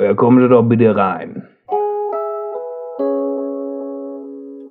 Ja, 0.00 0.14
kommen 0.14 0.42
Sie 0.42 0.48
doch 0.48 0.62
bitte 0.62 0.96
rein. 0.96 1.46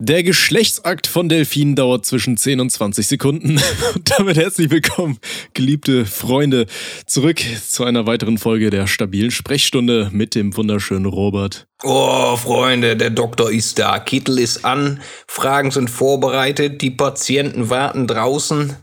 Der 0.01 0.23
Geschlechtsakt 0.23 1.05
von 1.05 1.29
Delfinen 1.29 1.75
dauert 1.75 2.05
zwischen 2.05 2.35
10 2.35 2.61
und 2.61 2.71
20 2.71 3.05
Sekunden. 3.05 3.61
Und 3.95 4.17
damit 4.17 4.37
herzlich 4.37 4.71
willkommen, 4.71 5.19
geliebte 5.53 6.05
Freunde, 6.05 6.65
zurück 7.05 7.41
zu 7.67 7.83
einer 7.83 8.07
weiteren 8.07 8.39
Folge 8.39 8.71
der 8.71 8.87
stabilen 8.87 9.29
Sprechstunde 9.29 10.09
mit 10.11 10.33
dem 10.33 10.57
wunderschönen 10.57 11.05
Robert. 11.05 11.67
Oh, 11.83 12.35
Freunde, 12.37 12.95
der 12.95 13.11
Doktor 13.11 13.51
ist 13.51 13.77
da, 13.77 13.99
Kittel 13.99 14.39
ist 14.39 14.65
an, 14.65 14.99
Fragen 15.27 15.69
sind 15.69 15.91
vorbereitet, 15.91 16.81
die 16.81 16.91
Patienten 16.91 17.69
warten 17.69 18.07
draußen. 18.07 18.77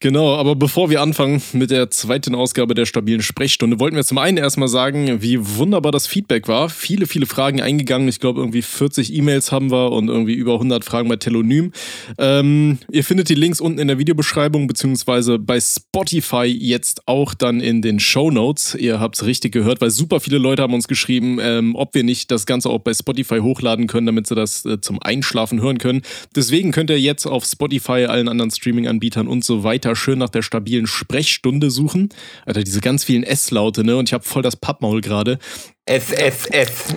Genau, 0.00 0.36
aber 0.36 0.54
bevor 0.54 0.90
wir 0.90 1.00
anfangen 1.00 1.42
mit 1.52 1.70
der 1.70 1.90
zweiten 1.90 2.34
Ausgabe 2.34 2.74
der 2.74 2.86
stabilen 2.86 3.22
Sprechstunde, 3.22 3.80
wollten 3.80 3.96
wir 3.96 4.04
zum 4.04 4.18
einen 4.18 4.36
erstmal 4.36 4.68
sagen, 4.68 5.22
wie 5.22 5.38
wunderbar 5.56 5.90
das 5.90 6.06
Feedback 6.06 6.46
war. 6.48 6.68
Viele, 6.68 7.06
viele 7.06 7.26
Fragen 7.26 7.60
eingegangen. 7.60 8.08
Ich 8.08 8.20
glaube, 8.20 8.40
irgendwie 8.40 8.62
40 8.62 9.12
E-Mails 9.12 9.50
haben 9.50 9.70
wir 9.70 9.90
und 9.90 10.08
irgendwie 10.08 10.34
über 10.34 10.54
100 10.54 10.84
Fragen 10.84 11.08
bei 11.08 11.16
Telonym. 11.16 11.72
Ähm, 12.18 12.78
ihr 12.92 13.02
findet 13.02 13.28
die 13.28 13.34
Links 13.34 13.60
unten 13.60 13.78
in 13.78 13.88
der 13.88 13.98
Videobeschreibung, 13.98 14.66
beziehungsweise 14.66 15.38
bei 15.38 15.58
Spotify 15.60 16.44
jetzt 16.44 17.02
auch 17.06 17.34
dann 17.34 17.60
in 17.60 17.82
den 17.82 17.98
Show 17.98 18.30
Notes. 18.30 18.74
Ihr 18.74 19.00
habt 19.00 19.16
es 19.16 19.24
richtig 19.24 19.52
gehört, 19.52 19.80
weil 19.80 19.90
super 19.90 20.20
viele 20.20 20.38
Leute 20.38 20.62
haben 20.62 20.74
uns 20.74 20.86
geschrieben, 20.88 21.38
ähm, 21.40 21.74
ob 21.74 21.94
wir 21.94 22.04
nicht 22.04 22.30
das 22.30 22.46
Ganze 22.46 22.70
auch 22.70 22.80
bei 22.80 22.94
Spotify 22.94 23.38
hochladen 23.38 23.86
können, 23.86 24.06
damit 24.06 24.26
sie 24.26 24.34
das 24.34 24.64
äh, 24.64 24.80
zum 24.80 25.00
Einschlafen 25.02 25.60
hören 25.60 25.78
können. 25.78 26.02
Deswegen 26.36 26.70
könnt 26.70 26.90
ihr 26.90 27.00
jetzt 27.00 27.26
auf 27.26 27.44
Spotify, 27.44 28.04
allen 28.04 28.28
anderen 28.28 28.50
Streaming-Anbietern 28.50 29.26
und 29.26 29.37
so 29.44 29.64
weiter 29.64 29.96
schön 29.96 30.18
nach 30.18 30.28
der 30.28 30.42
stabilen 30.42 30.86
Sprechstunde 30.86 31.70
suchen. 31.70 32.10
Alter, 32.46 32.64
diese 32.64 32.80
ganz 32.80 33.04
vielen 33.04 33.22
S-Laute, 33.22 33.84
ne? 33.84 33.96
Und 33.96 34.08
ich 34.08 34.12
habe 34.12 34.24
voll 34.24 34.42
das 34.42 34.56
Pappmaul 34.56 35.00
gerade. 35.00 35.38
F, 35.86 36.12
F, 36.12 36.48
F. 36.50 36.94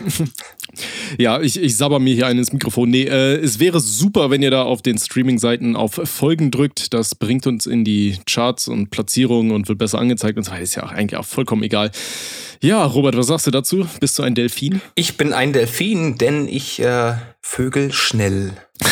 ja, 1.18 1.40
ich, 1.40 1.62
ich 1.62 1.78
sabber 1.78 2.00
mir 2.00 2.14
hier 2.14 2.28
einen 2.28 2.40
ins 2.40 2.52
Mikrofon. 2.52 2.90
Nee, 2.90 3.04
äh, 3.04 3.36
es 3.36 3.60
wäre 3.60 3.80
super, 3.80 4.30
wenn 4.30 4.42
ihr 4.42 4.52
da 4.52 4.64
auf 4.64 4.82
den 4.82 4.98
Streaming-Seiten 4.98 5.78
auf 5.78 5.94
Folgen 6.04 6.52
drückt. 6.52 6.94
Das 6.94 7.16
bringt 7.16 7.48
uns 7.48 7.66
in 7.66 7.86
die 7.86 8.18
Charts 8.30 8.68
und 8.68 8.90
Platzierungen 8.90 9.52
und 9.52 9.70
wird 9.70 9.78
besser 9.78 10.00
angezeigt 10.00 10.38
und 10.38 10.44
so 10.44 10.52
weiter. 10.52 10.64
Ist 10.64 10.76
ja 10.76 10.84
auch 10.84 10.92
eigentlich 10.92 11.18
auch 11.18 11.26
vollkommen 11.26 11.64
egal. 11.64 11.92
Ja, 12.62 12.86
Robert, 12.86 13.16
was 13.16 13.28
sagst 13.28 13.48
du 13.48 13.52
dazu? 13.52 13.88
Bist 14.00 14.20
du 14.20 14.24
ein 14.24 14.36
Delfin? 14.36 14.82
Ich 14.96 15.18
bin 15.18 15.34
ein 15.34 15.54
Delfin, 15.54 16.18
denn 16.18 16.48
ich 16.48 16.80
äh, 16.82 17.14
vögel 17.42 17.92
schnell. 17.92 18.54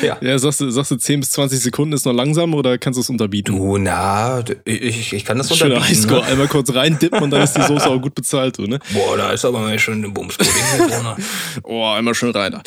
Ja. 0.10 0.16
ja, 0.20 0.38
sagst 0.38 0.60
du, 0.60 0.70
sagst 0.70 0.90
du 0.90 0.96
10 0.96 1.20
bis 1.20 1.30
20 1.32 1.60
Sekunden 1.60 1.92
ist 1.92 2.06
noch 2.06 2.12
langsam 2.12 2.54
oder 2.54 2.78
kannst 2.78 2.96
du 2.96 3.02
es 3.02 3.10
unterbieten? 3.10 3.54
Du, 3.54 3.76
na, 3.76 4.42
ich, 4.64 5.12
ich 5.12 5.24
kann 5.24 5.36
das 5.38 5.48
Schöner 5.54 5.76
unterbieten. 5.76 5.98
Highscore, 5.98 6.20
ne? 6.22 6.26
einmal 6.26 6.48
kurz 6.48 6.74
reindippen 6.74 7.22
und 7.22 7.30
dann 7.30 7.42
ist 7.42 7.52
die 7.54 7.62
Soße 7.62 7.86
auch 7.86 8.00
gut 8.00 8.14
bezahlt, 8.14 8.56
du, 8.58 8.62
ne? 8.62 8.78
Boah, 8.92 9.16
da 9.16 9.30
ist 9.32 9.44
aber 9.44 9.58
mal 9.60 9.78
schon 9.78 9.94
eine 9.94 10.08
Bumspudding 10.08 10.52
Oh, 11.64 11.84
einmal 11.86 12.14
schön 12.14 12.30
rein. 12.30 12.60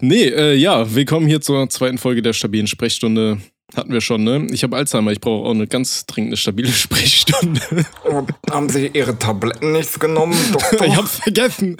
Nee, 0.00 0.24
äh, 0.24 0.54
ja, 0.54 0.92
willkommen 0.92 1.26
hier 1.26 1.40
zur 1.40 1.68
zweiten 1.70 1.98
Folge 1.98 2.22
der 2.22 2.32
stabilen 2.32 2.66
Sprechstunde. 2.66 3.38
Hatten 3.74 3.92
wir 3.92 4.02
schon, 4.02 4.22
ne? 4.22 4.46
Ich 4.50 4.62
habe 4.62 4.76
Alzheimer, 4.76 5.12
ich 5.12 5.20
brauche 5.20 5.46
auch 5.46 5.54
eine 5.54 5.66
ganz 5.66 6.04
dringende, 6.06 6.36
stabile 6.36 6.68
Sprechstunde. 6.72 7.60
Oh, 8.04 8.22
haben 8.50 8.68
Sie 8.68 8.90
Ihre 8.92 9.18
Tabletten 9.18 9.72
nicht 9.72 9.98
genommen, 9.98 10.36
Doktor? 10.52 10.86
ich 10.86 10.96
hab's 10.96 11.16
vergessen. 11.16 11.76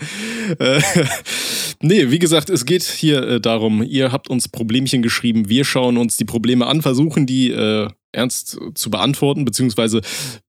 Äh, 0.58 0.80
nee, 1.80 2.10
wie 2.10 2.18
gesagt, 2.18 2.48
es 2.48 2.64
geht 2.64 2.82
hier 2.82 3.22
äh, 3.22 3.40
darum, 3.40 3.82
ihr 3.82 4.10
habt 4.10 4.30
uns 4.30 4.48
Problemchen 4.48 5.02
geschrieben, 5.02 5.48
wir 5.48 5.64
schauen 5.64 5.98
uns 5.98 6.16
die 6.16 6.24
Probleme 6.24 6.66
an, 6.66 6.80
versuchen 6.80 7.26
die 7.26 7.50
äh, 7.50 7.88
ernst 8.12 8.58
zu 8.74 8.90
beantworten, 8.90 9.44
beziehungsweise 9.44 10.00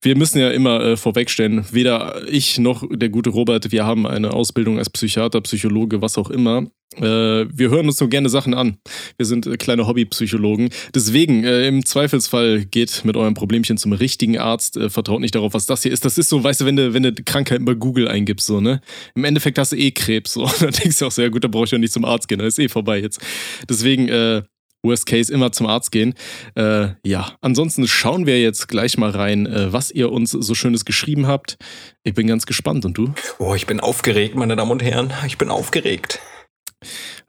wir 0.02 0.16
müssen 0.18 0.40
ja 0.40 0.50
immer 0.50 0.82
äh, 0.82 0.98
vorwegstellen, 0.98 1.66
weder 1.72 2.28
ich 2.28 2.60
noch 2.60 2.84
der 2.92 3.10
gute 3.10 3.30
Robert, 3.30 3.72
wir 3.72 3.86
haben 3.86 4.06
eine 4.06 4.34
Ausbildung 4.34 4.78
als 4.78 4.90
Psychiater, 4.90 5.42
Psychologe, 5.42 6.02
was 6.02 6.18
auch 6.18 6.30
immer. 6.30 6.68
Äh, 6.98 7.48
wir 7.52 7.70
hören 7.70 7.88
uns 7.88 8.00
nur 8.00 8.10
gerne 8.10 8.30
Sachen 8.30 8.54
an. 8.54 8.78
Wir 9.18 9.26
sind 9.26 9.48
äh, 9.48 9.58
kleine 9.58 9.88
Hobbypsychologen. 9.88 10.70
Deswegen, 10.94 11.44
äh, 11.44 11.68
im 11.68 11.86
Zweifelsfall 11.86 12.66
geht 12.66 13.04
mit 13.04 13.18
eurem 13.18 13.34
Problemchen 13.34 13.78
zum 13.78 13.94
richtigen 13.94 14.38
Arzt. 14.38 14.78
Äh, 14.78 14.90
vertraut 14.90 15.22
nicht 15.22 15.36
darauf, 15.36 15.54
was 15.54 15.66
das 15.66 15.84
hier 15.84 15.92
ist. 15.92 16.06
Das 16.06 16.18
ist 16.18 16.30
so, 16.30 16.44
weißt 16.44 16.62
du, 16.62 16.66
wenn 16.66 16.76
du, 16.76 16.94
wenn 16.94 17.04
du 17.04 17.14
Krankheiten 17.14 17.66
bei 17.66 17.74
Google 17.74 18.08
eingibst, 18.08 18.46
so, 18.46 18.62
ne? 18.62 18.82
Im 19.16 19.24
Endeffekt 19.24 19.58
hast 19.58 19.72
du 19.72 19.78
eh 19.78 19.92
Krebs, 19.92 20.34
so. 20.34 20.46
Dann 20.60 20.72
denkst 20.72 21.00
du 21.00 21.08
auch 21.08 21.12
sehr 21.12 21.30
gut, 21.30 21.44
da 21.44 21.48
brauche 21.48 21.66
ich 21.66 21.72
ja 21.72 21.78
nicht 21.78 21.94
zum 21.94 22.06
Arzt 22.06 22.28
gehen, 22.28 22.40
dann 22.40 22.48
ist 22.48 22.60
eh 22.60 22.70
vorbei 22.70 23.02
jetzt. 23.02 23.20
Deswegen, 23.68 24.08
äh, 24.08 24.44
Worst 24.84 25.06
Case 25.06 25.34
immer 25.34 25.52
zum 25.52 25.66
Arzt 25.68 25.92
gehen. 25.92 26.14
Äh, 26.56 26.90
ja, 27.06 27.32
ansonsten 27.42 27.88
schauen 27.88 28.26
wir 28.26 28.42
jetzt 28.42 28.68
gleich 28.68 28.98
mal 28.98 29.10
rein, 29.10 29.46
äh, 29.46 29.72
was 29.72 29.92
ihr 29.92 30.12
uns 30.12 30.32
so 30.32 30.54
Schönes 30.54 30.86
geschrieben 30.86 31.28
habt. 31.28 31.58
Ich 32.04 32.14
bin 32.14 32.28
ganz 32.28 32.46
gespannt 32.46 32.86
und 32.86 32.98
du? 32.98 33.14
Oh, 33.40 33.56
ich 33.56 33.66
bin 33.66 33.80
aufgeregt, 33.80 34.36
meine 34.36 34.56
Damen 34.56 34.72
und 34.72 34.84
Herren. 34.84 35.14
Ich 35.26 35.38
bin 35.38 35.50
aufgeregt. 35.50 36.20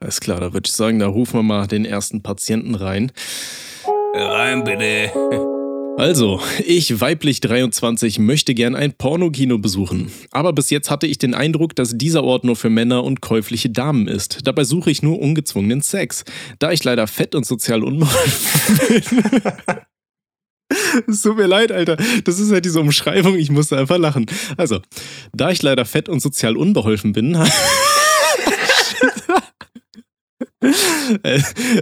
Alles 0.01 0.19
klar, 0.19 0.41
da 0.41 0.53
würde 0.53 0.67
ich 0.67 0.73
sagen, 0.73 0.99
da 0.99 1.07
rufen 1.07 1.39
wir 1.39 1.43
mal 1.43 1.67
den 1.67 1.85
ersten 1.85 2.21
Patienten 2.21 2.75
rein. 2.75 3.11
Rein 4.13 4.63
bitte. 4.63 5.54
Also, 5.97 6.41
ich 6.65 6.99
weiblich 6.99 7.39
23 7.39 8.19
möchte 8.19 8.53
gern 8.53 8.75
ein 8.75 8.91
Pornokino 8.91 9.57
besuchen. 9.57 10.11
Aber 10.31 10.51
bis 10.51 10.69
jetzt 10.69 10.91
hatte 10.91 11.07
ich 11.07 11.19
den 11.19 11.33
Eindruck, 11.33 11.73
dass 11.73 11.97
dieser 11.97 12.23
Ort 12.25 12.43
nur 12.43 12.57
für 12.57 12.69
Männer 12.69 13.05
und 13.05 13.21
käufliche 13.21 13.69
Damen 13.69 14.09
ist. 14.09 14.39
Dabei 14.45 14.65
suche 14.65 14.91
ich 14.91 15.03
nur 15.03 15.19
ungezwungenen 15.19 15.81
Sex. 15.81 16.25
Da 16.59 16.73
ich 16.73 16.83
leider 16.83 17.07
fett 17.07 17.33
und 17.33 17.45
sozial 17.45 17.83
unbeholfen 17.83 18.77
bin. 18.89 19.41
Es 21.07 21.21
tut 21.21 21.37
mir 21.37 21.45
leid, 21.45 21.71
Alter. 21.71 21.95
Das 22.23 22.39
ist 22.39 22.51
halt 22.51 22.65
diese 22.65 22.79
Umschreibung, 22.79 23.37
ich 23.37 23.51
musste 23.51 23.77
einfach 23.77 23.97
lachen. 23.97 24.25
Also, 24.57 24.81
da 25.31 25.51
ich 25.51 25.61
leider 25.61 25.85
fett 25.85 26.09
und 26.09 26.21
sozial 26.21 26.57
unbeholfen 26.57 27.13
bin, 27.13 27.31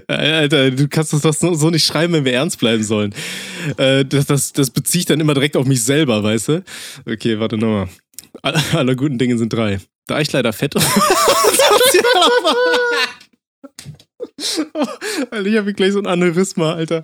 Alter, 0.07 0.71
du 0.71 0.87
kannst 0.87 1.13
das 1.13 1.21
doch 1.21 1.33
so, 1.33 1.69
nicht 1.69 1.85
schreiben, 1.85 2.13
wenn 2.13 2.25
wir 2.25 2.33
ernst 2.33 2.59
bleiben 2.59 2.83
sollen. 2.83 3.13
Äh, 3.77 4.05
das, 4.05 4.25
das, 4.25 4.53
das 4.53 4.69
bezieht 4.69 5.09
dann 5.09 5.19
immer 5.19 5.33
direkt 5.33 5.57
auf 5.57 5.65
mich 5.65 5.83
selber, 5.83 6.23
weißt 6.23 6.47
du? 6.49 6.63
Okay, 7.05 7.39
warte 7.39 7.57
nochmal. 7.57 7.89
Alle 8.41 8.95
guten 8.95 9.17
Dinge 9.17 9.37
sind 9.37 9.53
drei. 9.53 9.79
Da 10.07 10.19
ich 10.19 10.31
leider 10.31 10.53
fett. 10.53 10.75
Alter, 15.31 15.45
ich 15.45 15.57
habe 15.57 15.73
gleich 15.73 15.93
so 15.93 15.99
ein 15.99 16.07
Aneurysma, 16.07 16.73
Alter 16.73 17.03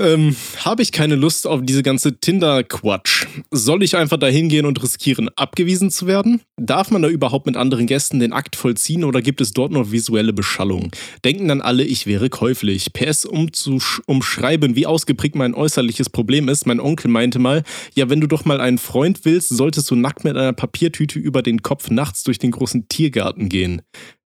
ähm, 0.00 0.36
habe 0.64 0.82
ich 0.82 0.92
keine 0.92 1.14
Lust 1.14 1.46
auf 1.46 1.60
diese 1.62 1.82
ganze 1.82 2.18
Tinder-Quatsch. 2.18 3.26
Soll 3.50 3.82
ich 3.82 3.96
einfach 3.96 4.16
dahin 4.16 4.48
gehen 4.48 4.66
und 4.66 4.82
riskieren, 4.82 5.28
abgewiesen 5.36 5.90
zu 5.90 6.06
werden? 6.06 6.40
Darf 6.56 6.90
man 6.90 7.02
da 7.02 7.08
überhaupt 7.08 7.46
mit 7.46 7.56
anderen 7.56 7.86
Gästen 7.86 8.18
den 8.18 8.32
Akt 8.32 8.56
vollziehen 8.56 9.04
oder 9.04 9.22
gibt 9.22 9.40
es 9.40 9.52
dort 9.52 9.72
noch 9.72 9.92
visuelle 9.92 10.32
Beschallung? 10.32 10.90
Denken 11.24 11.48
dann 11.48 11.60
alle, 11.60 11.84
ich 11.84 12.06
wäre 12.06 12.30
käuflich. 12.30 12.92
PS, 12.92 13.24
um 13.24 13.52
zu 13.52 13.78
umschreiben, 14.06 14.74
wie 14.76 14.86
ausgeprägt 14.86 15.34
mein 15.34 15.54
äußerliches 15.54 16.10
Problem 16.10 16.48
ist, 16.48 16.66
mein 16.66 16.80
Onkel 16.80 17.10
meinte 17.10 17.38
mal, 17.38 17.62
ja, 17.94 18.08
wenn 18.08 18.20
du 18.20 18.26
doch 18.26 18.44
mal 18.44 18.60
einen 18.60 18.78
Freund 18.78 19.20
willst, 19.24 19.50
solltest 19.50 19.90
du 19.90 19.96
nackt 19.96 20.24
mit 20.24 20.36
einer 20.36 20.52
Papiertüte 20.52 21.18
über 21.18 21.42
den 21.42 21.62
Kopf 21.62 21.90
nachts 21.90 22.22
durch 22.24 22.38
den 22.38 22.50
großen 22.50 22.88
Tiergarten 22.88 23.48
gehen. 23.48 23.82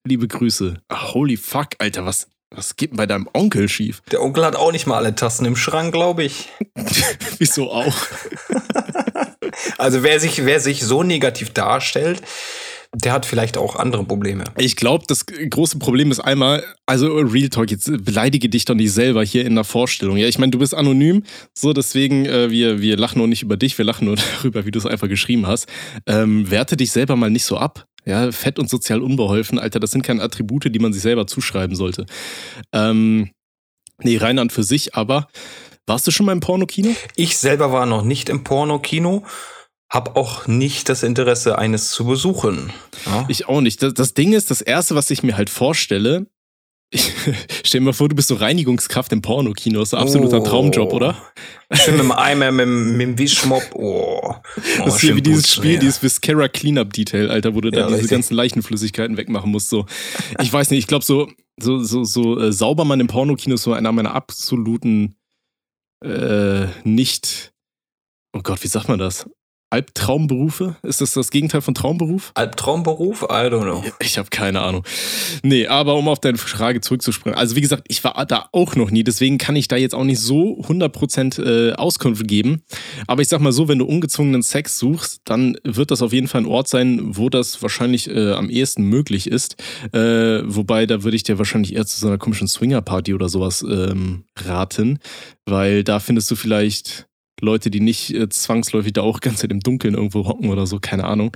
Liebe 0.06 0.28
Grüße. 0.28 0.82
Holy 0.92 1.38
fuck, 1.38 1.70
Alter, 1.80 2.06
was, 2.06 2.28
was 2.56 2.76
geht 2.76 2.92
denn 2.92 2.98
bei 2.98 3.06
deinem 3.06 3.28
Onkel 3.34 3.70
schief? 3.70 4.02
Der 4.12 4.22
Onkel 4.22 4.46
hat 4.46 4.56
auch 4.56 4.72
nicht 4.72 4.88
mal 4.88 4.98
alle 4.98 5.16
Tassen 5.16 5.46
im 5.46 5.56
Schrank, 5.56 5.94
glaube 5.94 6.24
ich. 6.24 6.50
Wieso 7.38 7.72
auch? 7.72 7.96
also 9.78 10.04
wer 10.04 10.20
sich, 10.20 10.46
wer 10.46 10.60
sich 10.60 10.84
so 10.84 11.04
negativ 11.04 11.52
darstellt, 11.52 12.22
der 12.96 13.12
hat 13.12 13.26
vielleicht 13.26 13.58
auch 13.58 13.76
andere 13.76 14.04
Probleme. 14.04 14.44
Ich 14.58 14.76
glaube, 14.76 15.06
das 15.08 15.26
große 15.26 15.80
Problem 15.80 16.12
ist 16.12 16.20
einmal, 16.20 16.64
also 16.86 17.16
Real 17.16 17.50
Talk, 17.50 17.72
jetzt 17.72 17.92
beleidige 18.06 18.50
dich 18.50 18.66
doch 18.66 18.76
nicht 18.76 18.92
selber 18.92 19.24
hier 19.24 19.46
in 19.46 19.56
der 19.56 19.64
Vorstellung. 19.64 20.18
Ja, 20.18 20.28
ich 20.28 20.38
meine, 20.38 20.52
du 20.52 20.60
bist 20.60 20.76
anonym, 20.76 21.24
so 21.56 21.74
deswegen, 21.74 22.26
äh, 22.26 22.52
wir, 22.52 22.82
wir 22.82 22.98
lachen 22.98 23.18
nur 23.18 23.28
nicht 23.28 23.42
über 23.42 23.58
dich, 23.58 23.78
wir 23.78 23.86
lachen 23.86 24.06
nur 24.06 24.18
darüber, 24.38 24.66
wie 24.66 24.72
du 24.72 24.78
es 24.78 24.86
einfach 24.86 25.08
geschrieben 25.08 25.48
hast. 25.48 25.68
Ähm, 26.06 26.50
werte 26.52 26.78
dich 26.78 26.92
selber 26.92 27.16
mal 27.16 27.32
nicht 27.32 27.46
so 27.46 27.58
ab. 27.58 27.88
Ja, 28.06 28.32
fett 28.32 28.60
und 28.60 28.70
sozial 28.70 29.02
unbeholfen, 29.02 29.60
Alter, 29.60 29.80
das 29.80 29.92
sind 29.92 30.02
keine 30.02 30.22
Attribute, 30.22 30.74
die 30.74 30.80
man 30.80 30.94
sich 30.94 31.02
selber 31.02 31.26
zuschreiben 31.26 31.76
sollte. 31.76 32.06
Ähm, 32.74 33.32
nee, 34.02 34.18
rein 34.18 34.40
an 34.40 34.50
für 34.50 34.64
sich, 34.64 34.96
aber 34.96 35.28
warst 35.86 36.08
du 36.08 36.12
schon 36.12 36.26
mal 36.26 36.34
im 36.34 36.40
Pornokino? 36.40 36.96
Ich 37.16 37.38
selber 37.38 37.72
war 37.72 37.86
noch 37.86 38.04
nicht 38.04 38.30
im 38.30 38.44
Pornokino. 38.44 39.24
Hab 39.90 40.18
auch 40.18 40.48
nicht 40.48 40.90
das 40.90 41.04
Interesse, 41.04 41.58
eines 41.60 41.92
zu 41.92 42.06
besuchen. 42.06 42.74
Ja? 43.06 43.26
Ich 43.28 43.48
auch 43.48 43.62
nicht. 43.62 43.84
Das, 43.84 43.94
das 43.94 44.14
Ding 44.14 44.34
ist, 44.34 44.50
das 44.50 44.62
Erste, 44.62 44.96
was 44.96 45.10
ich 45.12 45.24
mir 45.24 45.38
halt 45.38 45.50
vorstelle, 45.50 46.26
ich, 46.94 47.12
stell 47.64 47.82
dir 47.82 47.86
mal 47.86 47.94
vor, 47.94 48.08
du 48.08 48.16
bist 48.16 48.28
so 48.28 48.36
Reinigungskraft 48.36 49.12
im 49.12 49.22
Pornokino. 49.22 49.80
Das 49.80 49.90
ist 49.90 49.94
ein 49.96 50.02
absoluter 50.02 50.42
oh. 50.42 50.46
Traumjob, 50.46 50.94
oder? 50.94 51.18
Schön 51.72 51.96
mit 51.96 52.04
dem 52.04 52.12
Eimer, 52.12 52.52
mit, 52.52 52.68
mit 52.68 53.02
dem 53.02 53.18
Wischmopp. 53.18 53.64
Oh. 53.74 54.22
oh 54.24 54.36
das 54.86 54.96
ist 54.96 55.02
hier 55.02 55.16
wie 55.16 55.22
dieses 55.22 55.52
Spiel, 55.52 55.74
ja. 55.74 55.80
dieses 55.80 56.04
Viscera 56.04 56.48
Cleanup 56.48 56.94
Detail, 56.94 57.32
Alter, 57.32 57.56
wo 57.56 57.62
du 57.62 57.70
ja, 57.70 57.80
dann 57.80 57.88
diese 57.88 57.96
richtig. 57.96 58.12
ganzen 58.12 58.36
Leichenflüssigkeiten 58.36 59.18
wegmachen 59.18 59.52
musst. 59.52 59.70
So. 59.70 59.86
Ich 60.40 60.54
weiß 60.54 60.70
nicht, 60.70 60.80
ich 60.80 60.88
glaube, 60.88 61.04
so, 61.04 61.30
so, 61.60 61.80
so, 61.80 62.04
so 62.04 62.40
äh, 62.40 62.52
sauber 62.52 62.86
man 62.86 63.00
im 63.00 63.08
Pornokino 63.08 63.56
ist 63.56 63.64
so 63.64 63.74
einer 63.74 63.92
meiner 63.92 64.14
absoluten 64.14 65.16
äh, 66.04 66.68
nicht. 66.84 67.54
Oh 68.34 68.42
Gott, 68.44 68.64
wie 68.64 68.68
sagt 68.68 68.88
man 68.88 69.00
das? 69.00 69.28
Albtraumberufe? 69.74 70.76
Ist 70.84 71.02
das 71.02 71.14
das 71.14 71.32
Gegenteil 71.32 71.62
von 71.62 71.74
Traumberuf? 71.74 72.32
Albtraumberuf? 72.36 73.24
I 73.24 73.50
don't 73.50 73.64
know. 73.64 73.84
Ich 74.00 74.20
habe 74.20 74.30
keine 74.30 74.62
Ahnung. 74.62 74.84
Nee, 75.42 75.66
aber 75.66 75.96
um 75.96 76.08
auf 76.10 76.20
deine 76.20 76.38
Frage 76.38 76.80
zurückzuspringen. 76.80 77.36
Also 77.36 77.56
wie 77.56 77.62
gesagt, 77.62 77.86
ich 77.88 78.04
war 78.04 78.24
da 78.28 78.50
auch 78.52 78.76
noch 78.76 78.92
nie, 78.92 79.04
deswegen 79.04 79.40
kann 79.40 79.56
ich 79.56 79.68
da 79.68 79.76
jetzt 79.76 79.96
auch 79.96 80.04
nicht 80.04 80.20
so 80.20 80.60
100% 80.60 81.42
äh, 81.42 81.74
Auskunft 81.74 82.28
geben. 82.28 82.62
Aber 83.08 83.24
ich 83.24 83.30
sag 83.30 83.42
mal 83.42 83.52
so, 83.52 83.68
wenn 83.68 83.80
du 83.80 83.86
ungezwungenen 83.86 84.44
Sex 84.44 84.78
suchst, 84.78 85.22
dann 85.26 85.58
wird 85.64 85.90
das 85.90 86.04
auf 86.04 86.14
jeden 86.14 86.28
Fall 86.28 86.42
ein 86.42 86.48
Ort 86.48 86.68
sein, 86.68 87.00
wo 87.18 87.30
das 87.30 87.64
wahrscheinlich 87.64 88.08
äh, 88.12 88.34
am 88.34 88.52
ehesten 88.52 88.84
möglich 88.84 89.26
ist. 89.26 89.56
Äh, 89.92 90.44
wobei, 90.46 90.86
da 90.86 91.02
würde 91.02 91.16
ich 91.16 91.24
dir 91.24 91.40
wahrscheinlich 91.40 91.74
eher 91.74 91.88
zu 91.88 92.00
so 92.00 92.06
einer 92.06 92.20
komischen 92.20 92.48
Swinger-Party 92.48 93.16
oder 93.16 93.28
sowas 93.28 93.64
ähm, 93.68 94.26
raten, 94.38 95.00
weil 95.48 95.84
da 95.84 96.00
findest 96.00 96.30
du 96.30 96.36
vielleicht 96.36 97.08
Leute, 97.42 97.70
die 97.70 97.80
nicht 97.80 98.14
äh, 98.14 98.30
zwangsläufig 98.30 98.94
da 98.94 99.02
auch 99.02 99.20
ganz 99.20 99.44
im 99.44 99.60
Dunkeln 99.60 99.96
irgendwo 99.96 100.26
hocken 100.28 100.50
oder 100.50 100.66
so, 100.66 100.80
keine 100.80 101.06
Ahnung. 101.06 101.36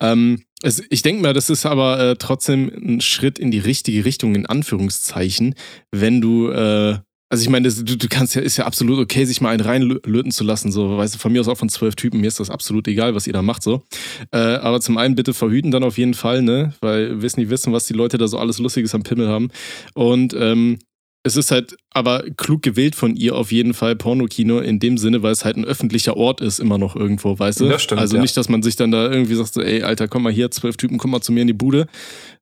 Ähm, 0.00 0.42
es, 0.62 0.82
ich 0.90 1.02
denke 1.02 1.22
mal, 1.22 1.34
das 1.34 1.50
ist 1.50 1.66
aber 1.66 2.00
äh, 2.00 2.16
trotzdem 2.16 2.70
ein 2.74 3.00
Schritt 3.00 3.38
in 3.38 3.50
die 3.50 3.58
richtige 3.58 4.04
Richtung, 4.04 4.34
in 4.34 4.46
Anführungszeichen, 4.46 5.54
wenn 5.92 6.20
du, 6.20 6.50
äh, 6.50 6.98
also 7.30 7.42
ich 7.42 7.50
meine, 7.50 7.70
du, 7.70 7.96
du 7.96 8.08
kannst 8.08 8.34
ja, 8.34 8.40
ist 8.40 8.56
ja 8.56 8.64
absolut 8.64 8.98
okay, 8.98 9.24
sich 9.24 9.40
mal 9.40 9.50
einen 9.50 9.60
reinlöten 9.60 10.32
zu 10.32 10.44
lassen, 10.44 10.72
so, 10.72 10.96
weißt 10.96 11.14
du, 11.14 11.18
von 11.18 11.32
mir 11.32 11.40
aus 11.40 11.48
auch 11.48 11.58
von 11.58 11.68
zwölf 11.68 11.94
Typen, 11.94 12.20
mir 12.20 12.28
ist 12.28 12.40
das 12.40 12.50
absolut 12.50 12.88
egal, 12.88 13.14
was 13.14 13.26
ihr 13.26 13.32
da 13.32 13.42
macht, 13.42 13.62
so. 13.62 13.82
Äh, 14.32 14.38
aber 14.38 14.80
zum 14.80 14.96
einen 14.98 15.14
bitte 15.14 15.34
verhüten 15.34 15.70
dann 15.70 15.84
auf 15.84 15.98
jeden 15.98 16.14
Fall, 16.14 16.42
ne, 16.42 16.72
weil 16.80 17.10
wir 17.10 17.22
wissen 17.22 17.40
nicht 17.40 17.50
wissen, 17.50 17.72
was 17.72 17.86
die 17.86 17.94
Leute 17.94 18.18
da 18.18 18.26
so 18.26 18.38
alles 18.38 18.58
Lustiges 18.58 18.94
am 18.94 19.02
Pimmel 19.02 19.28
haben. 19.28 19.50
Und 19.94 20.34
ähm, 20.38 20.78
es 21.24 21.36
ist 21.36 21.50
halt 21.50 21.76
aber 21.90 22.24
klug 22.36 22.62
gewählt 22.62 22.94
von 22.94 23.16
ihr 23.16 23.34
auf 23.34 23.50
jeden 23.50 23.74
Fall 23.74 23.96
Pornokino 23.96 24.60
in 24.60 24.78
dem 24.78 24.98
Sinne, 24.98 25.22
weil 25.22 25.32
es 25.32 25.44
halt 25.44 25.56
ein 25.56 25.64
öffentlicher 25.64 26.16
Ort 26.16 26.40
ist, 26.40 26.60
immer 26.60 26.78
noch 26.78 26.94
irgendwo, 26.94 27.38
weißt 27.38 27.60
du? 27.60 27.78
Stimmt, 27.78 28.00
also 28.00 28.16
ja. 28.16 28.22
nicht, 28.22 28.36
dass 28.36 28.48
man 28.48 28.62
sich 28.62 28.76
dann 28.76 28.90
da 28.90 29.10
irgendwie 29.10 29.34
sagt, 29.34 29.52
so, 29.52 29.60
ey, 29.60 29.82
Alter, 29.82 30.06
komm 30.06 30.22
mal 30.22 30.32
hier, 30.32 30.50
zwölf 30.50 30.76
Typen, 30.76 30.98
komm 30.98 31.10
mal 31.10 31.20
zu 31.20 31.32
mir 31.32 31.40
in 31.40 31.48
die 31.48 31.52
Bude, 31.52 31.86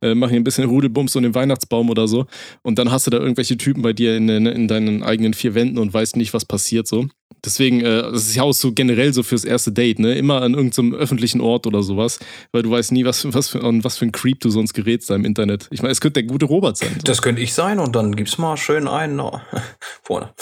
äh, 0.02 0.14
mach 0.14 0.28
hier 0.28 0.38
ein 0.38 0.44
bisschen 0.44 0.68
Rudelbums 0.68 1.16
und 1.16 1.22
den 1.22 1.34
Weihnachtsbaum 1.34 1.88
oder 1.88 2.06
so. 2.06 2.26
Und 2.62 2.78
dann 2.78 2.90
hast 2.90 3.06
du 3.06 3.10
da 3.10 3.18
irgendwelche 3.18 3.56
Typen 3.56 3.82
bei 3.82 3.92
dir 3.92 4.16
in, 4.16 4.28
in, 4.28 4.46
in 4.46 4.68
deinen 4.68 5.02
eigenen 5.02 5.32
vier 5.32 5.54
Wänden 5.54 5.78
und 5.78 5.92
weißt 5.92 6.16
nicht, 6.16 6.34
was 6.34 6.44
passiert 6.44 6.86
so. 6.86 7.06
Deswegen, 7.44 7.80
äh, 7.80 8.02
das 8.02 8.28
ist 8.28 8.34
ja 8.34 8.42
auch 8.42 8.52
so 8.52 8.72
generell 8.72 9.12
so 9.12 9.22
fürs 9.22 9.44
erste 9.44 9.72
Date, 9.72 9.98
ne? 9.98 10.14
Immer 10.14 10.42
an 10.42 10.54
irgendeinem 10.54 10.94
öffentlichen 10.94 11.40
Ort 11.40 11.66
oder 11.66 11.82
sowas, 11.82 12.18
weil 12.52 12.62
du 12.62 12.70
weißt 12.70 12.92
nie, 12.92 13.04
was, 13.04 13.32
was, 13.32 13.48
für, 13.48 13.62
an 13.62 13.84
was 13.84 13.98
für 13.98 14.06
ein 14.06 14.12
Creep 14.12 14.40
du 14.40 14.50
sonst 14.50 14.74
gerätst 14.74 15.10
da 15.10 15.14
im 15.14 15.24
Internet. 15.24 15.68
Ich 15.70 15.82
meine, 15.82 15.92
es 15.92 16.00
könnte 16.00 16.22
der 16.22 16.30
gute 16.30 16.46
Robert 16.46 16.76
sein. 16.76 16.94
So. 16.94 17.04
Das 17.04 17.22
könnte 17.22 17.42
ich 17.42 17.54
sein 17.54 17.78
und 17.78 17.94
dann 17.94 18.16
gib's 18.16 18.38
mal 18.38 18.56
schön 18.56 18.88
einen 18.88 19.16
na, 19.16 19.42
vorne. 20.02 20.32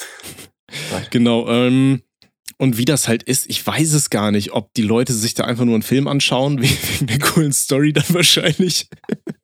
Genau, 1.11 1.49
ähm, 1.49 2.03
und 2.59 2.79
wie 2.79 2.85
das 2.85 3.09
halt 3.09 3.23
ist, 3.23 3.49
ich 3.49 3.67
weiß 3.67 3.93
es 3.95 4.11
gar 4.11 4.31
nicht, 4.31 4.53
ob 4.53 4.73
die 4.75 4.83
Leute 4.83 5.13
sich 5.13 5.35
da 5.35 5.45
einfach 5.45 5.65
nur 5.65 5.75
einen 5.75 5.83
Film 5.83 6.09
anschauen, 6.09 6.63
wegen 6.63 7.07
der 7.07 7.19
coolen 7.19 7.53
Story 7.53 7.93
dann 7.93 8.05
wahrscheinlich. 8.09 8.89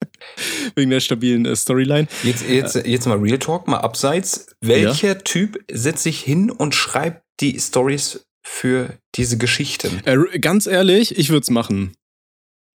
wegen 0.74 0.90
der 0.90 1.00
stabilen 1.00 1.46
äh, 1.46 1.56
Storyline. 1.56 2.06
Jetzt, 2.22 2.48
jetzt, 2.48 2.86
jetzt 2.86 3.06
mal 3.06 3.18
Real 3.18 3.38
Talk, 3.38 3.68
mal 3.68 3.78
abseits. 3.78 4.46
Welcher 4.60 5.18
Typ 5.18 5.58
setzt 5.70 6.02
sich 6.02 6.20
hin 6.20 6.50
und 6.50 6.74
schreibt 6.74 7.22
die 7.40 7.58
Stories 7.58 8.26
für 8.42 8.98
diese 9.14 9.38
Geschichten? 9.38 10.00
Äh, 10.04 10.38
ganz 10.38 10.66
ehrlich, 10.66 11.18
ich 11.18 11.30
würde 11.30 11.42
es 11.42 11.50
machen. 11.50 11.94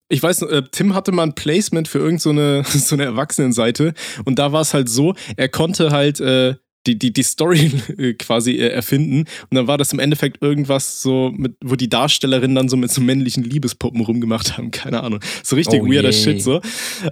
Ich 0.09 0.23
weiß, 0.23 0.43
äh, 0.43 0.63
Tim 0.71 0.95
hatte 0.95 1.11
mal 1.13 1.23
ein 1.23 1.35
Placement 1.35 1.89
für 1.89 1.99
irgendeine 1.99 2.65
so, 2.65 2.79
so 2.79 2.95
eine 2.95 3.05
Erwachsenenseite 3.05 3.95
und 4.25 4.39
da 4.39 4.53
war 4.53 4.61
es 4.61 4.75
halt 4.75 4.89
so, 4.89 5.15
er 5.37 5.49
konnte 5.49 5.91
halt 5.91 6.21
äh, 6.21 6.57
die, 6.87 6.99
die, 6.99 7.13
die 7.13 7.23
Story 7.23 7.71
äh, 7.99 8.15
quasi 8.15 8.53
äh, 8.53 8.69
erfinden 8.69 9.21
und 9.51 9.55
dann 9.55 9.67
war 9.67 9.79
das 9.79 9.93
im 9.93 9.99
Endeffekt 9.99 10.43
irgendwas 10.43 11.01
so, 11.01 11.33
mit, 11.35 11.57
wo 11.65 11.77
die 11.77 11.89
Darstellerinnen 11.89 12.55
dann 12.55 12.69
so 12.69 12.77
mit 12.77 12.91
so 12.91 13.01
männlichen 13.01 13.45
Liebespuppen 13.45 14.01
rumgemacht 14.01 14.59
haben, 14.59 14.71
keine 14.71 15.03
Ahnung. 15.03 15.21
So 15.43 15.57
richtig 15.57 15.81
Oh 15.83 15.87
weirder 15.87 16.11
je. 16.11 16.23
Shit 16.23 16.43
so. 16.43 16.61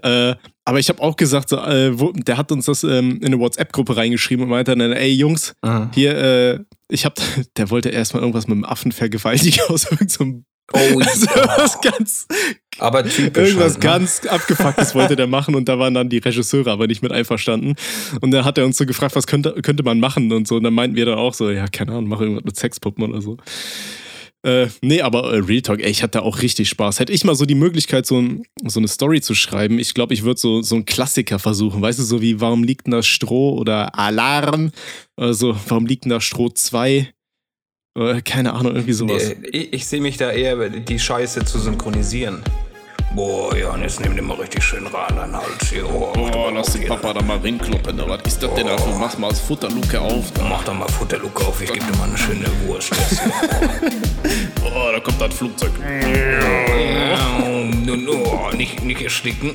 Äh, 0.03 0.35
aber 0.71 0.79
ich 0.79 0.89
habe 0.89 1.03
auch 1.03 1.17
gesagt, 1.17 1.49
so, 1.49 1.57
äh, 1.57 1.99
wo, 1.99 2.13
der 2.13 2.37
hat 2.37 2.53
uns 2.53 2.67
das 2.67 2.85
ähm, 2.85 3.19
in 3.19 3.27
eine 3.27 3.41
WhatsApp-Gruppe 3.41 3.97
reingeschrieben 3.97 4.45
und 4.45 4.51
meinte 4.51 4.77
dann, 4.77 4.93
ey 4.93 5.11
Jungs, 5.13 5.53
Ah. 5.63 5.89
hier, 5.93 6.17
äh, 6.17 6.59
ich 6.89 7.05
hab, 7.05 7.19
der 7.57 7.71
wollte 7.71 7.89
erstmal 7.89 8.23
irgendwas 8.23 8.47
mit 8.47 8.55
dem 8.57 8.65
Affen 8.65 8.93
vergewaltigen 8.93 9.61
aus 9.69 9.91
irgendeinem 9.91 10.45
Oh, 10.73 11.01
also 11.01 11.27
was 11.57 11.81
ganz, 11.81 12.29
aber 12.79 13.03
typisch. 13.03 13.49
irgendwas 13.49 13.73
halt, 13.73 13.83
ne? 13.83 13.91
ganz 13.91 14.25
abgefucktes 14.25 14.95
wollte 14.95 15.17
der 15.17 15.27
machen 15.27 15.57
und 15.57 15.69
da 15.69 15.81
waren 15.81 15.95
dann 15.95 16.09
die 16.09 16.19
Regisseure 16.19 16.71
aber 16.71 16.87
nicht 16.87 17.03
mit 17.03 17.11
einverstanden. 17.11 17.75
Und 18.21 18.31
dann 18.31 18.45
hat 18.45 18.57
er 18.57 18.65
uns 18.67 18.77
so 18.77 18.87
gefragt, 18.87 19.17
was 19.17 19.27
könnte, 19.27 19.53
könnte 19.63 19.83
man 19.83 19.99
machen 19.99 20.31
und 20.33 20.47
so. 20.47 20.59
Und 20.59 20.63
dann 20.63 20.73
meinten 20.75 20.95
wir 20.95 21.07
dann 21.07 21.19
auch 21.19 21.35
so, 21.35 21.51
ja, 21.51 21.67
keine 21.67 21.91
Ahnung, 21.91 22.07
mach 22.07 22.21
irgendwas 22.21 22.45
mit 22.45 22.57
Sexpuppen 22.57 23.03
oder 23.03 23.21
so. 23.21 23.37
Äh, 24.43 24.69
nee, 24.81 25.03
aber 25.03 25.35
äh, 25.35 25.39
Real 25.39 25.61
Talk, 25.61 25.81
ey, 25.81 25.91
ich 25.91 26.03
hatte 26.03 26.23
auch 26.23 26.41
richtig 26.41 26.69
Spaß. 26.71 26.99
Hätte 26.99 27.13
ich 27.13 27.25
mal 27.25 27.35
so 27.35 27.45
die 27.45 27.55
Möglichkeit, 27.55 28.07
so, 28.07 28.19
ein, 28.19 28.45
so 28.65 28.81
eine 28.81 28.89
Story 28.89 29.21
zu 29.21 29.35
schreiben, 29.35 29.79
ich 29.79 29.93
glaube, 29.93 30.15
ich 30.15 30.23
würde 30.23 30.41
so, 30.41 30.63
so 30.63 30.77
einen 30.77 30.87
Klassiker 30.87 31.39
versuchen. 31.39 31.83
Weißt 31.83 31.99
du, 31.99 32.03
so 32.03 32.23
wie 32.23 32.41
Warum 32.41 32.65
liegt 32.65 32.87
denn 32.87 32.93
da 32.93 33.03
Stroh 33.03 33.59
oder 33.59 33.99
Alarm? 33.99 34.73
Also, 35.17 35.55
warum 35.69 35.85
liegt 35.85 36.05
denn 36.05 36.11
da 36.11 36.21
Stroh 36.21 36.49
2? 36.49 37.13
Äh, 37.99 38.23
keine 38.23 38.55
Ahnung, 38.55 38.75
irgendwie 38.75 38.95
sowas. 38.95 39.35
Nee, 39.41 39.49
ich, 39.53 39.73
ich 39.75 39.87
sehe 39.87 40.01
mich 40.01 40.17
da 40.17 40.31
eher, 40.31 40.71
die 40.71 40.99
Scheiße 40.99 41.45
zu 41.45 41.59
synchronisieren. 41.59 42.43
Boah, 43.15 43.57
jetzt 43.83 44.01
nimm 44.01 44.15
dir 44.15 44.23
mal 44.23 44.35
richtig 44.35 44.63
schön 44.63 44.87
ran 44.87 45.19
an 45.19 45.35
Hals 45.37 45.69
hier. 45.69 45.85
Oh, 45.89 46.13
Oh, 46.17 46.21
mal 46.29 46.55
lass 46.55 46.73
den. 46.73 46.87
Papa 46.87 47.13
da 47.13 47.23
mal 47.23 47.39
rinkloppen. 47.39 47.97
Da. 47.97 48.09
Was 48.09 48.21
ist 48.25 48.43
das 48.43 48.55
denn 48.55 48.67
da 48.69 48.79
für? 48.79 48.97
Mach 48.99 49.19
mal 49.19 49.31
das 49.31 49.41
Futterluke 49.41 50.01
auf. 50.01 50.31
Da. 50.33 50.45
Mach 50.45 50.63
doch 50.65 50.75
mal 50.75 50.89
Futterluke 50.89 51.45
auf, 51.45 51.61
ich 51.61 51.73
geb 51.73 51.83
dir 51.85 51.97
mal 51.99 52.09
eine 52.09 52.17
schöne 52.19 52.47
Wurst. 52.67 52.93
Oh, 54.73 54.93
da 54.93 55.01
kommt 55.01 55.21
das 55.21 55.35
Flugzeug. 55.35 55.73
oh, 58.09 58.57
nicht, 58.57 58.85
nicht 58.85 59.03
ersticken. 59.03 59.51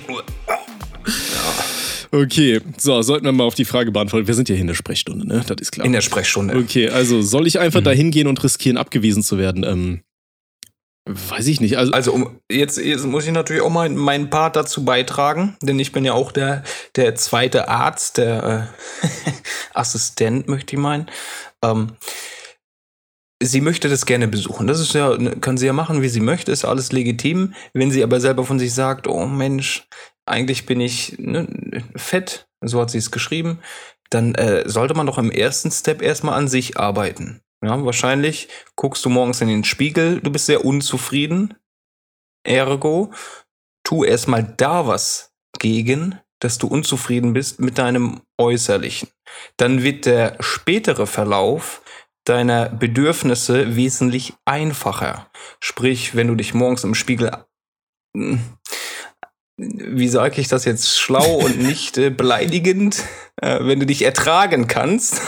Okay, 2.12 2.60
so, 2.78 3.02
sollten 3.02 3.26
wir 3.26 3.32
mal 3.32 3.46
auf 3.46 3.56
die 3.56 3.64
Frage 3.64 3.92
beantworten. 3.92 4.28
Wir 4.28 4.34
sind 4.34 4.50
ja 4.50 4.56
hier 4.56 4.62
in 4.62 4.68
der 4.68 4.74
Sprechstunde, 4.74 5.26
ne? 5.26 5.42
Das 5.48 5.56
ist 5.62 5.72
klar. 5.72 5.86
In 5.86 5.94
der 5.94 6.02
Sprechstunde. 6.02 6.58
Okay, 6.58 6.90
also 6.90 7.22
soll 7.22 7.48
ich 7.48 7.60
einfach 7.60 7.82
dahin 7.82 8.12
gehen 8.12 8.28
und 8.28 8.44
riskieren, 8.44 8.76
abgewiesen 8.78 9.24
zu 9.24 9.38
werden? 9.38 9.64
Ähm, 9.64 10.02
weiß 11.06 11.48
ich 11.48 11.62
nicht. 11.62 11.78
Also, 11.78 11.94
Also 11.94 12.14
um, 12.14 12.40
jetzt, 12.52 12.78
jetzt 12.78 13.06
muss 13.06 13.26
ich 13.26 13.32
natürlich 13.32 13.62
auch 13.62 13.70
mal 13.70 13.90
meinen 13.90 14.30
Part 14.30 14.56
dazu 14.56 14.84
beitragen, 14.84 15.56
denn 15.62 15.80
ich 15.80 15.92
bin 15.92 16.04
ja 16.04 16.14
auch 16.14 16.32
der, 16.32 16.64
der 16.96 17.16
zweite 17.16 17.68
Arzt, 17.68 18.18
der 18.18 18.72
äh, 19.04 19.08
Assistent, 19.74 20.48
möchte 20.48 20.76
ich 20.76 20.82
meinen. 20.82 21.10
Ähm, 21.64 21.96
sie 23.42 23.62
möchte 23.62 23.90
das 23.90 24.06
gerne 24.06 24.28
besuchen. 24.28 24.68
Das 24.68 24.80
ist 24.80 24.94
ja, 24.94 25.16
kann 25.42 25.58
sie 25.58 25.68
ja 25.68 25.74
machen, 25.74 26.02
wie 26.02 26.10
sie 26.10 26.22
möchte, 26.22 26.52
ist 26.52 26.66
alles 26.66 26.92
legitim. 26.92 27.54
Wenn 27.74 27.92
sie 27.92 28.04
aber 28.04 28.20
selber 28.20 28.44
von 28.44 28.60
sich 28.60 28.74
sagt, 28.74 29.08
oh 29.08 29.26
Mensch, 29.26 29.88
eigentlich 30.26 30.66
bin 30.66 30.82
ich 30.82 31.18
ne, 31.20 31.48
fett, 31.96 32.48
so 32.62 32.82
hat 32.82 32.90
sie 32.90 32.98
es 32.98 33.12
geschrieben, 33.12 33.60
dann 34.10 34.36
äh, 34.36 34.68
sollte 34.68 34.96
man 34.96 35.06
doch 35.06 35.18
im 35.18 35.32
ersten 35.32 35.72
Step 35.72 36.02
erstmal 36.02 36.36
an 36.36 36.48
sich 36.48 36.78
arbeiten. 36.78 37.42
Ja, 37.64 37.84
wahrscheinlich 37.84 38.50
guckst 38.76 39.04
du 39.06 39.10
morgens 39.10 39.42
in 39.42 39.48
den 39.48 39.64
Spiegel, 39.64 40.20
du 40.20 40.32
bist 40.32 40.46
sehr 40.46 40.66
unzufrieden. 40.66 41.56
Ergo, 42.44 43.12
tu 43.84 44.04
erstmal 44.04 44.44
da 44.44 44.88
was 44.88 45.34
gegen, 45.58 46.20
dass 46.40 46.58
du 46.58 46.68
unzufrieden 46.68 47.34
bist 47.34 47.60
mit 47.60 47.78
deinem 47.78 48.22
Äußerlichen. 48.38 49.10
Dann 49.58 49.84
wird 49.84 50.06
der 50.06 50.38
spätere 50.42 51.08
Verlauf 51.08 51.82
deiner 52.26 52.70
Bedürfnisse 52.70 53.76
wesentlich 53.76 54.34
einfacher. 54.46 55.30
Sprich, 55.60 56.16
wenn 56.16 56.28
du 56.28 56.36
dich 56.36 56.54
morgens 56.54 56.84
im 56.84 56.96
Spiegel 56.96 57.32
hm, 58.16 58.40
wie 59.58 60.08
sage 60.08 60.42
ich 60.42 60.48
das 60.48 60.66
jetzt 60.66 61.00
schlau 61.00 61.38
und 61.38 61.60
nicht 61.60 61.98
äh, 61.98 62.10
beleidigend, 62.10 63.04
äh, 63.42 63.60
wenn 63.62 63.80
du 63.80 63.86
dich 63.86 64.04
ertragen 64.04 64.68
kannst, 64.68 65.22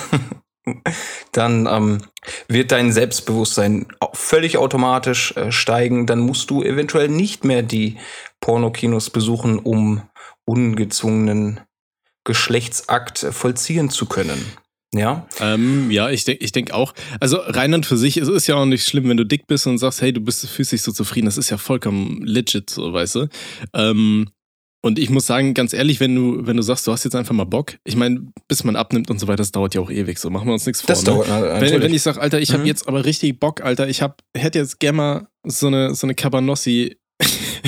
dann 1.32 1.68
ähm, 1.68 2.02
wird 2.48 2.72
dein 2.72 2.92
Selbstbewusstsein 2.92 3.88
völlig 4.14 4.58
automatisch 4.58 5.36
äh, 5.36 5.52
steigen. 5.52 6.06
Dann 6.06 6.20
musst 6.20 6.50
du 6.50 6.64
eventuell 6.64 7.10
nicht 7.10 7.44
mehr 7.44 7.64
die 7.64 7.98
Pornokinos 8.40 9.10
besuchen, 9.10 9.60
um 9.60 10.04
ungezwungenen 10.46 11.62
Geschlechtsakt 12.24 13.24
äh, 13.24 13.32
vollziehen 13.32 13.90
zu 13.90 14.06
können. 14.06 14.46
Ja, 14.94 15.28
ähm, 15.42 15.92
ja, 15.92 16.10
ich 16.10 16.24
denke 16.24 16.44
ich 16.44 16.54
denk 16.54 16.72
auch. 16.72 16.94
Also 17.20 17.38
rein 17.38 17.74
und 17.74 17.86
für 17.86 17.98
sich, 17.98 18.16
es 18.16 18.30
ist 18.30 18.48
ja 18.48 18.56
auch 18.56 18.66
nicht 18.66 18.86
schlimm, 18.86 19.10
wenn 19.10 19.18
du 19.18 19.26
dick 19.26 19.46
bist 19.46 19.68
und 19.68 19.78
sagst, 19.78 20.02
hey, 20.02 20.14
du 20.14 20.22
bist, 20.22 20.48
fühlst 20.48 20.78
so 20.78 20.94
zufrieden. 20.94 21.26
Das 21.26 21.38
ist 21.38 21.50
ja 21.50 21.58
vollkommen 21.58 22.24
legit, 22.24 22.70
so, 22.70 22.94
weißt 22.94 23.16
du. 23.16 23.28
Ähm, 23.74 24.30
und 24.88 24.98
ich 24.98 25.10
muss 25.10 25.28
sagen, 25.28 25.54
ganz 25.54 25.74
ehrlich, 25.74 26.00
wenn 26.00 26.16
du, 26.16 26.48
wenn 26.48 26.58
du 26.58 26.64
sagst, 26.64 26.88
du 26.88 26.92
hast 26.92 27.04
jetzt 27.04 27.16
einfach 27.16 27.36
mal 27.36 27.44
Bock, 27.44 27.74
ich 27.84 27.96
meine, 27.96 28.22
bis 28.48 28.64
man 28.64 28.76
abnimmt 28.76 29.10
und 29.12 29.20
so 29.20 29.28
weiter, 29.28 29.38
das 29.38 29.52
dauert 29.52 29.76
ja 29.76 29.82
auch 29.82 29.92
ewig, 29.92 30.18
so 30.18 30.30
machen 30.30 30.48
wir 30.48 30.54
uns 30.54 30.66
nichts 30.66 30.82
vor. 30.82 30.88
das 30.88 31.04
ne? 31.04 31.12
dauert 31.12 31.28
äh, 31.28 31.62
Wenn, 31.62 31.82
wenn 31.82 31.94
ich 31.94 32.02
sage, 32.02 32.20
Alter, 32.20 32.40
ich 32.40 32.52
habe 32.52 32.62
Mhm. 32.62 32.68
jetzt 32.68 32.88
aber 32.88 33.06
richtig 33.06 33.40
Bock, 33.40 33.62
Alter, 33.62 33.88
ich 33.88 34.02
hab, 34.02 34.24
hätte 34.36 34.58
jetzt 34.60 34.80
gerne 34.80 34.98
mal 34.98 35.28
so 35.44 35.68
eine, 35.68 35.94
so 35.94 36.08
eine 36.08 36.16
Cabanossi 36.16 36.98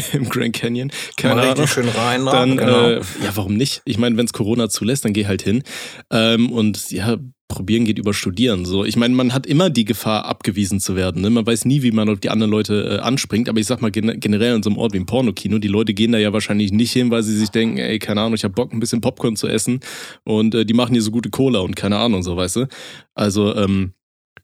im 0.14 0.30
Grand 0.30 0.54
Canyon. 0.54 0.92
Keine 1.18 1.36
Mal 1.36 1.42
Ahnung. 1.42 1.54
richtig 1.60 1.72
schön 1.72 1.90
rein. 1.90 2.26
Dann, 2.26 2.58
genau. 2.58 2.90
äh, 2.90 3.02
ja, 3.24 3.36
warum 3.36 3.56
nicht? 3.56 3.82
Ich 3.86 3.98
meine, 3.98 4.18
wenn 4.18 4.26
es 4.26 4.34
Corona 4.34 4.70
zulässt, 4.70 5.06
dann 5.06 5.14
geh 5.14 5.26
halt 5.26 5.42
hin. 5.42 5.64
Ähm, 6.12 6.52
und 6.52 6.92
ja, 6.92 7.18
probieren 7.50 7.84
geht 7.84 7.98
über 7.98 8.14
studieren. 8.14 8.64
So, 8.64 8.86
ich 8.86 8.96
meine, 8.96 9.16
man 9.16 9.34
hat 9.34 9.48
immer 9.48 9.70
die 9.70 9.84
Gefahr, 9.84 10.26
abgewiesen 10.26 10.80
zu 10.80 10.96
werden. 10.96 11.22
Ne? 11.22 11.30
Man 11.30 11.46
weiß 11.46 11.66
nie, 11.66 11.82
wie 11.82 11.92
man 11.92 12.08
auf 12.08 12.20
die 12.20 12.30
anderen 12.30 12.52
Leute 12.52 13.00
äh, 13.00 13.00
anspringt. 13.00 13.50
Aber 13.50 13.60
ich 13.60 13.66
sag 13.66 13.82
mal 13.82 13.92
gen 13.92 14.20
generell 14.20 14.56
in 14.56 14.64
so 14.64 14.70
einem 14.70 14.78
Ort 14.78 14.94
wie 14.94 15.00
ein 15.00 15.08
Pornokino, 15.08 15.58
die 15.58 15.68
Leute 15.68 15.94
gehen 15.94 16.12
da 16.12 16.20
ja 16.20 16.32
wahrscheinlich 16.32 16.72
nicht 16.72 16.94
hin, 16.94 17.10
weil 17.12 17.24
sie 17.24 17.36
sich 17.36 17.50
denken, 17.50 17.78
ey, 17.78 18.00
keine 18.00 18.22
Ahnung, 18.22 18.36
ich 18.36 18.44
hab 18.44 18.56
Bock, 18.56 18.72
ein 18.72 18.80
bisschen 18.80 19.02
Popcorn 19.02 19.36
zu 19.36 19.48
essen 19.48 19.80
und 20.24 20.54
äh, 20.54 20.66
die 20.66 20.74
machen 20.74 20.94
hier 20.94 21.02
so 21.02 21.12
gute 21.12 21.32
Cola 21.32 21.60
und 21.60 21.76
keine 21.76 21.98
Ahnung, 21.98 22.22
so 22.22 22.38
weißt 22.38 22.58
du. 22.58 22.68
Also, 23.16 23.56
ähm, 23.56 23.94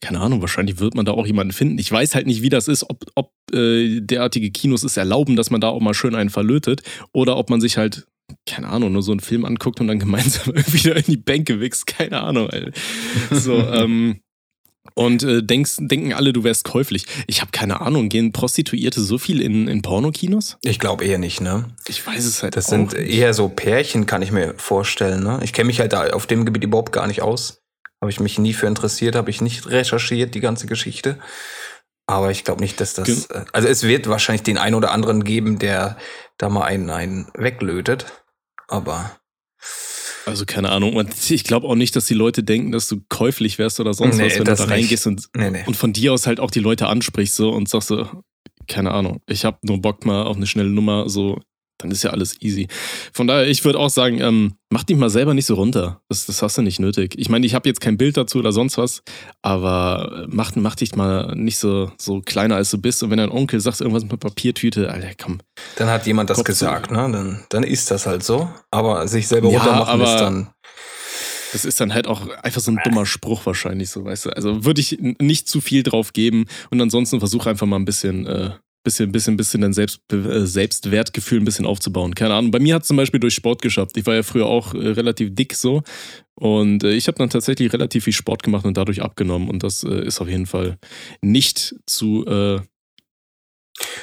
keine 0.02 0.20
Ahnung, 0.20 0.42
wahrscheinlich 0.42 0.80
wird 0.80 0.96
man 0.96 1.06
da 1.06 1.12
auch 1.14 1.25
jemanden 1.25 1.54
finden. 1.54 1.78
Ich 1.80 1.92
weiß 1.92 2.16
halt 2.16 2.28
nicht, 2.28 2.42
wie 2.42 2.50
das 2.50 2.68
ist, 2.68 2.90
ob, 2.90 3.06
ob 3.16 3.32
äh, 3.54 4.00
derartige 4.02 4.52
Kinos 4.52 4.84
es 4.84 4.98
erlauben, 4.98 5.36
dass 5.36 5.50
man 5.50 5.62
da 5.62 5.70
auch 5.70 5.82
mal 5.82 5.94
schön 5.94 6.16
einen 6.16 6.30
verlötet 6.30 6.82
oder 7.14 7.38
ob 7.38 7.50
man 7.50 7.62
sich 7.62 7.78
halt, 7.78 8.06
keine 8.48 8.68
Ahnung, 8.70 8.92
nur 8.94 9.04
so 9.04 9.12
einen 9.12 9.20
Film 9.20 9.46
anguckt 9.46 9.80
und 9.82 9.88
dann 9.88 10.00
gemeinsam 10.06 10.54
irgendwie 10.56 10.90
da 10.90 10.96
in 10.96 11.06
die 11.08 11.18
Bänke 11.18 11.60
wächst. 11.60 11.88
Keine 11.88 12.22
Ahnung, 12.22 12.50
ey. 12.50 12.72
So, 13.32 13.54
ähm. 13.74 14.20
Und 14.94 15.24
äh, 15.24 15.42
denkst, 15.44 15.78
denken 15.80 16.14
alle, 16.14 16.32
du 16.32 16.44
wärst 16.44 16.64
käuflich. 16.64 17.06
Ich 17.28 17.42
habe 17.42 17.52
keine 17.52 17.82
Ahnung, 17.82 18.08
gehen 18.08 18.32
Prostituierte 18.32 19.02
so 19.02 19.18
viel 19.18 19.42
in, 19.42 19.68
in 19.68 19.82
Pornokinos? 19.82 20.58
Ich 20.62 20.78
glaube 20.80 21.04
eher 21.04 21.18
nicht, 21.18 21.42
ne? 21.42 21.66
Ich 21.88 22.06
weiß 22.06 22.24
es 22.24 22.44
halt 22.44 22.56
Das 22.56 22.68
sind 22.68 22.94
nicht. 22.94 23.12
eher 23.12 23.34
so 23.34 23.50
Pärchen, 23.50 24.06
kann 24.06 24.22
ich 24.22 24.32
mir 24.32 24.54
vorstellen. 24.58 25.24
Ne? 25.24 25.40
Ich 25.44 25.54
kenne 25.54 25.68
mich 25.68 25.80
halt 25.80 25.92
da 25.92 26.12
auf 26.12 26.28
dem 26.28 26.46
Gebiet 26.46 26.64
überhaupt 26.64 26.94
gar 26.94 27.08
nicht 27.08 27.24
aus. 27.24 27.65
Habe 28.06 28.12
ich 28.12 28.20
mich 28.20 28.38
nie 28.38 28.54
für 28.54 28.68
interessiert, 28.68 29.16
habe 29.16 29.32
ich 29.32 29.42
nicht 29.42 29.68
recherchiert, 29.68 30.36
die 30.36 30.40
ganze 30.40 30.68
Geschichte. 30.68 31.18
Aber 32.08 32.30
ich 32.30 32.44
glaube 32.44 32.62
nicht, 32.62 32.80
dass 32.80 32.94
das. 32.94 33.26
Äh, 33.32 33.46
Also 33.52 33.68
es 33.68 33.82
wird 33.82 34.08
wahrscheinlich 34.08 34.44
den 34.44 34.60
einen 34.60 34.76
oder 34.76 34.92
anderen 34.92 35.24
geben, 35.24 35.58
der 35.58 35.98
da 36.38 36.50
mal 36.50 36.66
einen, 36.66 36.92
einen 36.92 37.28
weglötet. 37.34 38.06
Aber 38.68 39.18
Also 40.28 40.46
keine 40.46 40.70
Ahnung. 40.70 41.04
Ich 41.30 41.44
glaube 41.44 41.68
auch 41.68 41.74
nicht, 41.76 41.96
dass 41.96 42.06
die 42.06 42.14
Leute 42.14 42.44
denken, 42.44 42.72
dass 42.72 42.88
du 42.88 43.02
käuflich 43.10 43.58
wärst 43.58 43.80
oder 43.80 43.96
sonst 43.96 44.18
Nee, 44.18 44.26
was, 44.28 44.34
wenn 44.36 44.44
du 44.46 44.54
da 44.56 44.64
nicht. 44.66 44.72
reingehst 44.72 45.08
und, 45.08 45.30
nee, 45.36 45.50
nee. 45.50 45.64
und 45.66 45.76
von 45.76 45.94
dir 45.94 46.14
aus 46.14 46.28
halt 46.28 46.40
auch 46.40 46.52
die 46.52 46.60
Leute 46.60 46.86
ansprichst 46.88 47.36
so 47.36 47.50
und 47.50 47.68
sagst 47.70 47.88
so, 47.88 48.08
keine 48.68 48.92
Ahnung, 48.92 49.22
ich 49.28 49.44
habe 49.46 49.58
nur 49.64 49.82
Bock 49.82 50.06
mal 50.06 50.24
auf 50.24 50.36
eine 50.36 50.46
schnelle 50.48 50.70
Nummer, 50.70 51.10
so, 51.10 51.40
dann 51.77 51.91
ist 51.91 52.03
ja 52.03 52.12
alles 52.12 52.41
easy. 52.41 52.67
Von 53.13 53.27
daher, 53.27 53.48
ich 53.48 53.63
würde 53.65 53.79
auch 53.79 53.89
sagen, 53.89 54.22
ähm, 54.22 54.53
mach 54.70 54.84
dich 54.84 54.98
mal 54.98 55.10
selber 55.10 55.34
nicht 55.34 55.46
so 55.46 55.55
runter. 55.55 56.01
Das, 56.10 56.25
das 56.25 56.41
hast 56.41 56.58
du 56.58 56.62
nicht 56.62 56.79
nötig. 56.79 57.15
Ich 57.17 57.29
meine, 57.29 57.46
ich 57.46 57.53
habe 57.53 57.67
jetzt 57.67 57.82
kein 57.82 57.98
Bild 57.98 58.17
dazu 58.17 58.39
oder 58.39 58.51
sonst 58.51 58.77
was, 58.77 59.03
aber 59.41 60.24
äh, 60.24 60.27
mach, 60.29 60.55
mach 60.55 60.75
dich 60.75 60.96
mal 60.96 61.36
nicht 61.36 61.58
so, 61.58 61.91
so 61.98 62.22
kleiner 62.22 62.55
als 62.55 62.72
du 62.72 62.77
bist. 62.77 63.03
Und 63.03 63.12
wenn 63.12 63.17
dein 63.17 63.32
Onkel 63.32 63.60
sagt 63.60 63.82
irgendwas 63.82 64.05
mit 64.05 64.20
Papiertüte, 64.20 64.91
Alter, 64.91 65.12
komm. 65.22 65.39
Dann 65.75 65.89
hat 65.89 66.08
jemand 66.08 66.29
das 66.29 66.38
Kopf 66.38 66.46
gesagt, 66.46 66.91
ne? 66.91 67.10
Dann, 67.12 67.44
dann 67.50 67.63
ist 67.63 67.91
das 67.91 68.05
halt 68.05 68.24
so. 68.24 68.50
Aber 68.72 69.08
sich 69.08 69.27
selber 69.27 69.50
Ja, 69.50 69.60
runtermachen 69.60 70.01
ist 70.01 70.15
dann. 70.15 70.50
Das 71.51 71.63
ist 71.63 71.79
dann 71.79 71.94
halt 71.94 72.08
auch 72.08 72.27
einfach 72.44 72.60
so 72.60 72.70
ein 72.72 72.82
dummer 72.84 73.05
Spruch 73.05 73.46
wahrscheinlich, 73.46 73.89
so 73.89 74.03
weißt 74.03 74.25
du. 74.25 74.29
Also 74.32 74.65
würde 74.65 74.82
ich 74.82 74.98
nicht 75.00 75.48
zu 75.48 75.62
viel 75.62 75.84
drauf 75.84 76.12
geben 76.12 76.48
und 76.70 76.82
ansonsten 76.82 77.20
versuche 77.20 77.50
einfach 77.50 77.65
mal 77.65 77.77
ein 77.77 77.86
bisschen, 77.86 78.25
äh, 78.25 78.51
bisschen, 78.86 79.12
bisschen, 79.12 79.36
bisschen 79.36 79.60
dein 79.62 79.74
Selbst, 79.74 80.00
äh, 80.13 80.46
Selbstwertgefühl 80.46 81.42
ein 81.42 81.46
bisschen 81.46 81.65
aufzubauen. 81.65 82.15
Keine 82.15 82.36
Ahnung. 82.36 82.51
Bei 82.51 82.60
mir 82.60 82.75
hat 82.75 82.84
es 82.84 82.88
zum 82.88 82.96
Beispiel 82.96 83.20
durch 83.20 83.34
Sport 83.34 83.62
geschafft. 83.62 83.98
Ich 83.98 84.06
war 84.06 84.15
ja 84.15 84.24
früher 84.24 84.46
auch 84.46 84.74
äh, 84.74 84.77
relativ 84.88 85.36
dick 85.36 85.54
so 85.56 85.84
und 86.36 86.84
äh, 86.86 86.92
ich 86.94 87.08
habe 87.08 87.18
dann 87.18 87.30
tatsächlich 87.30 87.74
relativ 87.74 88.06
viel 88.06 88.13
Sport 88.13 88.44
gemacht 88.44 88.65
und 88.65 88.77
dadurch 88.77 89.01
abgenommen 89.01 89.50
und 89.50 89.63
das 89.63 89.84
äh, 89.84 90.06
ist 90.06 90.22
auf 90.22 90.30
jeden 90.30 90.46
Fall 90.46 90.77
nicht 91.22 91.75
zu 91.86 92.25
äh, 92.25 92.62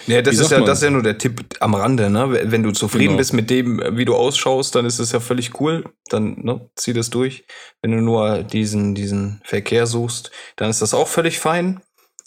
Ja, 0.06 0.20
das 0.20 0.38
ist 0.38 0.50
ja, 0.50 0.58
man? 0.58 0.66
das 0.66 0.78
ist 0.78 0.84
ja 0.84 0.90
nur 0.90 1.02
der 1.02 1.16
Tipp 1.16 1.44
am 1.60 1.74
Rande, 1.74 2.10
ne? 2.10 2.38
Wenn 2.50 2.62
du 2.62 2.72
zufrieden 2.72 3.04
Genau. 3.12 3.18
bist 3.18 3.32
mit 3.32 3.48
dem, 3.50 3.80
wie 3.92 4.04
du 4.04 4.14
ausschaust, 4.14 4.74
dann 4.74 4.84
ist 4.84 4.98
es 4.98 5.12
ja 5.12 5.20
völlig 5.20 5.60
cool. 5.60 5.84
Dann 6.10 6.40
ne, 6.42 6.68
zieh 6.76 6.92
das 6.92 7.08
durch. 7.10 7.44
Wenn 7.80 7.92
du 7.92 8.02
nur 8.02 8.42
diesen, 8.42 8.94
diesen 8.94 9.40
Verkehr 9.44 9.86
suchst, 9.86 10.30
dann 10.56 10.68
ist 10.68 10.82
das 10.82 10.92
auch 10.92 11.08
völlig 11.08 11.38
fein. 11.38 11.80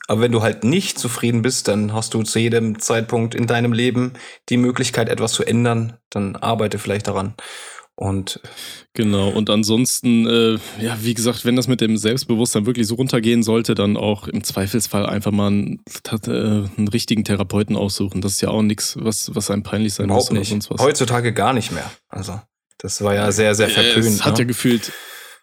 Aber 0.07 0.21
wenn 0.21 0.31
du 0.31 0.41
halt 0.41 0.63
nicht 0.63 0.99
zufrieden 0.99 1.41
bist, 1.41 1.67
dann 1.67 1.93
hast 1.93 2.13
du 2.13 2.23
zu 2.23 2.39
jedem 2.39 2.79
Zeitpunkt 2.79 3.33
in 3.33 3.47
deinem 3.47 3.73
Leben 3.73 4.13
die 4.49 4.57
Möglichkeit, 4.57 5.09
etwas 5.09 5.33
zu 5.33 5.43
ändern. 5.43 5.97
Dann 6.09 6.35
arbeite 6.35 6.77
vielleicht 6.77 7.07
daran. 7.07 7.33
Und 7.95 8.41
Genau, 8.93 9.29
und 9.29 9.49
ansonsten, 9.49 10.25
äh, 10.25 10.57
ja, 10.81 10.97
wie 11.01 11.13
gesagt, 11.13 11.43
wenn 11.43 11.57
das 11.57 11.67
mit 11.67 11.81
dem 11.81 11.97
Selbstbewusstsein 11.97 12.65
wirklich 12.65 12.87
so 12.87 12.95
runtergehen 12.95 13.43
sollte, 13.43 13.75
dann 13.75 13.97
auch 13.97 14.29
im 14.29 14.43
Zweifelsfall 14.43 15.05
einfach 15.05 15.31
mal 15.31 15.47
einen, 15.47 15.83
äh, 16.27 16.29
einen 16.29 16.87
richtigen 16.87 17.25
Therapeuten 17.25 17.75
aussuchen. 17.75 18.21
Das 18.21 18.33
ist 18.33 18.41
ja 18.41 18.49
auch 18.49 18.61
nichts, 18.61 18.97
was, 18.99 19.35
was 19.35 19.51
einem 19.51 19.63
peinlich 19.63 19.93
sein 19.93 20.07
muss 20.07 20.13
überhaupt 20.13 20.31
oder 20.31 20.39
nicht. 20.39 20.49
sonst 20.49 20.71
was. 20.71 20.81
Heutzutage 20.81 21.33
gar 21.33 21.51
nicht 21.51 21.73
mehr. 21.73 21.89
Also, 22.07 22.39
das 22.77 23.01
war 23.01 23.15
ja 23.15 23.31
sehr, 23.33 23.53
sehr 23.53 23.69
verpönt. 23.69 24.05
Äh, 24.05 24.09
es 24.09 24.25
hat 24.25 24.37
ja 24.37 24.43
ne? 24.43 24.47
gefühlt, 24.47 24.93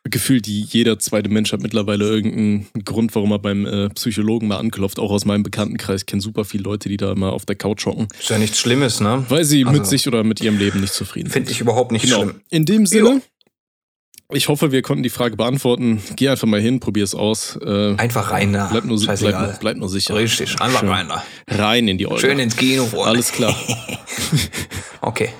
gefühlt 0.05 0.47
die, 0.47 0.63
jeder 0.63 0.99
zweite 0.99 1.29
Mensch 1.29 1.53
hat 1.53 1.63
mittlerweile 1.63 2.05
irgendeinen 2.05 2.67
Grund, 2.85 3.15
warum 3.15 3.31
er 3.33 3.39
beim 3.39 3.67
äh, 3.67 3.89
Psychologen 3.91 4.49
mal 4.49 4.57
anklopft. 4.59 4.99
Auch 4.99 5.11
aus 5.13 5.25
meinem 5.25 5.43
Bekanntenkreis. 5.43 6.03
Ich 6.03 6.07
kenne 6.07 6.21
super 6.23 6.45
viele 6.45 6.65
Leute, 6.65 6.89
die 6.89 6.97
da 6.97 7.15
mal 7.15 7.31
auf 7.31 7.47
der 7.47 7.57
Couch 7.57 7.87
hocken, 7.87 8.09
Ist 8.19 8.31
ja 8.31 8.39
nichts 8.39 8.59
Schlimmes, 8.59 9.01
ne? 9.01 9.25
weil 9.29 9.45
sie 9.45 9.65
Also- 9.65 9.79
mit 9.79 9.87
sich 9.87 10.07
oder 10.09 10.25
mit 10.25 10.41
ihrem 10.41 10.59
Leben 10.59 10.81
nicht 10.81 10.93
zufrieden 10.93 11.27
sind. 11.29 11.33
Finde 11.35 11.53
ich 11.53 11.61
überhaupt 11.61 11.93
nicht 11.93 12.05
Genau. 12.05 12.23
schlimm. 12.23 12.41
In 12.51 12.65
dem 12.65 12.87
Sinne, 12.87 13.23
ich 14.31 14.49
hoffe, 14.49 14.73
wir 14.73 14.83
konnten 14.83 15.03
die 15.03 15.11
Frage 15.11 15.37
beantworten. 15.37 16.03
Geh 16.17 16.29
einfach 16.29 16.47
mal 16.49 16.61
hin, 16.61 16.81
probier 16.81 17.05
es 17.05 17.15
aus. 17.15 17.59
Äh, 17.65 17.95
Einfach 17.97 18.31
rein 18.31 18.53
da. 18.53 18.69
bleib, 18.71 18.85
nur, 18.85 18.99
bleib, 18.99 19.61
bleib 19.61 19.77
nur 19.77 19.89
sicher. 19.89 20.15
Richtig, 20.15 20.61
einfach 20.61 20.81
Schön. 20.81 20.89
rein 20.89 21.09
da. 21.09 21.23
Rein 21.49 21.89
in 21.89 21.99
die 21.99 22.07
Eule. 22.07 22.21
Schön 22.21 22.39
ins 22.39 22.57
Kino, 22.57 22.87
Freunde. 22.87 23.09
Alles 23.11 23.33
klar. 23.33 23.55
Okay. 25.05 25.31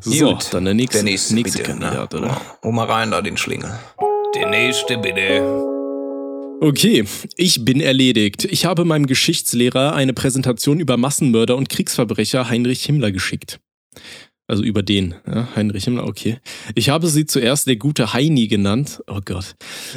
So, 0.00 0.34
Gut. 0.34 0.46
dann 0.52 0.64
der 0.64 0.74
nächste, 0.74 0.98
Der 0.98 1.04
nächste, 1.04 1.34
nächste 1.34 1.58
bitte. 1.58 1.70
Kandidat, 1.70 2.12
ne? 2.12 2.20
oder? 2.20 2.40
Hol 2.62 2.72
mal 2.72 2.86
rein 2.86 3.10
da 3.10 3.20
den 3.20 3.36
Schlingel. 3.36 3.72
Der 4.34 4.48
nächste, 4.48 4.96
bitte. 4.96 5.42
Okay, 6.60 7.04
ich 7.36 7.64
bin 7.64 7.80
erledigt. 7.80 8.44
Ich 8.44 8.64
habe 8.64 8.84
meinem 8.84 9.06
Geschichtslehrer 9.06 9.94
eine 9.94 10.12
Präsentation 10.12 10.78
über 10.78 10.96
Massenmörder 10.96 11.56
und 11.56 11.68
Kriegsverbrecher 11.68 12.48
Heinrich 12.48 12.84
Himmler 12.84 13.10
geschickt. 13.10 13.58
Also 14.52 14.64
über 14.64 14.82
den, 14.82 15.14
ja, 15.26 15.48
Heinrich 15.56 15.84
Himmler, 15.84 16.06
okay. 16.06 16.36
Ich 16.74 16.90
habe 16.90 17.06
sie 17.06 17.24
zuerst 17.24 17.66
der 17.66 17.76
gute 17.76 18.12
Heini 18.12 18.48
genannt. 18.48 19.02
Oh 19.06 19.20
Gott. 19.24 19.54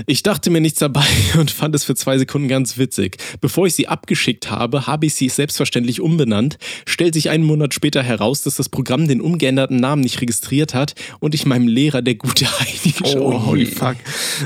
Ich 0.07 0.23
dachte 0.23 0.49
mir 0.49 0.61
nichts 0.61 0.79
dabei 0.79 1.03
und 1.37 1.51
fand 1.51 1.75
es 1.75 1.83
für 1.83 1.93
zwei 1.93 2.17
Sekunden 2.17 2.47
ganz 2.47 2.77
witzig. 2.77 3.17
Bevor 3.41 3.67
ich 3.67 3.73
sie 3.75 3.89
abgeschickt 3.89 4.49
habe, 4.49 4.87
habe 4.87 5.07
ich 5.07 5.13
sie 5.13 5.27
selbstverständlich 5.27 5.99
umbenannt. 5.99 6.57
Stellt 6.85 7.15
sich 7.15 7.29
einen 7.29 7.43
Monat 7.43 7.73
später 7.73 8.01
heraus, 8.01 8.43
dass 8.43 8.55
das 8.55 8.69
Programm 8.69 9.09
den 9.09 9.19
umgeänderten 9.19 9.75
Namen 9.75 10.03
nicht 10.03 10.21
registriert 10.21 10.73
hat 10.73 10.95
und 11.19 11.35
ich 11.35 11.45
meinem 11.45 11.67
Lehrer 11.67 12.01
der 12.01 12.15
gute 12.15 12.45
Heini 12.57 12.93
Oh 13.03 13.25
Oh, 13.25 13.45
holy 13.47 13.65
fuck. 13.65 13.97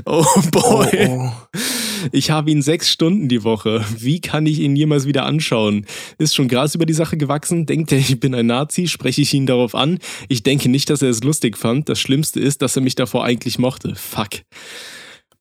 Oh 0.06 0.26
boy. 0.52 1.08
Oh, 1.08 1.32
Ich 2.12 2.32
habe 2.32 2.50
ihn 2.50 2.62
sechs 2.62 2.90
Stunden 2.90 3.28
die 3.28 3.44
Woche. 3.44 3.86
Wie 3.98 4.22
kann 4.22 4.46
ich 4.46 4.60
ihn 4.60 4.76
jemals 4.76 5.06
wieder 5.06 5.26
anschauen? 5.26 5.86
Ist 6.18 6.34
schon 6.34 6.48
Gras 6.48 6.74
über 6.74 6.86
die 6.86 6.94
Sache 6.94 7.18
gewachsen? 7.18 7.66
Denkt 7.66 7.92
er, 7.92 8.00
ich 8.00 8.20
bin 8.20 8.34
ein 8.34 8.48
Nazi? 8.48 8.88
Spreche 8.88 9.22
ich 9.22 9.34
ihn 9.34 9.46
darauf 9.46 9.76
an? 9.76 9.99
Ich 10.28 10.44
denke 10.44 10.70
nicht, 10.70 10.90
dass 10.90 11.02
er 11.02 11.10
es 11.10 11.24
lustig 11.24 11.58
fand. 11.58 11.90
Das 11.90 12.00
Schlimmste 12.00 12.40
ist, 12.40 12.62
dass 12.62 12.76
er 12.76 12.82
mich 12.82 12.96
davor 12.96 13.24
eigentlich 13.26 13.60
mochte. 13.60 13.96
Fuck. 13.96 14.42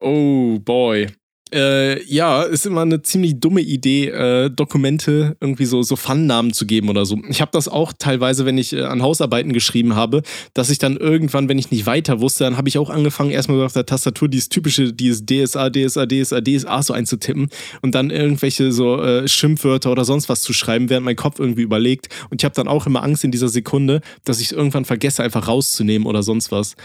Oh 0.01 0.59
boy. 0.61 1.09
Äh, 1.53 2.03
ja, 2.05 2.43
ist 2.43 2.67
immer 2.67 2.83
eine 2.83 3.03
ziemlich 3.03 3.41
dumme 3.41 3.61
Idee, 3.61 4.09
äh, 4.09 4.51
Dokumente 4.51 5.37
irgendwie 5.41 5.65
so, 5.65 5.83
so 5.83 5.97
Fun-Namen 5.97 6.53
zu 6.53 6.67
geben 6.67 6.89
oder 6.91 7.07
so. 7.07 7.19
Ich 7.29 7.41
habe 7.41 7.51
das 7.53 7.69
auch 7.69 7.93
teilweise, 7.99 8.45
wenn 8.45 8.59
ich 8.59 8.73
äh, 8.73 8.83
an 8.83 9.03
Hausarbeiten 9.03 9.53
geschrieben 9.53 9.95
habe, 9.95 10.23
dass 10.53 10.69
ich 10.69 10.79
dann 10.79 10.97
irgendwann, 10.97 11.49
wenn 11.49 11.59
ich 11.59 11.71
nicht 11.71 11.87
weiter 11.87 12.21
wusste, 12.21 12.45
dann 12.45 12.57
habe 12.57 12.69
ich 12.69 12.77
auch 12.77 12.91
angefangen, 12.91 13.31
erstmal 13.31 13.65
auf 13.65 13.73
der 13.73 13.87
Tastatur 13.87 14.29
dieses 14.29 14.51
typische, 14.51 14.93
dieses 14.93 15.25
DSA, 15.25 15.71
DSA, 15.71 16.07
DSA, 16.07 16.41
DSA 16.43 16.83
so 16.83 16.93
einzutippen 16.93 17.49
und 17.83 17.95
dann 17.95 18.11
irgendwelche 18.11 18.71
so 18.71 19.03
äh, 19.03 19.27
Schimpfwörter 19.27 19.91
oder 19.91 20.05
sonst 20.05 20.29
was 20.29 20.43
zu 20.43 20.53
schreiben, 20.53 20.91
während 20.91 21.07
mein 21.07 21.17
Kopf 21.17 21.39
irgendwie 21.39 21.63
überlegt. 21.63 22.09
Und 22.31 22.43
ich 22.43 22.45
habe 22.45 22.55
dann 22.55 22.69
auch 22.69 22.87
immer 22.87 23.03
Angst 23.03 23.25
in 23.25 23.31
dieser 23.31 23.49
Sekunde, 23.49 24.03
dass 24.25 24.41
ich 24.41 24.47
es 24.47 24.53
irgendwann 24.53 24.85
vergesse, 24.85 25.23
einfach 25.23 25.49
rauszunehmen 25.49 26.07
oder 26.07 26.23
sonst 26.23 26.53
was. 26.53 26.77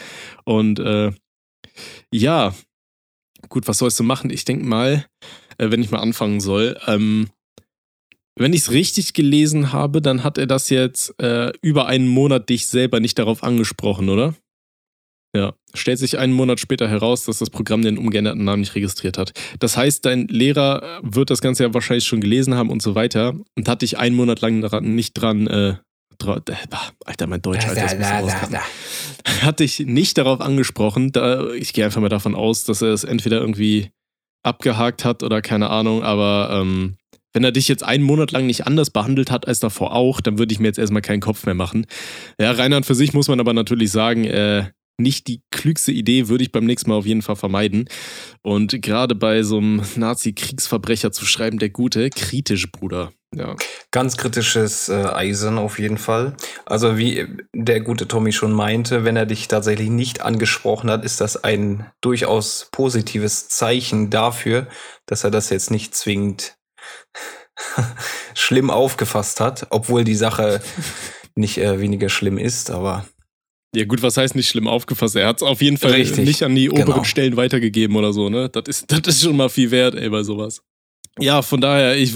Und 0.46 0.80
äh, 0.80 1.12
ja, 2.12 2.54
gut, 3.50 3.68
was 3.68 3.78
sollst 3.78 4.00
du 4.00 4.04
machen? 4.04 4.30
Ich 4.30 4.46
denke 4.46 4.66
mal, 4.66 5.06
äh, 5.58 5.72
wenn 5.72 5.82
ich 5.82 5.92
mal 5.92 6.00
anfangen 6.00 6.40
soll, 6.40 6.78
ähm, 6.88 7.30
wenn 8.36 8.54
ich 8.54 8.62
es 8.62 8.72
richtig 8.72 9.14
gelesen 9.14 9.74
habe, 9.74 10.02
dann 10.02 10.24
hat 10.24 10.38
er 10.38 10.48
das 10.48 10.70
jetzt 10.70 11.20
äh, 11.22 11.52
über 11.62 11.86
einen 11.86 12.08
Monat 12.08 12.50
dich 12.50 12.68
selber 12.68 13.00
nicht 13.00 13.20
darauf 13.20 13.44
angesprochen, 13.44 14.10
oder? 14.10 14.34
Ja, 15.36 15.54
stellt 15.74 15.98
sich 15.98 16.20
einen 16.20 16.34
Monat 16.34 16.60
später 16.60 16.88
heraus, 16.88 17.26
dass 17.26 17.40
das 17.40 17.50
Programm 17.50 17.82
den 17.82 17.98
umgeänderten 17.98 18.44
Namen 18.44 18.60
nicht 18.60 18.76
registriert 18.76 19.18
hat. 19.18 19.34
Das 19.60 19.76
heißt, 19.76 20.06
dein 20.06 20.28
Lehrer 20.28 21.00
wird 21.02 21.32
das 21.32 21.42
Ganze 21.42 21.64
ja 21.64 21.74
wahrscheinlich 21.74 22.06
schon 22.06 22.22
gelesen 22.22 22.54
haben 22.54 22.70
und 22.70 22.84
so 22.84 22.94
weiter 22.94 23.36
und 23.58 23.68
hat 23.68 23.82
dich 23.82 23.98
einen 23.98 24.16
Monat 24.16 24.42
lang 24.42 24.60
nicht 24.82 25.14
dran, 25.14 25.48
äh, 25.48 25.50
dra 25.52 25.72
äh, 25.72 25.78
Alter, 27.06 27.28
mein 27.28 27.42
Deutsch, 27.42 27.66
Alter, 27.68 27.86
ist 27.86 27.92
ein 27.94 27.98
bisschen 28.00 28.20
rausgekommen 28.20 28.60
hat 29.44 29.60
dich 29.60 29.80
nicht 29.80 30.18
darauf 30.18 30.42
angesprochen. 30.42 31.12
Da, 31.12 31.52
ich 31.54 31.74
gehe 31.74 31.86
einfach 31.86 32.02
mal 32.02 32.10
davon 32.10 32.36
aus, 32.36 32.64
dass 32.64 32.82
er 32.82 32.90
es 32.90 33.04
entweder 33.04 33.40
irgendwie 33.40 33.92
abgehakt 34.44 35.06
hat 35.06 35.24
oder 35.24 35.42
keine 35.42 35.70
Ahnung, 35.70 36.04
aber 36.04 36.50
ähm, 36.52 36.98
wenn 37.32 37.44
er 37.44 37.52
dich 37.52 37.68
jetzt 37.68 37.84
einen 37.84 38.04
Monat 38.04 38.32
lang 38.32 38.46
nicht 38.46 38.68
anders 38.68 38.90
behandelt 38.90 39.32
hat 39.32 39.48
als 39.48 39.60
davor 39.60 39.94
auch, 39.94 40.22
dann 40.22 40.38
würde 40.38 40.54
ich 40.54 40.60
mir 40.60 40.68
jetzt 40.68 40.80
erstmal 40.80 41.02
keinen 41.02 41.22
Kopf 41.22 41.46
mehr 41.46 41.56
machen. 41.56 41.88
Ja, 42.40 42.52
Reinhard 42.52 42.86
für 42.86 42.96
sich 42.96 43.14
muss 43.14 43.28
man 43.28 43.40
aber 43.40 43.54
natürlich 43.54 43.92
sagen, 43.92 44.26
äh, 44.26 44.66
nicht 44.98 45.28
die 45.28 45.42
klügste 45.52 45.92
Idee, 45.92 46.28
würde 46.28 46.44
ich 46.44 46.52
beim 46.52 46.66
nächsten 46.66 46.90
Mal 46.90 46.98
auf 46.98 47.06
jeden 47.06 47.22
Fall 47.22 47.36
vermeiden. 47.36 47.90
Und 48.42 48.82
gerade 48.82 49.16
bei 49.16 49.44
so 49.44 49.58
einem 49.58 49.82
Nazi-Kriegsverbrecher 49.96 51.12
zu 51.12 51.26
schreiben, 51.26 51.60
der 51.60 51.70
Gute, 51.70 52.10
kritisch, 52.10 52.72
Bruder. 52.72 53.12
Ja. 53.36 53.56
Ganz 53.92 54.18
kritisches 54.18 54.90
äh, 54.90 54.94
Eisen 54.94 55.58
auf 55.58 55.80
jeden 55.80 55.98
Fall. 55.98 56.36
Also 56.66 56.98
wie 56.98 57.28
der 57.54 57.82
gute 57.82 58.08
Tommy 58.08 58.32
schon 58.32 58.52
meinte, 58.52 59.06
wenn 59.06 59.16
er 59.16 59.26
dich 59.26 59.48
tatsächlich 59.48 59.90
nicht 59.90 60.22
angesprochen 60.22 60.90
hat, 60.90 61.04
ist 61.04 61.20
das 61.20 61.44
ein 61.44 61.92
durchaus 62.02 62.70
positives 62.72 63.50
Zeichen 63.50 64.10
dafür, 64.12 64.68
dass 65.08 65.24
er 65.24 65.32
das 65.32 65.50
jetzt 65.50 65.72
nicht 65.72 65.96
zwingend 65.96 66.58
schlimm 68.36 68.70
aufgefasst 68.70 69.40
hat, 69.40 69.68
obwohl 69.72 70.04
die 70.04 70.16
Sache 70.16 70.62
nicht 71.36 71.58
äh, 71.58 71.80
weniger 71.80 72.10
schlimm 72.10 72.38
ist, 72.38 72.70
aber 72.70 73.06
ja, 73.76 73.86
gut, 73.86 74.02
was 74.04 74.18
heißt 74.18 74.36
nicht 74.36 74.50
schlimm 74.50 74.68
aufgefasst? 74.68 75.16
Er 75.16 75.28
hat 75.28 75.38
es 75.38 75.44
auf 75.44 75.62
jeden 75.62 75.78
Fall 75.78 75.92
Richtig, 75.92 76.26
nicht 76.26 76.44
an 76.44 76.54
die 76.56 76.70
oberen 76.70 76.86
genau. 76.86 77.04
Stellen 77.04 77.38
weitergegeben 77.38 77.96
oder 77.96 78.14
so, 78.14 78.30
ne? 78.30 78.50
Das 78.50 78.64
ist, 78.68 78.92
das 78.92 79.16
ist 79.16 79.24
schon 79.24 79.36
mal 79.36 79.50
viel 79.50 79.72
wert, 79.72 79.96
ey, 79.96 80.10
bei 80.10 80.24
sowas. 80.24 80.62
Ja, 81.20 81.42
von 81.42 81.62
daher, 81.62 81.96
ich, 81.98 82.14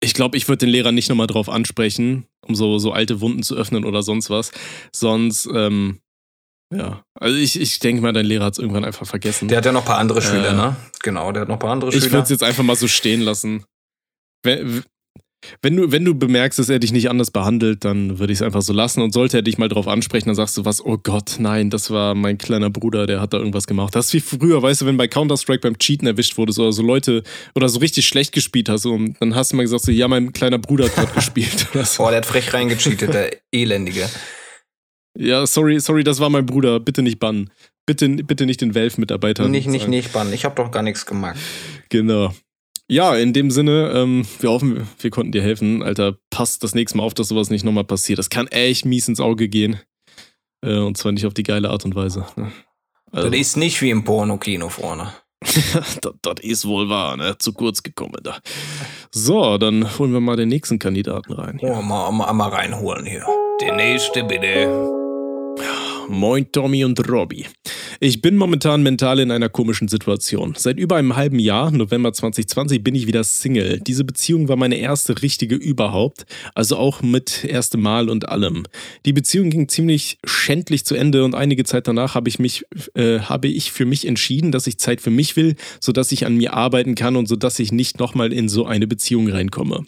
ich 0.00 0.14
glaube, 0.14 0.36
ich 0.36 0.48
würde 0.48 0.66
den 0.66 0.70
Lehrer 0.70 0.92
nicht 0.92 1.08
nochmal 1.08 1.26
drauf 1.26 1.48
ansprechen, 1.48 2.26
um 2.46 2.54
so, 2.54 2.78
so 2.78 2.92
alte 2.92 3.20
Wunden 3.20 3.42
zu 3.42 3.56
öffnen 3.56 3.84
oder 3.84 4.02
sonst 4.02 4.30
was. 4.30 4.52
Sonst, 4.92 5.48
ähm, 5.54 6.00
ja. 6.74 7.02
Also 7.14 7.36
ich, 7.36 7.58
ich 7.58 7.78
denke 7.78 8.02
mal, 8.02 8.12
dein 8.12 8.26
Lehrer 8.26 8.46
hat 8.46 8.54
es 8.54 8.58
irgendwann 8.58 8.84
einfach 8.84 9.06
vergessen. 9.06 9.48
Der 9.48 9.58
hat 9.58 9.64
ja 9.64 9.72
noch 9.72 9.82
ein 9.82 9.86
paar 9.86 9.98
andere 9.98 10.20
Schüler, 10.20 10.50
äh, 10.50 10.54
ne? 10.54 10.76
Genau, 11.02 11.32
der 11.32 11.42
hat 11.42 11.48
noch 11.48 11.56
ein 11.56 11.60
paar 11.60 11.72
andere 11.72 11.92
Schüler. 11.92 12.04
Ich 12.04 12.12
würde 12.12 12.24
es 12.24 12.30
jetzt 12.30 12.42
einfach 12.42 12.62
mal 12.62 12.76
so 12.76 12.88
stehen 12.88 13.22
lassen. 13.22 13.64
Wenn, 14.42 14.84
wenn 15.62 15.76
du, 15.76 15.92
wenn 15.92 16.04
du 16.04 16.14
bemerkst, 16.14 16.58
dass 16.58 16.68
er 16.68 16.78
dich 16.78 16.92
nicht 16.92 17.08
anders 17.08 17.30
behandelt, 17.30 17.84
dann 17.84 18.18
würde 18.18 18.32
ich 18.32 18.38
es 18.38 18.42
einfach 18.42 18.62
so 18.62 18.72
lassen. 18.72 19.02
Und 19.02 19.12
sollte 19.12 19.38
er 19.38 19.42
dich 19.42 19.56
mal 19.56 19.68
drauf 19.68 19.86
ansprechen, 19.86 20.28
dann 20.28 20.34
sagst 20.34 20.56
du 20.56 20.64
was, 20.64 20.84
oh 20.84 20.98
Gott, 20.98 21.36
nein, 21.38 21.70
das 21.70 21.90
war 21.90 22.14
mein 22.14 22.38
kleiner 22.38 22.70
Bruder, 22.70 23.06
der 23.06 23.20
hat 23.20 23.32
da 23.32 23.38
irgendwas 23.38 23.66
gemacht. 23.66 23.94
Das 23.94 24.06
ist 24.06 24.14
wie 24.14 24.20
früher, 24.20 24.62
weißt 24.62 24.82
du, 24.82 24.86
wenn 24.86 24.96
bei 24.96 25.08
Counter-Strike 25.08 25.60
beim 25.60 25.78
Cheaten 25.78 26.06
erwischt 26.06 26.36
wurdest 26.38 26.58
oder 26.58 26.72
so 26.72 26.82
Leute 26.82 27.22
oder 27.54 27.68
so 27.68 27.78
richtig 27.78 28.06
schlecht 28.06 28.32
gespielt 28.32 28.68
hast, 28.68 28.86
und 28.86 29.16
dann 29.20 29.34
hast 29.34 29.52
du 29.52 29.56
mal 29.56 29.62
gesagt, 29.62 29.84
so, 29.84 29.92
ja, 29.92 30.08
mein 30.08 30.32
kleiner 30.32 30.58
Bruder 30.58 30.86
hat 30.86 30.94
gerade 30.94 31.12
gespielt. 31.14 31.68
Oder 31.72 31.84
so. 31.84 32.04
Oh, 32.04 32.08
der 32.08 32.18
hat 32.18 32.26
frech 32.26 32.52
reingecheatet, 32.52 33.14
der 33.14 33.36
Elendige. 33.52 34.08
Ja, 35.16 35.46
sorry, 35.46 35.80
sorry, 35.80 36.04
das 36.04 36.20
war 36.20 36.30
mein 36.30 36.46
Bruder. 36.46 36.80
Bitte 36.80 37.02
nicht 37.02 37.18
bannen. 37.18 37.50
Bitte, 37.86 38.08
bitte 38.08 38.44
nicht 38.44 38.60
den 38.60 38.74
Valve-Mitarbeiter. 38.74 39.48
Nicht, 39.48 39.66
nicht, 39.66 39.88
nicht 39.88 40.12
bannen. 40.12 40.32
Ich 40.32 40.44
habe 40.44 40.54
doch 40.54 40.70
gar 40.70 40.82
nichts 40.82 41.06
gemacht. 41.06 41.38
Genau. 41.88 42.34
Ja, 42.90 43.14
in 43.14 43.34
dem 43.34 43.50
Sinne, 43.50 43.92
ähm, 43.94 44.26
wir 44.40 44.50
hoffen, 44.50 44.88
wir 44.98 45.10
konnten 45.10 45.32
dir 45.32 45.42
helfen. 45.42 45.82
Alter, 45.82 46.16
passt 46.30 46.62
das 46.62 46.74
nächste 46.74 46.96
Mal 46.96 47.04
auf, 47.04 47.12
dass 47.12 47.28
sowas 47.28 47.50
nicht 47.50 47.64
nochmal 47.64 47.84
passiert. 47.84 48.18
Das 48.18 48.30
kann 48.30 48.46
echt 48.46 48.86
mies 48.86 49.08
ins 49.08 49.20
Auge 49.20 49.48
gehen. 49.48 49.78
Äh, 50.62 50.78
und 50.78 50.96
zwar 50.96 51.12
nicht 51.12 51.26
auf 51.26 51.34
die 51.34 51.42
geile 51.42 51.68
Art 51.68 51.84
und 51.84 51.94
Weise. 51.94 52.24
Ne? 52.36 52.50
Also. 53.12 53.28
Das 53.28 53.38
ist 53.38 53.56
nicht 53.56 53.80
wie 53.82 53.90
im 53.90 54.04
Porno-Kino 54.04 54.70
vorne. 54.70 55.12
das, 55.42 56.14
das, 56.22 56.40
ist 56.40 56.66
wohl 56.66 56.88
wahr, 56.88 57.16
ne? 57.16 57.36
Zu 57.38 57.52
kurz 57.52 57.82
gekommen 57.82 58.20
da. 58.22 58.38
So, 59.12 59.56
dann 59.56 59.98
holen 59.98 60.12
wir 60.12 60.20
mal 60.20 60.36
den 60.36 60.48
nächsten 60.48 60.78
Kandidaten 60.78 61.32
rein. 61.32 61.58
Ja, 61.62 61.80
mal, 61.80 62.10
mal, 62.10 62.32
mal 62.32 62.48
reinholen 62.48 63.06
hier. 63.06 63.24
Der 63.60 63.76
nächste 63.76 64.24
bitte. 64.24 65.07
Moin 66.08 66.50
Tommy 66.50 66.84
und 66.84 67.06
Robby. 67.06 67.44
Ich 68.00 68.22
bin 68.22 68.36
momentan 68.36 68.82
mental 68.82 69.18
in 69.18 69.30
einer 69.30 69.50
komischen 69.50 69.88
Situation. 69.88 70.54
Seit 70.56 70.78
über 70.78 70.96
einem 70.96 71.16
halben 71.16 71.38
Jahr, 71.38 71.70
November 71.70 72.14
2020, 72.14 72.82
bin 72.82 72.94
ich 72.94 73.06
wieder 73.06 73.22
Single. 73.24 73.80
Diese 73.86 74.04
Beziehung 74.04 74.48
war 74.48 74.56
meine 74.56 74.76
erste 74.76 75.20
richtige 75.20 75.54
überhaupt, 75.54 76.24
also 76.54 76.76
auch 76.76 77.02
mit 77.02 77.44
erstem 77.44 77.82
Mal 77.82 78.08
und 78.08 78.28
allem. 78.28 78.64
Die 79.04 79.12
Beziehung 79.12 79.50
ging 79.50 79.68
ziemlich 79.68 80.18
schändlich 80.24 80.86
zu 80.86 80.94
Ende 80.94 81.24
und 81.24 81.34
einige 81.34 81.64
Zeit 81.64 81.86
danach 81.86 82.14
habe 82.14 82.30
ich 82.30 82.38
mich, 82.38 82.64
äh, 82.94 83.20
habe 83.20 83.48
ich 83.48 83.70
für 83.70 83.84
mich 83.84 84.06
entschieden, 84.06 84.50
dass 84.50 84.66
ich 84.66 84.78
Zeit 84.78 85.02
für 85.02 85.10
mich 85.10 85.36
will, 85.36 85.56
sodass 85.78 86.10
ich 86.10 86.24
an 86.24 86.36
mir 86.36 86.54
arbeiten 86.54 86.94
kann 86.94 87.16
und 87.16 87.26
sodass 87.26 87.58
ich 87.58 87.70
nicht 87.70 87.98
nochmal 87.98 88.32
in 88.32 88.48
so 88.48 88.64
eine 88.64 88.86
Beziehung 88.86 89.28
reinkomme. 89.28 89.84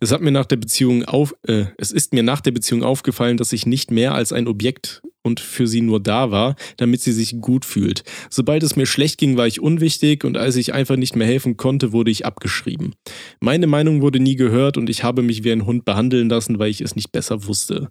Es 0.00 0.12
hat 0.12 0.20
mir 0.20 0.30
nach 0.30 0.46
der 0.46 0.56
Beziehung 0.56 1.04
auf, 1.04 1.34
äh, 1.46 1.66
es 1.76 1.92
ist 1.92 2.12
mir 2.12 2.22
nach 2.22 2.40
der 2.40 2.52
Beziehung 2.52 2.82
aufgefallen, 2.82 3.36
dass 3.36 3.52
ich 3.52 3.66
nicht 3.66 3.90
mehr 3.90 4.14
als 4.14 4.32
ein 4.32 4.46
Objekt 4.46 5.02
und 5.22 5.40
für 5.40 5.66
sie 5.66 5.80
nur 5.82 6.00
da 6.00 6.30
war, 6.30 6.56
damit 6.76 7.00
sie 7.00 7.12
sich 7.12 7.40
gut 7.40 7.64
fühlt. 7.64 8.04
Sobald 8.30 8.62
es 8.62 8.76
mir 8.76 8.86
schlecht 8.86 9.18
ging, 9.18 9.36
war 9.36 9.46
ich 9.46 9.60
unwichtig 9.60 10.24
und 10.24 10.36
als 10.36 10.56
ich 10.56 10.72
einfach 10.72 10.96
nicht 10.96 11.16
mehr 11.16 11.26
helfen 11.26 11.56
konnte, 11.56 11.92
wurde 11.92 12.10
ich 12.10 12.24
abgeschrieben. 12.24 12.94
Meine 13.40 13.66
Meinung 13.66 14.00
wurde 14.00 14.20
nie 14.20 14.36
gehört 14.36 14.76
und 14.76 14.88
ich 14.88 15.02
habe 15.02 15.22
mich 15.22 15.44
wie 15.44 15.52
ein 15.52 15.66
Hund 15.66 15.84
behandeln 15.84 16.28
lassen, 16.28 16.58
weil 16.58 16.70
ich 16.70 16.80
es 16.80 16.96
nicht 16.96 17.12
besser 17.12 17.46
wusste. 17.46 17.90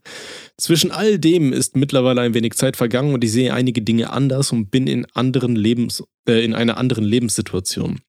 Zwischen 0.57 0.91
all 0.91 1.19
dem 1.19 1.53
ist 1.53 1.75
mittlerweile 1.75 2.21
ein 2.21 2.33
wenig 2.33 2.53
Zeit 2.53 2.77
vergangen 2.77 3.13
und 3.13 3.23
ich 3.23 3.31
sehe 3.31 3.53
einige 3.53 3.81
Dinge 3.81 4.11
anders 4.11 4.51
und 4.51 4.71
bin 4.71 4.87
in 4.87 5.05
anderen 5.13 5.55
Lebens, 5.55 6.03
äh, 6.27 6.43
in 6.43 6.55
einer 6.55 6.77
anderen 6.77 7.03
Lebenssituation. 7.03 7.99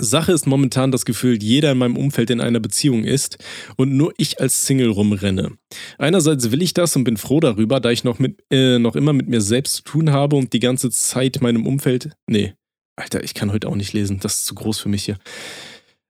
Sache 0.00 0.32
ist 0.32 0.46
momentan 0.46 0.90
das 0.90 1.04
Gefühl, 1.04 1.42
jeder 1.42 1.72
in 1.72 1.78
meinem 1.78 1.96
Umfeld 1.96 2.30
in 2.30 2.40
einer 2.40 2.60
Beziehung 2.60 3.04
ist 3.04 3.38
und 3.76 3.96
nur 3.96 4.12
ich 4.16 4.40
als 4.40 4.66
Single 4.66 4.90
rumrenne. 4.90 5.52
Einerseits 5.98 6.50
will 6.50 6.62
ich 6.62 6.74
das 6.74 6.96
und 6.96 7.04
bin 7.04 7.16
froh 7.16 7.40
darüber, 7.40 7.80
da 7.80 7.90
ich 7.90 8.04
noch, 8.04 8.18
mit, 8.18 8.42
äh, 8.50 8.78
noch 8.78 8.96
immer 8.96 9.12
mit 9.12 9.28
mir 9.28 9.40
selbst 9.40 9.74
zu 9.76 9.82
tun 9.82 10.10
habe 10.10 10.36
und 10.36 10.52
die 10.52 10.60
ganze 10.60 10.90
Zeit 10.90 11.40
meinem 11.40 11.66
Umfeld. 11.66 12.10
Nee, 12.26 12.54
Alter, 12.96 13.24
ich 13.24 13.34
kann 13.34 13.52
heute 13.52 13.68
auch 13.68 13.76
nicht 13.76 13.92
lesen, 13.92 14.20
das 14.20 14.36
ist 14.36 14.46
zu 14.46 14.54
groß 14.54 14.78
für 14.78 14.88
mich 14.88 15.04
hier. 15.04 15.18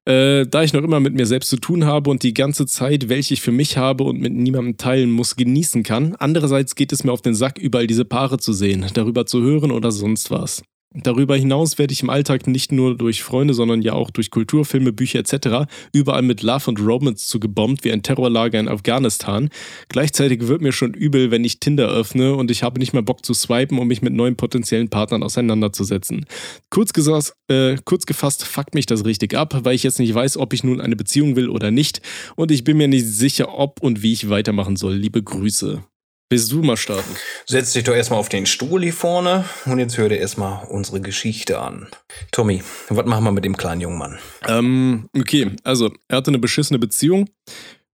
Äh, 0.06 0.46
da 0.46 0.62
ich 0.62 0.72
noch 0.72 0.82
immer 0.82 0.98
mit 0.98 1.14
mir 1.14 1.26
selbst 1.26 1.50
zu 1.50 1.58
tun 1.58 1.84
habe 1.84 2.10
und 2.10 2.22
die 2.22 2.34
ganze 2.34 2.66
Zeit, 2.66 3.08
welche 3.08 3.34
ich 3.34 3.42
für 3.42 3.52
mich 3.52 3.76
habe 3.76 4.04
und 4.04 4.18
mit 4.18 4.32
niemandem 4.32 4.76
teilen 4.76 5.10
muss, 5.10 5.36
genießen 5.36 5.82
kann. 5.82 6.16
Andererseits 6.16 6.74
geht 6.74 6.92
es 6.92 7.04
mir 7.04 7.12
auf 7.12 7.22
den 7.22 7.34
Sack, 7.34 7.58
überall 7.58 7.86
diese 7.86 8.04
Paare 8.04 8.38
zu 8.38 8.52
sehen, 8.52 8.86
darüber 8.94 9.26
zu 9.26 9.42
hören 9.42 9.70
oder 9.70 9.92
sonst 9.92 10.30
was. 10.30 10.62
Darüber 10.92 11.36
hinaus 11.36 11.78
werde 11.78 11.92
ich 11.92 12.02
im 12.02 12.10
Alltag 12.10 12.48
nicht 12.48 12.72
nur 12.72 12.96
durch 12.96 13.22
Freunde, 13.22 13.54
sondern 13.54 13.80
ja 13.80 13.92
auch 13.92 14.10
durch 14.10 14.32
Kulturfilme, 14.32 14.92
Bücher 14.92 15.20
etc. 15.20 15.70
überall 15.92 16.22
mit 16.22 16.42
Love 16.42 16.68
und 16.68 16.80
Romance 16.80 17.28
zugebombt 17.28 17.84
wie 17.84 17.92
ein 17.92 18.02
Terrorlager 18.02 18.58
in 18.58 18.66
Afghanistan. 18.66 19.50
Gleichzeitig 19.88 20.48
wird 20.48 20.62
mir 20.62 20.72
schon 20.72 20.92
übel, 20.92 21.30
wenn 21.30 21.44
ich 21.44 21.60
Tinder 21.60 21.88
öffne 21.88 22.34
und 22.34 22.50
ich 22.50 22.64
habe 22.64 22.80
nicht 22.80 22.92
mehr 22.92 23.02
Bock 23.02 23.24
zu 23.24 23.34
swipen, 23.34 23.78
um 23.78 23.86
mich 23.86 24.02
mit 24.02 24.14
neuen 24.14 24.34
potenziellen 24.34 24.90
Partnern 24.90 25.22
auseinanderzusetzen. 25.22 26.26
Kurz, 26.70 26.92
gesagt, 26.92 27.34
äh, 27.46 27.76
kurz 27.84 28.04
gefasst 28.04 28.44
fuckt 28.44 28.74
mich 28.74 28.86
das 28.86 29.04
richtig 29.04 29.34
ab, 29.34 29.60
weil 29.62 29.76
ich 29.76 29.84
jetzt 29.84 30.00
nicht 30.00 30.12
weiß, 30.12 30.38
ob 30.38 30.52
ich 30.52 30.64
nun 30.64 30.80
eine 30.80 30.96
Beziehung 30.96 31.36
will 31.36 31.50
oder 31.50 31.70
nicht 31.70 32.00
und 32.34 32.50
ich 32.50 32.64
bin 32.64 32.76
mir 32.76 32.88
nicht 32.88 33.06
sicher, 33.06 33.56
ob 33.56 33.80
und 33.80 34.02
wie 34.02 34.12
ich 34.12 34.28
weitermachen 34.28 34.74
soll. 34.74 34.96
Liebe 34.96 35.22
Grüße. 35.22 35.84
Willst 36.32 36.52
du 36.52 36.62
mal 36.62 36.76
starten? 36.76 37.16
Setz 37.44 37.72
dich 37.72 37.82
doch 37.82 37.92
erstmal 37.92 38.20
auf 38.20 38.28
den 38.28 38.46
Stuhl 38.46 38.84
hier 38.84 38.92
vorne 38.92 39.46
und 39.66 39.80
jetzt 39.80 39.98
hör 39.98 40.08
dir 40.08 40.18
erstmal 40.18 40.64
unsere 40.68 41.00
Geschichte 41.00 41.58
an. 41.58 41.88
Tommy, 42.30 42.62
was 42.88 43.04
machen 43.04 43.24
wir 43.24 43.32
mit 43.32 43.44
dem 43.44 43.56
kleinen 43.56 43.80
jungen 43.80 43.98
Mann? 43.98 44.18
Ähm, 44.46 45.08
okay, 45.18 45.50
also 45.64 45.90
er 46.06 46.18
hatte 46.18 46.30
eine 46.30 46.38
beschissene 46.38 46.78
Beziehung, 46.78 47.28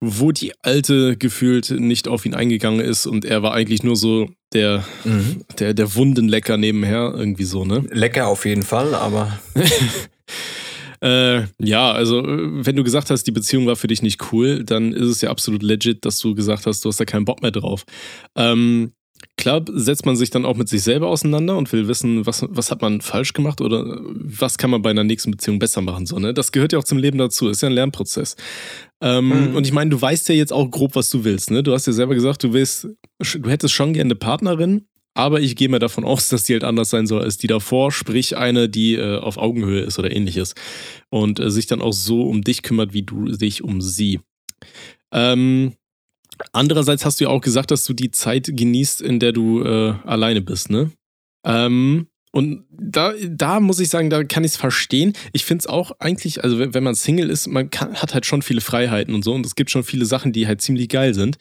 wo 0.01 0.33
die 0.33 0.53
alte 0.61 1.17
gefühlt 1.17 1.71
nicht 1.71 2.09
auf 2.09 2.27
ihn 2.27 2.35
eingegangen 2.35 2.81
ist 2.81 3.07
und 3.07 3.25
er 3.25 3.43
war 3.43 3.55
eigentlich 3.55 3.83
nur 3.83 3.97
so 3.97 4.29
der, 4.53 4.85
mhm. 5.05 5.47
der, 5.59 5.73
der 5.73 5.95
Wundenlecker 5.95 6.59
nebenher, 6.59 7.15
irgendwie 7.17 7.45
so, 7.45 7.65
ne? 7.65 7.85
Lecker 7.91 8.29
auf 8.29 8.45
jeden 8.45 8.65
Fall, 8.65 8.95
aber. 8.95 9.39
Äh, 11.07 11.47
ja, 11.61 11.93
also 11.93 12.25
wenn 12.27 12.75
du 12.75 12.83
gesagt 12.83 13.11
hast, 13.11 13.25
die 13.25 13.33
Beziehung 13.33 13.67
war 13.67 13.77
für 13.77 13.87
dich 13.87 14.03
nicht 14.03 14.33
cool, 14.33 14.65
dann 14.65 14.93
ist 14.93 15.09
es 15.09 15.21
ja 15.21 15.31
absolut 15.31 15.63
legit, 15.63 16.05
dass 16.05 16.19
du 16.19 16.35
gesagt 16.35 16.67
hast, 16.67 16.85
du 16.85 16.89
hast 16.89 16.99
da 16.99 17.05
keinen 17.05 17.25
Bock 17.25 17.43
mehr 17.43 17.53
drauf. 17.53 17.85
Ähm, 18.35 18.91
klar 19.37 19.65
setzt 19.73 20.05
man 20.05 20.17
sich 20.17 20.31
dann 20.31 20.45
auch 20.45 20.57
mit 20.57 20.69
sich 20.69 20.83
selber 20.83 21.07
auseinander 21.07 21.57
und 21.57 21.73
will 21.73 21.87
wissen, 21.87 22.27
was, 22.27 22.45
was 22.49 22.73
hat 22.73 22.83
man 22.83 23.03
falsch 23.03 23.35
gemacht 23.35 23.61
oder 23.61 24.01
was 24.03 24.59
kann 24.59 24.71
man 24.71 24.83
bei 24.83 24.91
einer 24.91 25.05
nächsten 25.05 25.31
Beziehung 25.31 25.61
besser 25.61 25.81
machen. 25.81 26.07
So, 26.07 26.19
ne? 26.19 26.35
Das 26.35 26.51
gehört 26.51 26.73
ja 26.73 26.81
auch 26.81 26.85
zum 26.85 26.99
Leben 26.99 27.19
dazu, 27.19 27.49
ist 27.51 27.63
ja 27.63 27.69
ein 27.69 27.75
Lernprozess. 27.75 28.35
Ähm, 29.01 29.51
mhm. 29.51 29.55
Und 29.55 29.65
ich 29.65 29.73
meine, 29.73 29.91
du 29.91 30.01
weißt 30.01 30.29
ja 30.29 30.35
jetzt 30.35 30.53
auch 30.53 30.69
grob, 30.69 30.97
was 30.97 31.09
du 31.11 31.23
willst. 31.23 31.53
Ne? 31.53 31.63
Du 31.63 31.73
hast 31.73 31.87
ja 31.87 31.93
selber 31.93 32.17
gesagt, 32.17 32.43
du 32.43 32.53
willst, 32.53 32.89
du 33.21 33.49
hättest 33.49 33.75
schon 33.75 33.93
gerne 33.93 34.09
eine 34.09 34.17
Partnerin, 34.17 34.87
aber 35.17 35.41
ich 35.41 35.57
gehe 35.57 35.69
mir 35.69 35.79
davon 35.79 36.05
aus, 36.05 36.29
dass 36.29 36.45
die 36.45 36.53
halt 36.53 36.65
anders 36.65 36.91
sein 36.91 37.07
soll 37.07 37.23
als 37.23 37.39
die 37.39 37.47
davor, 37.47 37.91
sprich 37.91 38.37
eine, 38.37 38.69
die 38.69 38.95
äh, 38.95 39.19
auf 39.19 39.39
Augenhöhe 39.39 39.81
ist 39.81 39.99
oder 39.99 40.15
ähnliches. 40.15 40.55
Und 41.09 41.41
äh, 41.41 41.51
sich 41.51 41.67
dann 41.67 41.81
auch 41.81 41.93
so 41.93 42.23
um 42.23 42.43
dich 42.43 42.63
kümmert, 42.63 42.93
wie 42.93 43.03
du 43.03 43.25
dich 43.27 43.65
um 43.65 43.81
sie. 43.81 44.21
Ähm, 45.13 45.73
andererseits 46.53 47.05
hast 47.05 47.21
du 47.21 47.25
ja 47.25 47.31
auch 47.31 47.41
gesagt, 47.41 47.71
dass 47.71 47.85
du 47.85 47.95
die 47.95 48.11
Zeit 48.11 48.51
genießt, 48.53 49.01
in 49.01 49.19
der 49.19 49.33
du 49.33 49.63
äh, 49.63 49.95
alleine 50.05 50.43
bist, 50.43 50.71
ne? 50.71 50.91
Ähm, 51.47 52.09
und 52.37 52.67
da, 52.71 53.15
da 53.27 53.61
muss 53.61 53.81
ich 53.81 53.89
sagen, 53.89 54.11
da 54.11 54.23
kann 54.23 54.45
ich 54.45 54.51
es 54.51 54.57
verstehen. 54.59 55.15
Ich 55.33 55.47
finde 55.47 55.61
es 55.63 55.67
auch 55.67 55.93
eigentlich, 56.01 56.45
also 56.45 56.59
wenn, 56.59 56.85
man 56.85 56.95
Single 56.95 57.31
ist, 57.31 57.47
man 57.47 57.71
kann, 57.71 57.95
hat 57.95 58.13
halt 58.13 58.27
schon 58.27 58.43
viele 58.43 58.61
Freiheiten 58.61 59.15
und 59.15 59.25
so 59.25 59.33
und 59.33 59.47
es 59.47 59.55
gibt 59.55 59.71
schon 59.71 59.85
viele 59.85 60.05
Sachen, 60.05 60.35
die 60.35 60.47
halt 60.47 60.61
ziemlich 60.61 60.91
geil 60.91 61.15
sind. 61.15 61.39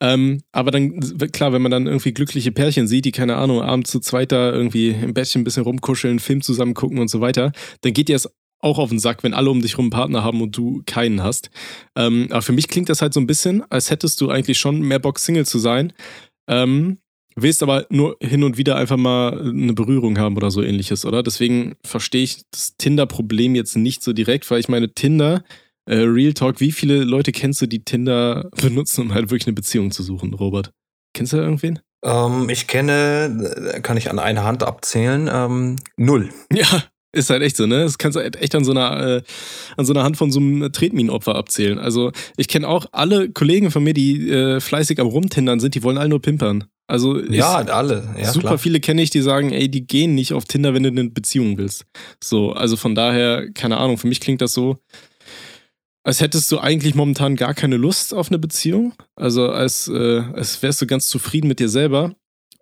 Ähm, 0.00 0.40
aber 0.50 0.70
dann, 0.70 1.00
klar, 1.32 1.52
wenn 1.52 1.60
man 1.60 1.70
dann 1.70 1.86
irgendwie 1.86 2.14
glückliche 2.14 2.50
Pärchen 2.50 2.88
sieht, 2.88 3.04
die, 3.04 3.12
keine 3.12 3.36
Ahnung, 3.36 3.60
abends 3.60 3.90
zu 3.90 4.00
zweit 4.00 4.32
da 4.32 4.50
irgendwie 4.50 4.88
im 4.88 5.12
Bettchen 5.12 5.42
ein 5.42 5.44
bisschen 5.44 5.64
rumkuscheln, 5.64 6.18
Film 6.18 6.40
zusammen 6.40 6.72
gucken 6.72 6.98
und 6.98 7.08
so 7.08 7.20
weiter, 7.20 7.52
dann 7.82 7.92
geht 7.92 8.08
dir 8.08 8.14
das 8.14 8.30
auch 8.60 8.78
auf 8.78 8.88
den 8.88 9.00
Sack, 9.00 9.22
wenn 9.24 9.34
alle 9.34 9.50
um 9.50 9.60
dich 9.60 9.76
rum 9.76 9.84
einen 9.84 9.90
Partner 9.90 10.24
haben 10.24 10.40
und 10.40 10.56
du 10.56 10.82
keinen 10.86 11.22
hast. 11.22 11.50
Ähm, 11.94 12.28
aber 12.30 12.40
für 12.40 12.52
mich 12.52 12.68
klingt 12.68 12.88
das 12.88 13.02
halt 13.02 13.12
so 13.12 13.20
ein 13.20 13.26
bisschen, 13.26 13.70
als 13.70 13.90
hättest 13.90 14.18
du 14.22 14.30
eigentlich 14.30 14.58
schon 14.58 14.80
mehr 14.80 14.98
Bock, 14.98 15.18
Single 15.18 15.44
zu 15.44 15.58
sein. 15.58 15.92
Ähm, 16.48 17.00
willst 17.42 17.62
aber 17.62 17.86
nur 17.90 18.16
hin 18.20 18.44
und 18.44 18.56
wieder 18.56 18.76
einfach 18.76 18.96
mal 18.96 19.40
eine 19.40 19.72
Berührung 19.72 20.18
haben 20.18 20.36
oder 20.36 20.50
so 20.50 20.62
ähnliches, 20.62 21.04
oder? 21.04 21.22
Deswegen 21.22 21.76
verstehe 21.84 22.22
ich 22.22 22.42
das 22.50 22.76
Tinder-Problem 22.76 23.54
jetzt 23.54 23.76
nicht 23.76 24.02
so 24.02 24.12
direkt, 24.12 24.50
weil 24.50 24.60
ich 24.60 24.68
meine, 24.68 24.92
Tinder, 24.94 25.44
äh, 25.86 25.96
Real 25.96 26.34
Talk, 26.34 26.60
wie 26.60 26.72
viele 26.72 27.04
Leute 27.04 27.32
kennst 27.32 27.60
du, 27.62 27.66
die 27.66 27.84
Tinder 27.84 28.50
benutzen, 28.62 29.02
um 29.02 29.14
halt 29.14 29.30
wirklich 29.30 29.46
eine 29.46 29.54
Beziehung 29.54 29.90
zu 29.90 30.02
suchen, 30.02 30.34
Robert? 30.34 30.72
Kennst 31.14 31.32
du 31.32 31.38
da 31.38 31.42
irgendwen? 31.42 31.80
Ähm, 32.04 32.48
ich 32.48 32.66
kenne, 32.66 33.80
kann 33.82 33.96
ich 33.96 34.10
an 34.10 34.18
einer 34.18 34.44
Hand 34.44 34.62
abzählen, 34.62 35.28
ähm, 35.32 35.76
null. 35.96 36.30
Ja, 36.52 36.84
ist 37.12 37.30
halt 37.30 37.42
echt 37.42 37.56
so, 37.56 37.66
ne? 37.66 37.82
Das 37.82 37.98
kannst 37.98 38.16
du 38.16 38.20
halt 38.20 38.36
echt 38.36 38.54
an 38.54 38.64
so 38.64 38.70
einer, 38.70 39.16
äh, 39.16 39.22
an 39.76 39.84
so 39.84 39.92
einer 39.92 40.04
Hand 40.04 40.16
von 40.16 40.30
so 40.30 40.40
einem 40.40 40.70
Tretminenopfer 40.70 41.34
abzählen. 41.34 41.78
Also 41.78 42.12
ich 42.36 42.48
kenne 42.48 42.68
auch 42.68 42.86
alle 42.92 43.30
Kollegen 43.30 43.70
von 43.70 43.82
mir, 43.82 43.94
die 43.94 44.30
äh, 44.30 44.60
fleißig 44.60 45.00
am 45.00 45.06
Rumtindern 45.06 45.58
sind, 45.58 45.74
die 45.74 45.82
wollen 45.82 45.98
alle 45.98 46.10
nur 46.10 46.22
pimpern. 46.22 46.64
Also 46.88 47.22
ja, 47.22 47.56
alle. 47.56 48.14
Ja, 48.18 48.32
super 48.32 48.48
klar. 48.48 48.58
viele 48.58 48.80
kenne 48.80 49.02
ich, 49.02 49.10
die 49.10 49.20
sagen, 49.20 49.52
ey, 49.52 49.70
die 49.70 49.86
gehen 49.86 50.14
nicht 50.14 50.32
auf 50.32 50.46
Tinder, 50.46 50.72
wenn 50.72 50.82
du 50.82 50.88
eine 50.88 51.10
Beziehung 51.10 51.58
willst. 51.58 51.84
So, 52.24 52.52
also 52.52 52.76
von 52.76 52.94
daher, 52.94 53.50
keine 53.52 53.76
Ahnung, 53.76 53.98
für 53.98 54.08
mich 54.08 54.20
klingt 54.20 54.40
das 54.40 54.54
so, 54.54 54.78
als 56.02 56.22
hättest 56.22 56.50
du 56.50 56.58
eigentlich 56.58 56.94
momentan 56.94 57.36
gar 57.36 57.52
keine 57.52 57.76
Lust 57.76 58.14
auf 58.14 58.28
eine 58.28 58.38
Beziehung. 58.38 58.94
Also 59.16 59.50
als, 59.50 59.88
äh, 59.88 60.20
als 60.32 60.62
wärst 60.62 60.80
du 60.80 60.86
ganz 60.86 61.08
zufrieden 61.08 61.48
mit 61.48 61.60
dir 61.60 61.68
selber. 61.68 62.14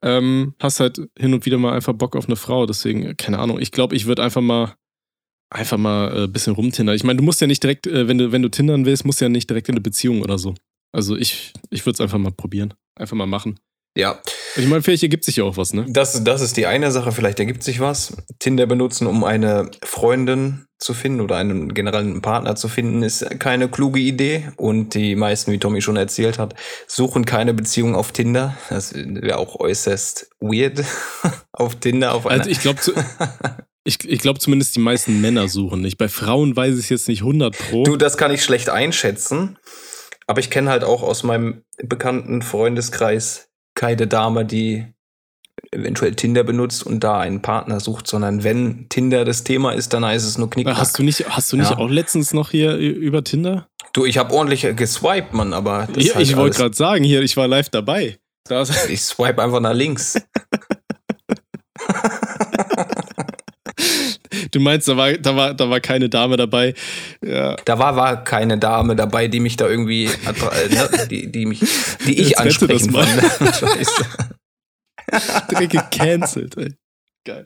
Ähm, 0.03 0.55
hast 0.61 0.81
halt 0.81 1.01
hin 1.17 1.33
und 1.33 1.47
wieder 1.47 1.57
mal 1.57 1.73
einfach 1.73 1.93
Bock 1.93 2.17
auf 2.17 2.27
eine 2.27 2.37
Frau. 2.37 2.67
Deswegen, 2.67 3.17
keine 3.17 3.39
Ahnung, 3.39 3.61
ich 3.61 3.71
glaube, 3.71 3.95
ich 3.95 4.07
würde 4.07 4.25
einfach 4.25 4.43
mal 4.43 4.75
einfach 5.51 5.79
mal 5.79 6.11
ein 6.11 6.25
äh, 6.25 6.27
bisschen 6.27 6.55
rumtindern. 6.55 6.97
Ich 6.97 7.05
meine, 7.05 7.19
du 7.19 7.23
musst 7.23 7.41
ja 7.41 7.47
nicht 7.47 7.63
direkt, 7.63 7.87
äh, 7.87 8.09
wenn 8.09 8.19
du, 8.19 8.33
wenn 8.33 8.43
du 8.43 8.49
tindern 8.49 8.85
willst, 8.85 9.05
musst 9.05 9.21
du 9.21 9.27
ja 9.27 9.29
nicht 9.29 9.49
direkt 9.49 9.69
in 9.69 9.75
eine 9.75 9.81
Beziehung 9.81 10.23
oder 10.23 10.39
so. 10.39 10.55
Also 10.93 11.17
ich, 11.17 11.53
ich 11.71 11.87
würde 11.87 11.95
es 11.95 12.01
einfach 12.01 12.19
mal 12.19 12.33
probieren. 12.33 12.75
Einfach 12.97 13.17
mal 13.17 13.27
machen. 13.27 13.61
Ja. 13.97 14.21
Ich 14.57 14.67
meine, 14.67 14.83
vielleicht 14.83 15.03
ergibt 15.03 15.25
sich 15.25 15.37
ja 15.37 15.45
auch 15.45 15.57
was, 15.57 15.73
ne? 15.73 15.87
Das, 15.89 16.23
das 16.23 16.43
ist 16.43 16.57
die 16.57 16.67
eine 16.67 16.93
Sache, 16.93 17.13
vielleicht 17.13 17.41
ergibt 17.41 17.63
sich 17.63 17.81
was. 17.81 18.13
Tinder 18.39 18.67
benutzen, 18.67 19.07
um 19.07 19.25
eine 19.25 19.71
Freundin 19.83 20.67
zu 20.79 20.93
finden 20.93 21.23
oder 21.23 21.37
einen 21.37 21.73
generellen 21.73 22.21
Partner 22.21 22.55
zu 22.57 22.69
finden, 22.69 23.03
ist 23.03 23.41
keine 23.41 23.71
kluge 23.71 23.99
Idee. 23.99 24.51
Und 24.57 24.95
die 24.95 25.17
meisten, 25.17 25.51
wie 25.51 25.59
Tommy 25.59 25.81
schon 25.81 25.97
erzählt 25.97 26.39
hat, 26.39 26.55
suchen 26.87 27.25
keine 27.25 27.55
Beziehung 27.55 27.95
auf 27.95 28.13
Tinder. 28.13 28.57
Das 28.69 28.93
wäre 28.95 29.39
auch 29.39 29.59
äußerst 29.59 30.29
weird 30.41 30.85
auf 31.53 31.77
Tinder. 31.77 32.15
Auf 32.15 32.27
also 32.27 32.51
ich 32.51 32.61
glaube, 32.61 32.81
ich, 33.85 34.07
ich 34.07 34.21
glaube 34.21 34.41
zumindest 34.41 34.77
die 34.77 34.81
meisten 34.81 35.23
Männer 35.23 35.49
suchen 35.49 35.81
nicht. 35.81 35.97
Bei 35.97 36.09
Frauen 36.09 36.55
weiß 36.55 36.75
ich 36.75 36.85
es 36.85 36.89
jetzt 36.91 37.09
nicht 37.09 37.23
100 37.23 37.57
pro. 37.57 37.85
Du, 37.85 37.97
das 37.97 38.19
kann 38.19 38.31
ich 38.31 38.45
schlecht 38.45 38.69
einschätzen. 38.69 39.59
Aber 40.27 40.41
ich 40.41 40.51
kenne 40.51 40.71
halt 40.71 40.85
auch 40.85 41.03
aus 41.03 41.23
meinem 41.23 41.63
bekannten 41.79 42.43
Freundeskreis 42.43 43.46
keine 43.77 44.09
Dame, 44.09 44.45
die 44.45 44.87
eventuell 45.71 46.15
Tinder 46.15 46.43
benutzt 46.43 46.85
und 46.85 47.05
da 47.05 47.21
einen 47.21 47.43
Partner 47.43 47.81
sucht, 47.81 48.09
sondern 48.09 48.43
wenn 48.45 48.89
Tinder 48.89 49.25
das 49.25 49.45
Thema 49.45 49.73
ist, 49.73 49.93
dann 49.93 50.05
heißt 50.05 50.27
es 50.27 50.39
nur 50.39 50.51
Knickknack. 50.51 50.77
Hast 50.77 50.99
du 50.99 51.03
nicht, 51.03 51.29
hast 51.29 51.53
du 51.53 51.57
nicht 51.57 51.71
ja. 51.71 51.79
auch 51.79 51.89
letztens 51.89 52.33
noch 52.35 52.51
hier 52.51 52.77
über 52.77 53.23
Tinder? 53.23 53.69
Du, 53.93 54.05
ich 54.05 54.19
habe 54.19 54.35
ordentlich 54.35 54.67
geswiped, 54.77 55.33
Mann, 55.33 55.53
aber 55.53 55.89
ja, 55.97 56.15
halt 56.15 56.27
ich 56.27 56.37
wollte 56.37 56.59
gerade 56.59 56.77
sagen, 56.77 57.05
hier, 57.05 57.23
ich 57.23 57.37
war 57.37 57.49
live 57.49 57.69
dabei. 57.69 58.19
ich 58.89 59.03
swipe 59.03 59.43
einfach 59.43 59.61
nach 59.61 59.73
links. 59.75 60.21
Du 64.57 64.63
meinst, 64.63 64.89
da 64.89 64.97
war, 64.97 65.13
da 65.13 65.37
war, 65.37 65.53
da 65.53 65.69
war 65.69 65.81
keine 65.81 66.09
Dame 66.09 66.39
dabei. 66.39 66.73
Ja. 67.23 67.57
Da 67.67 67.79
war, 67.79 67.95
war 67.95 68.25
keine 68.25 68.57
Dame 68.57 68.97
dabei, 68.97 69.29
die 69.29 69.39
mich 69.39 69.59
da 69.59 69.69
irgendwie, 69.69 70.07
äh, 70.07 70.69
ne, 70.71 71.07
die, 71.11 71.31
die 71.31 71.45
mich, 71.45 71.61
die 72.07 72.19
ich 72.19 72.31
Jetzt 72.31 72.39
ansprechen 72.39 72.91
fand. 72.91 73.07
Scheiße. 73.55 74.05
Direkt 75.51 75.73
gecancelt, 75.73 76.57
ey. 76.57 76.73
Geil. 77.27 77.43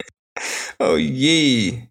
Oh 0.79 0.95
je. 0.95 1.81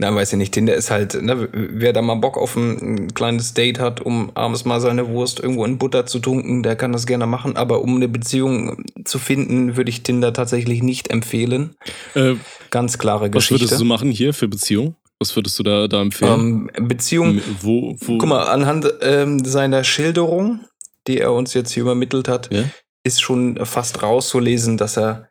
Na, 0.00 0.14
weiß 0.14 0.32
ich 0.32 0.38
nicht, 0.38 0.54
Tinder 0.54 0.74
ist 0.74 0.90
halt, 0.90 1.20
ne, 1.20 1.50
wer 1.52 1.92
da 1.92 2.00
mal 2.00 2.14
Bock 2.14 2.38
auf 2.38 2.56
ein, 2.56 2.78
ein, 2.78 3.12
kleines 3.12 3.52
Date 3.52 3.78
hat, 3.78 4.00
um 4.00 4.34
abends 4.34 4.64
mal 4.64 4.80
seine 4.80 5.08
Wurst 5.08 5.40
irgendwo 5.40 5.66
in 5.66 5.76
Butter 5.76 6.06
zu 6.06 6.20
tunken, 6.20 6.62
der 6.62 6.74
kann 6.74 6.92
das 6.92 7.04
gerne 7.06 7.26
machen. 7.26 7.54
Aber 7.54 7.82
um 7.82 7.96
eine 7.96 8.08
Beziehung 8.08 8.82
zu 9.04 9.18
finden, 9.18 9.76
würde 9.76 9.90
ich 9.90 10.02
Tinder 10.02 10.32
tatsächlich 10.32 10.82
nicht 10.82 11.10
empfehlen. 11.10 11.76
Äh, 12.14 12.36
Ganz 12.70 12.96
klare 12.96 13.28
Geschichte. 13.28 13.56
Was 13.56 13.60
würdest 13.60 13.80
du 13.82 13.84
machen 13.84 14.10
hier 14.10 14.32
für 14.32 14.48
Beziehung? 14.48 14.96
Was 15.18 15.36
würdest 15.36 15.58
du 15.58 15.64
da, 15.64 15.86
da 15.86 16.00
empfehlen? 16.00 16.70
Ähm, 16.74 16.88
Beziehung, 16.88 17.42
wo, 17.60 17.94
wo? 18.00 18.16
Guck 18.16 18.26
mal, 18.26 18.44
anhand 18.44 18.90
ähm, 19.02 19.44
seiner 19.44 19.84
Schilderung, 19.84 20.60
die 21.08 21.18
er 21.18 21.34
uns 21.34 21.52
jetzt 21.52 21.72
hier 21.72 21.82
übermittelt 21.82 22.26
hat, 22.26 22.50
ja? 22.50 22.64
ist 23.04 23.20
schon 23.20 23.58
fast 23.66 24.02
rauszulesen, 24.02 24.78
dass 24.78 24.96
er 24.96 25.28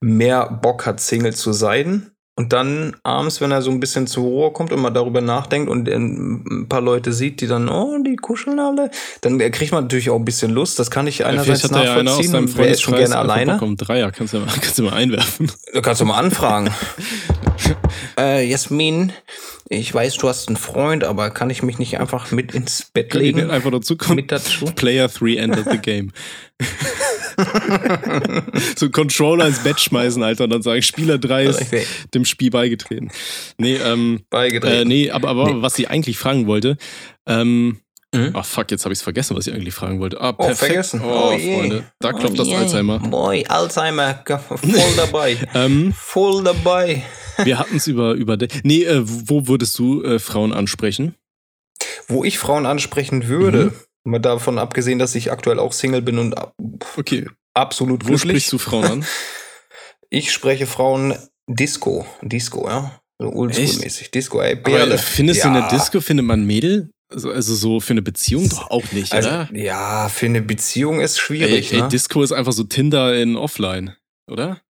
mehr 0.00 0.48
Bock 0.48 0.86
hat, 0.86 1.00
Single 1.00 1.34
zu 1.34 1.52
sein 1.52 2.12
und 2.38 2.52
dann 2.52 2.94
abends, 3.02 3.40
wenn 3.40 3.50
er 3.50 3.62
so 3.62 3.70
ein 3.70 3.80
bisschen 3.80 4.06
zur 4.06 4.24
Ruhe 4.24 4.52
kommt 4.52 4.70
und 4.70 4.80
mal 4.80 4.90
darüber 4.90 5.22
nachdenkt 5.22 5.70
und 5.70 5.88
ein 5.88 6.66
paar 6.68 6.82
Leute 6.82 7.14
sieht, 7.14 7.40
die 7.40 7.46
dann, 7.46 7.70
oh, 7.70 7.96
die 8.04 8.16
kuscheln 8.16 8.60
alle, 8.60 8.90
dann 9.22 9.38
kriegt 9.38 9.72
man 9.72 9.84
natürlich 9.84 10.10
auch 10.10 10.18
ein 10.18 10.24
bisschen 10.26 10.52
Lust. 10.52 10.78
Das 10.78 10.90
kann 10.90 11.06
ich 11.06 11.24
einerseits 11.24 11.62
ja, 11.62 11.70
nachvollziehen. 11.70 12.32
Ja 12.32 12.38
und 12.40 12.58
wer 12.58 12.68
ist 12.68 12.82
schon 12.82 12.94
gerne 12.94 13.16
alleine. 13.16 13.56
Kommt 13.56 13.88
Dreier, 13.88 14.12
kannst 14.12 14.34
du, 14.34 14.40
mal, 14.40 14.48
kannst 14.60 14.78
du 14.78 14.82
mal 14.82 14.92
einwerfen. 14.92 15.50
Da 15.72 15.80
kannst 15.80 16.02
du 16.02 16.04
mal 16.04 16.18
anfragen. 16.18 16.70
äh, 18.18 18.46
Jasmin, 18.46 19.12
ich 19.70 19.92
weiß, 19.94 20.18
du 20.18 20.28
hast 20.28 20.48
einen 20.48 20.58
Freund, 20.58 21.04
aber 21.04 21.30
kann 21.30 21.48
ich 21.48 21.62
mich 21.62 21.78
nicht 21.78 21.98
einfach 21.98 22.32
mit 22.32 22.54
ins 22.54 22.84
Bett 22.92 23.10
kann 23.10 23.22
legen? 23.22 23.50
einfach 23.50 23.70
dazu 23.70 23.96
kommen. 23.96 24.16
Mit 24.16 24.30
dazu? 24.30 24.66
Player 24.66 25.08
3 25.08 25.36
entered 25.36 25.70
the 25.70 25.78
game. 25.78 26.12
so 28.76 28.86
einen 28.86 28.92
Controller 28.92 29.46
ins 29.46 29.60
Bett 29.60 29.80
schmeißen, 29.80 30.22
Alter, 30.22 30.44
und 30.44 30.50
dann 30.50 30.62
sagen, 30.62 30.82
Spieler 30.82 31.18
3 31.18 31.44
ist 31.44 31.66
dem 32.14 32.24
Spiel 32.24 32.50
beigetreten. 32.50 33.10
Nee, 33.58 33.76
ähm, 33.76 34.20
beigetreten. 34.30 34.76
Äh, 34.76 34.84
nee, 34.84 35.10
aber, 35.10 35.28
aber 35.28 35.52
nee. 35.52 35.62
was 35.62 35.78
ich 35.78 35.90
eigentlich 35.90 36.18
fragen 36.18 36.46
wollte, 36.46 36.76
ähm, 37.26 37.80
Mhm. 38.16 38.32
Oh 38.34 38.42
fuck, 38.42 38.70
jetzt 38.70 38.84
habe 38.84 38.92
ich 38.92 39.00
es 39.00 39.02
vergessen, 39.02 39.36
was 39.36 39.46
ich 39.46 39.54
eigentlich 39.54 39.74
fragen 39.74 40.00
wollte. 40.00 40.20
Ah, 40.20 40.32
perfekt. 40.32 40.62
Oh, 40.62 40.66
vergessen. 40.66 41.00
Oh, 41.04 41.32
oh 41.34 41.38
Freunde. 41.38 41.84
Da 41.98 42.12
klopft 42.12 42.34
oh, 42.34 42.36
das 42.36 42.48
yeah. 42.48 42.60
Alzheimer. 42.60 42.98
Boy, 43.00 43.44
Alzheimer. 43.46 44.22
Voll 44.38 44.60
dabei. 44.96 45.36
ähm, 45.54 45.92
Voll 45.92 46.44
dabei. 46.44 47.02
wir 47.42 47.58
hatten 47.58 47.76
es 47.76 47.86
über, 47.86 48.12
über. 48.12 48.38
Nee, 48.62 48.84
äh, 48.84 49.02
wo 49.04 49.48
würdest 49.48 49.78
du 49.78 50.02
äh, 50.02 50.18
Frauen 50.18 50.52
ansprechen? 50.52 51.14
Wo 52.08 52.24
ich 52.24 52.38
Frauen 52.38 52.66
ansprechen 52.66 53.26
würde, 53.26 53.66
mhm. 53.66 53.72
Mal 54.06 54.20
davon 54.20 54.58
abgesehen, 54.58 54.98
dass 54.98 55.14
ich 55.14 55.32
aktuell 55.32 55.58
auch 55.58 55.72
Single 55.72 56.02
bin 56.02 56.18
und 56.18 56.34
okay. 56.96 57.26
absolut 57.54 58.04
Wo 58.04 58.08
glücklich. 58.08 58.20
sprichst 58.22 58.52
du 58.52 58.58
Frauen 58.58 58.84
an? 58.84 59.06
Ich 60.08 60.32
spreche 60.32 60.66
Frauen 60.66 61.16
Disco. 61.48 62.06
Disco, 62.22 62.68
ja. 62.68 63.00
So 63.18 63.28
oldschool-mäßig. 63.28 64.12
Disco, 64.12 64.40
ey, 64.40 64.54
Perle. 64.54 64.94
Aber 64.94 64.98
findest 64.98 65.42
ja. 65.42 65.50
du 65.50 65.56
in 65.56 65.62
der 65.62 65.68
Disco, 65.68 66.00
findet 66.00 66.24
man 66.24 66.46
Mädel? 66.46 66.90
Also, 67.12 67.30
also 67.30 67.54
so 67.56 67.80
für 67.80 67.92
eine 67.92 68.02
Beziehung 68.02 68.48
doch 68.48 68.70
auch 68.70 68.92
nicht, 68.92 69.12
also, 69.12 69.28
oder? 69.28 69.48
Ja, 69.52 70.08
für 70.08 70.26
eine 70.26 70.42
Beziehung 70.42 71.00
ist 71.00 71.18
schwierig. 71.18 71.72
Ey, 71.72 71.78
ey 71.78 71.82
ne? 71.82 71.88
Disco 71.88 72.22
ist 72.22 72.32
einfach 72.32 72.52
so 72.52 72.62
Tinder 72.64 73.16
in 73.16 73.36
Offline, 73.36 73.96
oder? 74.30 74.60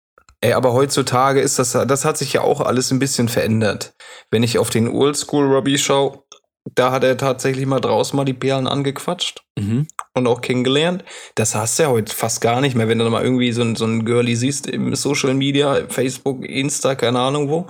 Ey, 0.41 0.53
aber 0.53 0.75
heutzutage 0.75 1.41
ist 1.41 1.59
das, 1.59 1.73
das 1.73 2.05
hat 2.05 2.19
sich 2.19 2.35
ja 2.35 2.43
auch 2.43 2.61
alles 2.61 2.91
ein 2.91 2.99
bisschen 2.99 3.29
verändert. 3.29 3.95
Wenn 4.31 4.43
ich 4.43 4.59
auf 4.59 4.69
den 4.71 4.89
Oldschool 4.89 5.47
Robbie 5.47 5.79
schaue, 5.79 6.25
da 6.75 6.91
hat 6.91 7.05
er 7.05 7.17
tatsächlich 7.17 7.67
mal 7.67 7.81
draußen 7.81 8.17
mal 8.17 8.25
die 8.25 8.35
Perlen 8.35 8.67
angequatscht 8.67 9.43
mhm. 9.59 9.87
und 10.15 10.27
auch 10.27 10.41
kennengelernt. 10.41 11.05
Das 11.35 11.55
hast 11.55 11.79
du 11.79 11.85
ja 11.85 11.89
heute 11.91 12.15
fast 12.15 12.41
gar 12.41 12.61
nicht 12.61 12.75
mehr, 12.75 12.89
wenn 12.89 12.99
du 12.99 13.09
mal 13.09 13.23
irgendwie 13.23 13.53
so 13.53 13.63
ein, 13.63 13.77
so 13.77 13.87
ein 13.87 14.05
Girlie 14.05 14.37
siehst 14.37 14.67
im 14.67 14.95
Social 14.95 15.35
Media, 15.35 15.87
Facebook, 15.89 16.45
Insta, 16.45 16.95
keine 16.95 17.21
Ahnung 17.21 17.49
wo, 17.49 17.67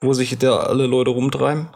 wo 0.00 0.12
sich 0.12 0.36
da 0.38 0.58
alle 0.58 0.86
Leute 0.86 1.10
rumtreiben. 1.10 1.68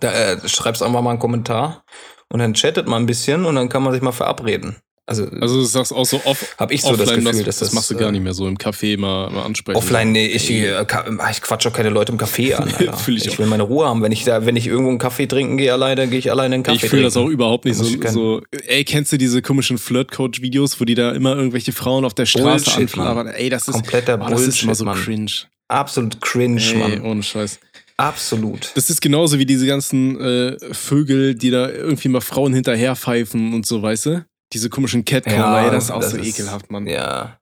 Da 0.00 0.12
äh, 0.12 0.48
schreibst 0.48 0.82
einfach 0.82 1.00
mal 1.00 1.10
einen 1.10 1.18
Kommentar 1.18 1.84
und 2.30 2.40
dann 2.40 2.54
chattet 2.54 2.86
man 2.86 3.02
ein 3.02 3.06
bisschen 3.06 3.46
und 3.46 3.54
dann 3.54 3.70
kann 3.70 3.82
man 3.82 3.92
sich 3.92 4.02
mal 4.02 4.12
verabreden. 4.12 4.76
Also, 5.08 5.26
also 5.40 5.60
du 5.60 5.64
sagst 5.64 5.90
auch 5.90 6.04
so 6.04 6.20
off, 6.26 6.54
hab 6.58 6.70
ich 6.70 6.82
so 6.82 6.88
offline, 6.90 7.06
das 7.06 7.14
Gefühl, 7.14 7.24
das, 7.24 7.36
dass 7.36 7.44
das, 7.44 7.68
das 7.68 7.72
machst 7.72 7.90
du 7.90 7.96
gar 7.96 8.12
nicht 8.12 8.22
mehr 8.22 8.34
so 8.34 8.46
im 8.46 8.58
Café 8.58 8.98
mal, 8.98 9.30
mal 9.30 9.42
ansprechen. 9.42 9.78
Offline, 9.78 10.12
nee, 10.12 10.26
ich, 10.26 10.50
äh, 10.50 10.84
ich 11.30 11.40
quatsche 11.40 11.70
auch 11.70 11.72
keine 11.72 11.88
Leute 11.88 12.12
im 12.12 12.18
Café 12.18 12.52
an. 12.56 12.68
fühl 12.98 13.16
ich, 13.16 13.24
ich 13.24 13.38
will 13.38 13.46
meine 13.46 13.62
Ruhe 13.62 13.86
haben. 13.86 14.02
Wenn 14.02 14.12
ich 14.12 14.24
da, 14.24 14.44
wenn 14.44 14.54
ich 14.54 14.66
irgendwo 14.66 14.90
einen 14.90 14.98
Kaffee 14.98 15.26
trinken 15.26 15.56
gehe 15.56 15.72
alleine, 15.72 16.08
gehe 16.08 16.18
ich 16.18 16.30
alleine 16.30 16.56
einen 16.56 16.62
Kaffee 16.62 16.84
Ich 16.84 16.90
fühle 16.90 17.04
das 17.04 17.16
auch 17.16 17.26
überhaupt 17.26 17.64
nicht 17.64 17.76
so, 17.76 17.84
so. 17.84 18.42
Ey, 18.66 18.84
kennst 18.84 19.10
du 19.10 19.16
diese 19.16 19.40
komischen 19.40 19.78
Flirt-Coach-Videos, 19.78 20.78
wo 20.78 20.84
die 20.84 20.94
da 20.94 21.12
immer 21.12 21.34
irgendwelche 21.34 21.72
Frauen 21.72 22.04
auf 22.04 22.12
der 22.12 22.26
Straße 22.26 22.70
anflabbern? 22.76 23.28
Ey, 23.28 23.48
das 23.48 23.66
ist 23.66 23.72
kompletter 23.72 24.20
oh, 24.22 24.28
das 24.28 24.42
ist 24.42 24.62
immer 24.62 24.74
so 24.74 24.84
Mann. 24.84 25.02
cringe. 25.02 25.32
Absolut 25.68 26.20
cringe, 26.20 26.60
Ey, 26.60 26.76
Mann. 26.76 27.00
Ohne 27.00 27.22
Scheiß. 27.22 27.60
Absolut. 27.96 28.72
Das 28.74 28.90
ist 28.90 29.00
genauso 29.00 29.38
wie 29.38 29.46
diese 29.46 29.66
ganzen 29.66 30.20
äh, 30.20 30.56
Vögel, 30.72 31.34
die 31.34 31.50
da 31.50 31.70
irgendwie 31.70 32.08
mal 32.08 32.20
Frauen 32.20 32.52
hinterherpfeifen 32.52 33.54
und 33.54 33.64
so, 33.64 33.80
weißt 33.80 34.06
du? 34.06 34.24
Diese 34.52 34.70
komischen 34.70 35.04
Catcaller, 35.04 35.64
ja, 35.66 35.70
das 35.70 35.84
ist 35.84 35.90
auch 35.90 36.00
das 36.00 36.12
so 36.12 36.16
ist, 36.16 36.26
ekelhaft, 36.26 36.70
Mann. 36.70 36.86
Ja. 36.86 37.38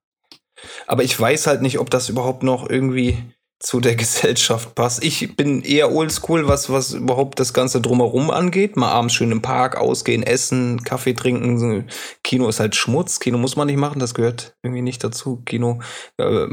Aber 0.86 1.04
ich 1.04 1.18
weiß 1.18 1.46
halt 1.46 1.62
nicht, 1.62 1.78
ob 1.78 1.90
das 1.90 2.08
überhaupt 2.08 2.42
noch 2.42 2.68
irgendwie 2.68 3.18
zu 3.58 3.80
der 3.80 3.94
Gesellschaft 3.96 4.74
passt. 4.74 5.02
Ich 5.04 5.36
bin 5.36 5.62
eher 5.62 5.92
oldschool, 5.92 6.48
was, 6.48 6.68
was 6.70 6.92
überhaupt 6.92 7.38
das 7.40 7.52
Ganze 7.52 7.80
drumherum 7.80 8.30
angeht. 8.30 8.76
Mal 8.76 8.90
abends 8.90 9.14
schön 9.14 9.32
im 9.32 9.40
Park 9.40 9.76
ausgehen, 9.76 10.22
essen, 10.22 10.82
Kaffee 10.84 11.14
trinken. 11.14 11.86
Kino 12.22 12.48
ist 12.48 12.60
halt 12.60 12.74
Schmutz. 12.76 13.20
Kino 13.20 13.38
muss 13.38 13.56
man 13.56 13.66
nicht 13.66 13.78
machen, 13.78 13.98
das 13.98 14.14
gehört 14.14 14.56
irgendwie 14.62 14.82
nicht 14.82 15.02
dazu. 15.04 15.42
Kino, 15.46 15.80
äh, 16.18 16.46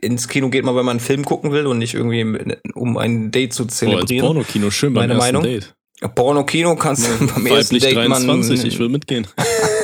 ins 0.00 0.28
Kino 0.28 0.50
geht 0.50 0.64
man, 0.64 0.76
wenn 0.76 0.84
man 0.84 0.98
einen 0.98 1.00
Film 1.00 1.24
gucken 1.24 1.52
will 1.52 1.66
und 1.66 1.78
nicht 1.78 1.94
irgendwie, 1.94 2.56
um 2.74 2.96
ein 2.96 3.30
Date 3.30 3.52
zu 3.52 3.64
Oh, 3.64 3.66
zelebrieren. 3.66 4.26
Pornokino, 4.26 4.70
schön 4.70 4.94
beim 4.94 5.08
Meine 5.08 5.14
ersten 5.14 5.34
Meinung? 5.34 5.42
Date. 5.42 5.74
Porno-Kino 6.14 6.76
kannst 6.76 7.08
du 7.08 7.26
beim 7.26 7.46
ersten 7.46 7.78
Date 7.78 7.96
23, 7.96 8.58
man, 8.58 8.66
ich 8.66 8.78
will 8.78 8.90
mitgehen. 8.90 9.26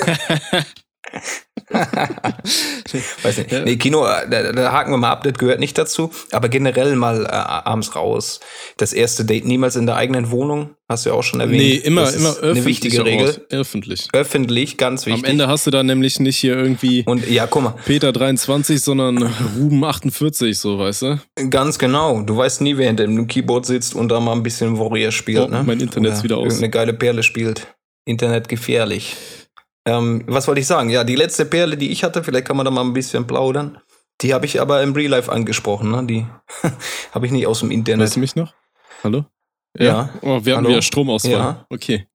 Weiß 3.22 3.38
nicht. 3.38 3.52
Nee, 3.64 3.76
Kino, 3.76 4.04
äh, 4.04 4.28
da, 4.28 4.52
da 4.52 4.72
haken 4.72 4.90
wir 4.92 4.98
mal 4.98 5.10
ab, 5.10 5.24
das 5.24 5.34
gehört 5.34 5.60
nicht 5.60 5.76
dazu. 5.78 6.10
Aber 6.30 6.48
generell 6.48 6.96
mal 6.96 7.24
äh, 7.24 7.28
abends 7.28 7.94
raus. 7.96 8.40
Das 8.76 8.92
erste 8.92 9.24
Date 9.24 9.44
niemals 9.46 9.76
in 9.76 9.86
der 9.86 9.96
eigenen 9.96 10.30
Wohnung, 10.30 10.70
hast 10.88 11.06
du 11.06 11.10
ja 11.10 11.16
auch 11.16 11.22
schon 11.22 11.40
erwähnt. 11.40 11.62
Nee, 11.62 11.76
immer, 11.76 12.02
Das 12.02 12.16
immer 12.16 12.30
öffentlich. 12.30 12.56
Eine 12.56 12.64
wichtige 12.64 13.04
Regel. 13.04 13.46
Öffentlich. 13.50 14.08
Öffentlich, 14.12 14.76
ganz 14.76 15.06
wichtig. 15.06 15.24
Am 15.24 15.30
Ende 15.30 15.48
hast 15.48 15.66
du 15.66 15.70
dann 15.70 15.86
nämlich 15.86 16.20
nicht 16.20 16.36
hier 16.38 16.56
irgendwie 16.56 17.04
Und 17.06 17.28
ja, 17.28 17.46
guck 17.46 17.62
mal, 17.62 17.74
Peter 17.84 18.12
23, 18.12 18.80
sondern 18.80 19.22
Ruben 19.58 19.82
48, 19.84 20.58
so, 20.58 20.78
weißt 20.78 21.02
du? 21.02 21.20
ganz 21.48 21.78
genau. 21.78 22.22
Du 22.22 22.36
weißt 22.36 22.60
nie, 22.60 22.76
wer 22.76 22.88
hinter 22.88 23.04
dem 23.04 23.26
Keyboard 23.26 23.66
sitzt 23.66 23.94
und 23.94 24.08
da 24.08 24.20
mal 24.20 24.32
ein 24.32 24.42
bisschen 24.42 24.78
Warrior 24.78 25.12
spielt. 25.12 25.48
Oh, 25.48 25.48
ne? 25.48 25.62
mein 25.64 25.80
Internet 25.80 26.14
ist 26.14 26.22
wieder 26.24 26.36
aus. 26.36 26.44
Irgendeine 26.44 26.70
geile 26.70 26.92
Perle 26.92 27.22
spielt. 27.22 27.66
Internet 28.04 28.48
gefährlich. 28.48 29.16
Ähm, 29.86 30.24
was 30.26 30.46
wollte 30.46 30.60
ich 30.60 30.66
sagen? 30.66 30.90
Ja, 30.90 31.04
die 31.04 31.16
letzte 31.16 31.44
Perle, 31.44 31.76
die 31.76 31.90
ich 31.90 32.04
hatte, 32.04 32.22
vielleicht 32.22 32.46
kann 32.46 32.56
man 32.56 32.64
da 32.64 32.70
mal 32.70 32.82
ein 32.82 32.92
bisschen 32.92 33.26
plaudern. 33.26 33.78
Die 34.20 34.32
habe 34.32 34.46
ich 34.46 34.60
aber 34.60 34.82
im 34.82 34.92
Real 34.92 35.10
Life 35.10 35.30
angesprochen. 35.30 35.90
Ne? 35.90 36.04
Die 36.06 36.26
habe 37.12 37.26
ich 37.26 37.32
nicht 37.32 37.46
aus 37.46 37.60
dem 37.60 37.70
Internet. 37.70 38.02
Hörst 38.02 38.16
du 38.16 38.20
mich 38.20 38.36
noch? 38.36 38.54
Hallo? 39.02 39.24
Ja. 39.78 40.10
Oh, 40.22 40.40
wir 40.44 40.56
Hallo? 40.56 40.68
wieder 40.68 40.82
Stromausfall. 40.82 41.32
Ja. 41.32 41.66
Okay. 41.70 42.06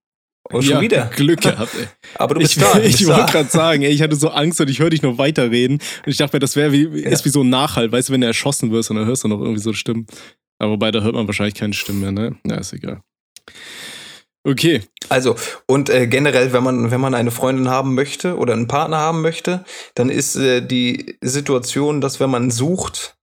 Oh, 0.49 0.62
schon 0.62 0.75
ja, 0.75 0.82
wieder. 0.82 1.06
Glück 1.13 1.41
gehabt, 1.41 1.73
ey. 1.77 1.88
Aber 2.15 2.36
du 2.36 2.41
Ich, 2.41 2.56
bist 2.56 2.62
da. 2.65 2.80
du 2.80 2.86
ich 2.86 2.97
bist 2.97 3.08
wollte 3.08 3.21
da. 3.25 3.32
gerade 3.32 3.49
sagen, 3.49 3.82
ey, 3.84 3.91
ich 3.91 4.01
hatte 4.01 4.15
so 4.15 4.30
Angst 4.30 4.62
und 4.62 4.69
ich 4.69 4.80
höre 4.80 4.89
dich 4.91 5.01
noch 5.01 5.17
weiterreden. 5.17 5.80
Und 6.06 6.12
ich 6.12 6.15
dachte 6.17 6.38
mir, 6.38 6.39
das 6.39 6.56
wäre 6.56 6.71
wie, 6.71 6.84
ist 7.01 7.25
wie 7.25 7.30
so 7.30 7.43
ein 7.43 7.49
Nachhalt, 7.49 7.91
weißt 7.91 8.08
du, 8.08 8.13
wenn 8.13 8.21
du 8.21 8.27
erschossen 8.27 8.71
wirst 8.71 8.89
und 8.89 8.95
dann 8.97 9.06
hörst 9.06 9.25
du 9.25 9.27
noch 9.27 9.41
irgendwie 9.41 9.60
so 9.60 9.73
Stimmen. 9.73 10.08
Aber 10.60 10.71
wobei, 10.73 10.91
da 10.91 11.01
hört 11.01 11.15
man 11.15 11.27
wahrscheinlich 11.27 11.56
keine 11.56 11.73
Stimmen 11.73 11.99
mehr, 11.99 12.12
ne? 12.13 12.36
Na, 12.43 12.56
ist 12.56 12.71
egal. 12.71 13.01
Okay. 14.48 14.82
Also, 15.10 15.36
und 15.66 15.90
äh, 15.90 16.08
generell, 16.08 16.54
wenn 16.54 16.64
man, 16.64 16.90
wenn 16.90 17.02
man 17.02 17.14
eine 17.14 17.32
Freundin 17.32 17.68
haben 17.68 17.96
möchte 17.96 18.38
oder 18.38 18.54
einen 18.54 18.70
Partner 18.70 18.98
haben 18.98 19.22
möchte, 19.22 19.66
dann 19.94 20.10
ist 20.10 20.38
äh, 20.38 20.62
die 20.62 21.18
Situation, 21.22 22.00
dass 22.00 22.22
wenn 22.22 22.30
man 22.30 22.50
sucht, 22.50 23.18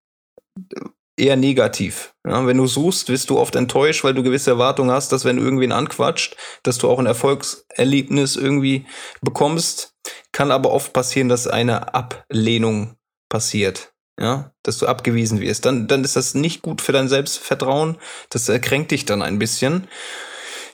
eher 1.17 1.37
negativ. 1.37 2.15
Ja, 2.27 2.47
wenn 2.47 2.59
du 2.59 2.67
suchst, 2.67 3.09
wirst 3.09 3.31
du 3.31 3.39
oft 3.39 3.57
enttäuscht, 3.57 4.05
weil 4.05 4.13
du 4.13 4.23
gewisse 4.23 4.51
Erwartungen 4.51 4.91
hast, 4.91 5.13
dass 5.13 5.25
wenn 5.25 5.37
du 5.37 5.43
irgendwen 5.43 5.73
anquatscht, 5.73 6.37
dass 6.63 6.77
du 6.77 6.91
auch 6.91 6.99
ein 6.99 7.07
Erfolgserlebnis 7.07 8.37
irgendwie 8.37 8.85
bekommst. 9.23 9.95
Kann 10.33 10.51
aber 10.51 10.73
oft 10.73 10.93
passieren, 10.93 11.31
dass 11.31 11.47
eine 11.47 11.95
Ablehnung 11.95 12.97
passiert. 13.31 13.93
Ja, 14.21 14.53
dass 14.63 14.79
du 14.79 14.87
abgewiesen 14.87 15.41
wirst. 15.41 15.65
Dann, 15.65 15.89
dann 15.89 16.05
ist 16.05 16.17
das 16.17 16.35
nicht 16.35 16.63
gut 16.63 16.81
für 16.81 16.93
dein 16.93 17.09
Selbstvertrauen. 17.09 17.97
Das 18.29 18.49
äh, 18.49 18.59
kränkt 18.59 18.91
dich 18.91 19.07
dann 19.07 19.23
ein 19.23 19.39
bisschen. 19.39 19.89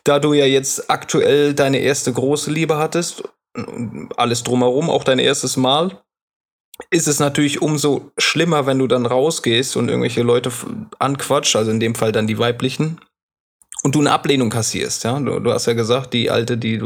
Da 0.04 0.18
du 0.18 0.32
ja 0.32 0.46
jetzt 0.46 0.90
aktuell 0.90 1.54
deine 1.54 1.78
erste 1.78 2.12
große 2.12 2.50
Liebe 2.50 2.78
hattest, 2.78 3.24
alles 4.16 4.42
drumherum, 4.42 4.90
auch 4.90 5.04
dein 5.04 5.18
erstes 5.18 5.56
Mal, 5.56 6.02
ist 6.90 7.08
es 7.08 7.18
natürlich 7.18 7.60
umso 7.60 8.10
schlimmer, 8.16 8.66
wenn 8.66 8.78
du 8.78 8.86
dann 8.86 9.06
rausgehst 9.06 9.76
und 9.76 9.88
irgendwelche 9.88 10.22
Leute 10.22 10.50
anquatscht, 10.98 11.56
also 11.56 11.70
in 11.70 11.80
dem 11.80 11.94
Fall 11.94 12.12
dann 12.12 12.26
die 12.26 12.38
weiblichen, 12.38 13.00
und 13.82 13.94
du 13.94 14.00
eine 14.00 14.12
Ablehnung 14.12 14.50
kassierst, 14.50 15.04
ja. 15.04 15.18
Du, 15.18 15.40
du 15.40 15.52
hast 15.52 15.66
ja 15.66 15.72
gesagt, 15.72 16.12
die 16.12 16.30
alte, 16.30 16.58
die 16.58 16.82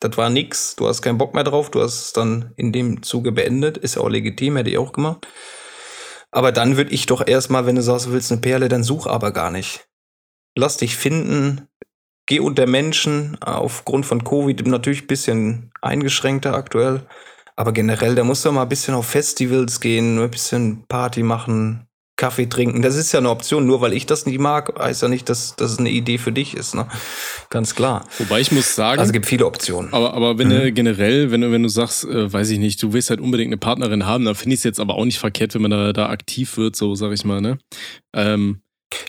das 0.00 0.16
war 0.16 0.30
nix, 0.30 0.76
du 0.76 0.86
hast 0.86 1.02
keinen 1.02 1.18
Bock 1.18 1.34
mehr 1.34 1.44
drauf, 1.44 1.70
du 1.70 1.80
hast 1.80 2.04
es 2.04 2.12
dann 2.12 2.52
in 2.56 2.72
dem 2.72 3.02
Zuge 3.02 3.32
beendet, 3.32 3.78
ist 3.78 3.96
ja 3.96 4.02
auch 4.02 4.08
legitim, 4.08 4.56
hätte 4.56 4.70
ich 4.70 4.78
auch 4.78 4.92
gemacht. 4.92 5.26
Aber 6.30 6.52
dann 6.52 6.76
würde 6.76 6.92
ich 6.92 7.06
doch 7.06 7.26
erstmal, 7.26 7.66
wenn 7.66 7.76
du 7.76 7.82
sagst, 7.82 8.06
du 8.06 8.12
willst 8.12 8.30
eine 8.30 8.40
Perle, 8.40 8.68
dann 8.68 8.84
such 8.84 9.06
aber 9.06 9.32
gar 9.32 9.50
nicht. 9.50 9.88
Lass 10.54 10.76
dich 10.76 10.96
finden, 10.96 11.68
geh 12.26 12.40
unter 12.40 12.66
Menschen, 12.66 13.36
aufgrund 13.40 14.06
von 14.06 14.24
Covid 14.24 14.66
natürlich 14.66 15.02
ein 15.02 15.06
bisschen 15.06 15.70
eingeschränkter 15.80 16.54
aktuell. 16.54 17.02
Aber 17.56 17.72
generell, 17.72 18.14
da 18.14 18.22
musst 18.24 18.44
du 18.44 18.52
mal 18.52 18.62
ein 18.62 18.68
bisschen 18.68 18.94
auf 18.94 19.06
Festivals 19.06 19.80
gehen, 19.80 20.18
ein 20.18 20.30
bisschen 20.30 20.84
Party 20.88 21.22
machen, 21.22 21.86
Kaffee 22.16 22.46
trinken. 22.46 22.80
Das 22.82 22.96
ist 22.96 23.12
ja 23.12 23.18
eine 23.18 23.30
Option. 23.30 23.66
Nur 23.66 23.80
weil 23.82 23.92
ich 23.92 24.06
das 24.06 24.26
nicht 24.26 24.38
mag, 24.38 24.78
heißt 24.78 25.02
ja 25.02 25.08
nicht, 25.08 25.28
dass 25.28 25.54
das 25.56 25.78
eine 25.78 25.90
Idee 25.90 26.18
für 26.18 26.32
dich 26.32 26.54
ist. 26.54 26.74
Ne? 26.74 26.86
Ganz 27.50 27.74
klar. 27.74 28.06
Wobei 28.18 28.40
ich 28.40 28.52
muss 28.52 28.74
sagen, 28.74 28.98
Also 28.98 29.10
es 29.10 29.12
gibt 29.12 29.26
viele 29.26 29.46
Optionen. 29.46 29.92
aber, 29.92 30.14
aber 30.14 30.38
wenn 30.38 30.48
du 30.50 30.72
generell, 30.72 31.30
wenn 31.30 31.42
du, 31.42 31.52
wenn 31.52 31.62
du 31.62 31.68
sagst, 31.68 32.04
äh, 32.04 32.30
weiß 32.32 32.50
ich 32.50 32.58
nicht, 32.58 32.82
du 32.82 32.92
willst 32.92 33.10
halt 33.10 33.20
unbedingt 33.20 33.50
eine 33.50 33.58
Partnerin 33.58 34.06
haben, 34.06 34.24
dann 34.24 34.34
finde 34.34 34.54
ich 34.54 34.60
es 34.60 34.64
jetzt 34.64 34.80
aber 34.80 34.94
auch 34.94 35.04
nicht 35.04 35.18
verkehrt, 35.18 35.54
wenn 35.54 35.62
man 35.62 35.70
da, 35.70 35.92
da 35.92 36.08
aktiv 36.08 36.56
wird, 36.56 36.74
so 36.74 36.94
sag 36.94 37.12
ich 37.12 37.24
mal, 37.24 37.40
ne? 37.40 37.58
Ähm, 38.14 38.60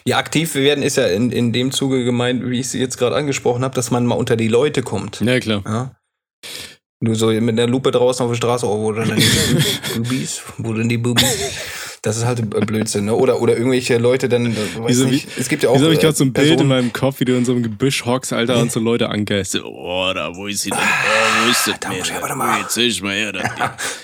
Ja, 0.06 0.18
aktiv 0.18 0.56
werden 0.56 0.84
ist 0.84 0.98
ja 0.98 1.08
in, 1.08 1.32
in 1.32 1.54
dem 1.54 1.72
Zuge 1.72 2.04
gemeint, 2.04 2.50
wie 2.50 2.60
ich 2.60 2.70
sie 2.70 2.80
jetzt 2.80 2.98
gerade 2.98 3.16
angesprochen 3.16 3.64
habe, 3.64 3.76
dass 3.76 3.92
man 3.92 4.06
mal 4.06 4.16
unter 4.16 4.36
die 4.36 4.48
Leute 4.48 4.82
kommt. 4.84 5.22
ja, 5.22 5.40
klar. 5.40 5.64
Ja. 5.66 5.92
Du 7.00 7.14
so 7.14 7.28
mit 7.28 7.58
der 7.58 7.68
Lupe 7.68 7.92
draußen 7.92 8.24
auf 8.26 8.32
der 8.32 8.38
Straße, 8.38 8.66
oh, 8.66 8.82
wo 8.82 8.92
denn 8.92 9.16
die 9.18 10.00
Bubis? 10.00 10.42
Wo 10.58 10.74
denn 10.74 10.90
die 10.90 10.98
Bubis? 10.98 11.26
Das 12.04 12.16
ist 12.18 12.26
halt 12.26 12.48
Blödsinn, 12.68 13.06
ne? 13.06 13.16
Oder, 13.16 13.42
oder 13.42 13.58
irgendwelche 13.58 13.98
Leute 13.98 14.30
dann, 14.30 14.46
äh, 14.46 14.56
Wieso, 14.86 15.06
nicht, 15.06 15.28
es 15.38 15.50
gibt 15.50 15.64
ja 15.64 15.70
auch. 15.70 15.76
Wieso 15.76 15.86
habe 15.86 15.94
ich 15.94 16.00
äh, 16.00 16.04
gerade 16.04 16.16
so 16.16 16.24
ein 16.24 16.32
Bild 16.34 16.46
in 16.48 16.52
Personen- 16.58 16.70
meinem 16.70 16.94
Kopf, 16.94 17.20
wie 17.20 17.26
du 17.26 17.36
in 17.36 17.44
so 17.44 17.54
einem 17.54 17.64
Gebüsch 17.64 18.06
hockst, 18.06 18.34
Alter, 18.34 18.58
und 18.60 18.72
so 18.72 18.80
Leute 18.80 19.10
angeist. 19.10 19.56
Oh, 19.64 20.12
da, 20.14 20.36
wo 20.36 20.48
ist 20.48 20.62
sie 20.62 20.70
denn? 20.70 20.80
Oh, 20.80 21.46
wo 21.46 21.52
ist 21.52 21.68
das 21.68 21.80
da 21.80 21.90
muss 21.90 21.98
ich 21.98 22.04
Mädel? 22.14 22.24
aber 22.24 22.36
mal- 22.36 22.60
Jetzt 22.62 22.78
ich 22.78 23.02
mal 23.02 23.14
her, 23.16 23.32
das. 23.34 23.44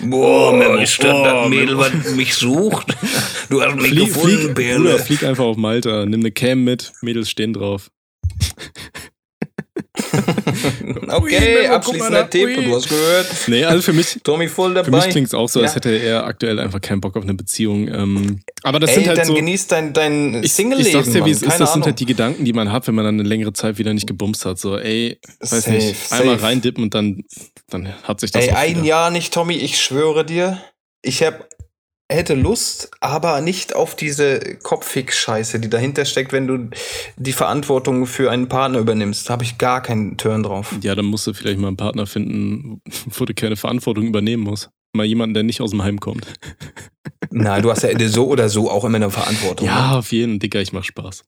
Boah, 0.00 0.52
Oh, 0.52 0.76
ist 0.76 1.02
das 1.02 1.14
oh, 1.14 1.24
das 1.24 1.48
Mädel, 1.48 1.78
was 1.78 1.92
mich 2.16 2.34
sucht? 2.34 2.94
Du 3.50 3.62
hast 3.62 3.76
mich 3.76 3.88
Flieg, 3.90 4.06
gefunden, 4.06 4.54
flieg. 4.54 4.76
Bruder, 4.76 4.98
flieg 4.98 5.22
einfach 5.22 5.44
auf 5.44 5.56
Malta, 5.56 6.06
nimm 6.06 6.20
eine 6.20 6.32
Cam 6.32 6.64
mit, 6.64 6.92
Mädels 7.02 7.28
stehen 7.30 7.52
drauf. 7.52 7.90
Okay, 11.08 11.66
abschließender 11.68 12.28
Tipp, 12.28 12.48
du 12.64 12.74
hast 12.74 12.88
gehört. 12.88 13.26
Nee, 13.46 13.64
also 13.64 13.82
für 13.82 13.92
mich, 13.92 14.18
Tommy 14.22 14.48
voll 14.48 14.70
für 14.70 14.82
dabei. 14.82 14.98
mich 14.98 15.08
klingt 15.10 15.28
es 15.28 15.34
auch 15.34 15.48
so, 15.48 15.60
als 15.60 15.72
Ja. 15.72 15.76
hätte 15.76 15.90
er 15.96 16.26
aktuell 16.26 16.58
einfach 16.58 16.80
keinen 16.80 17.00
Bock 17.00 17.16
auf 17.16 17.22
eine 17.22 17.34
Beziehung. 17.34 17.88
Ähm, 17.88 18.40
aber 18.62 18.80
das 18.80 18.90
Ey, 18.90 18.96
sind 18.96 19.08
halt 19.08 19.18
dann 19.18 19.26
so. 19.26 19.34
genieß 19.34 19.66
dein, 19.68 19.92
dein 19.92 20.42
Ich, 20.42 20.52
Single-Leben. 20.52 20.86
ich 20.88 20.92
sag's 20.94 21.06
dir, 21.08 21.14
wie 21.14 21.20
Mann. 21.20 21.30
es 21.30 21.42
ist, 21.42 21.60
das 21.60 21.72
sind 21.72 21.84
halt 21.84 22.00
die 22.00 22.06
Gedanken, 22.06 22.44
die 22.44 22.52
man 22.52 22.72
hat, 22.72 22.86
wenn 22.88 22.94
man 22.94 23.04
dann 23.04 23.20
eine 23.20 23.28
längere 23.28 23.52
Zeit 23.52 23.78
wieder 23.78 23.94
nicht 23.94 24.06
gebumst 24.06 24.44
hat. 24.46 24.58
So, 24.58 24.76
ey, 24.78 25.18
weiß 25.40 25.50
Safe, 25.50 25.70
nicht, 25.72 26.12
einmal 26.12 26.36
reindippen 26.36 26.82
und 26.82 26.94
dann, 26.94 27.22
dann 27.70 27.92
hat 28.02 28.20
sich 28.20 28.30
das 28.32 28.46
Ey, 28.48 28.50
ein. 28.52 28.84
Jahr 28.84 29.10
nicht, 29.10 29.32
Tommy, 29.32 29.54
ich 29.54 29.80
schwöre 29.80 30.24
dir. 30.24 30.58
Ich 31.02 31.22
hab, 31.22 31.48
hätte 32.10 32.34
Lust, 32.34 32.90
aber 33.00 33.40
nicht 33.40 33.74
auf 33.74 33.96
diese 33.96 34.38
Kopfhick-Scheiße, 34.62 35.58
die 35.58 35.70
dahinter 35.70 36.04
steckt, 36.04 36.32
wenn 36.32 36.46
du 36.46 36.68
die 37.16 37.32
Verantwortung 37.32 38.06
für 38.06 38.30
einen 38.30 38.48
Partner 38.48 38.78
übernimmst. 38.78 39.28
Da 39.28 39.32
habe 39.32 39.44
ich 39.44 39.58
gar 39.58 39.80
keinen 39.82 40.16
Turn 40.16 40.42
drauf. 40.42 40.74
Ja, 40.82 40.94
dann 40.94 41.06
musst 41.06 41.26
du 41.26 41.32
vielleicht 41.32 41.58
mal 41.58 41.68
einen 41.68 41.76
Partner 41.76 42.06
finden, 42.06 42.80
wo 43.06 43.24
du 43.24 43.34
keine 43.34 43.56
Verantwortung 43.56 44.04
übernehmen 44.04 44.42
musst. 44.42 44.70
Mal 44.94 45.06
jemanden, 45.06 45.34
der 45.34 45.42
nicht 45.42 45.60
aus 45.60 45.70
dem 45.70 45.82
Heim 45.82 45.98
kommt. 45.98 46.26
Nein, 47.30 47.62
du 47.62 47.70
hast 47.70 47.82
ja 47.82 48.08
so 48.08 48.28
oder 48.28 48.48
so 48.48 48.70
auch 48.70 48.84
immer 48.84 48.96
eine 48.96 49.10
Verantwortung. 49.10 49.66
Ja, 49.66 49.90
ne? 49.92 49.98
auf 49.98 50.12
jeden 50.12 50.38
Dicker, 50.38 50.60
ich 50.60 50.72
mach 50.72 50.84
Spaß. 50.84 51.24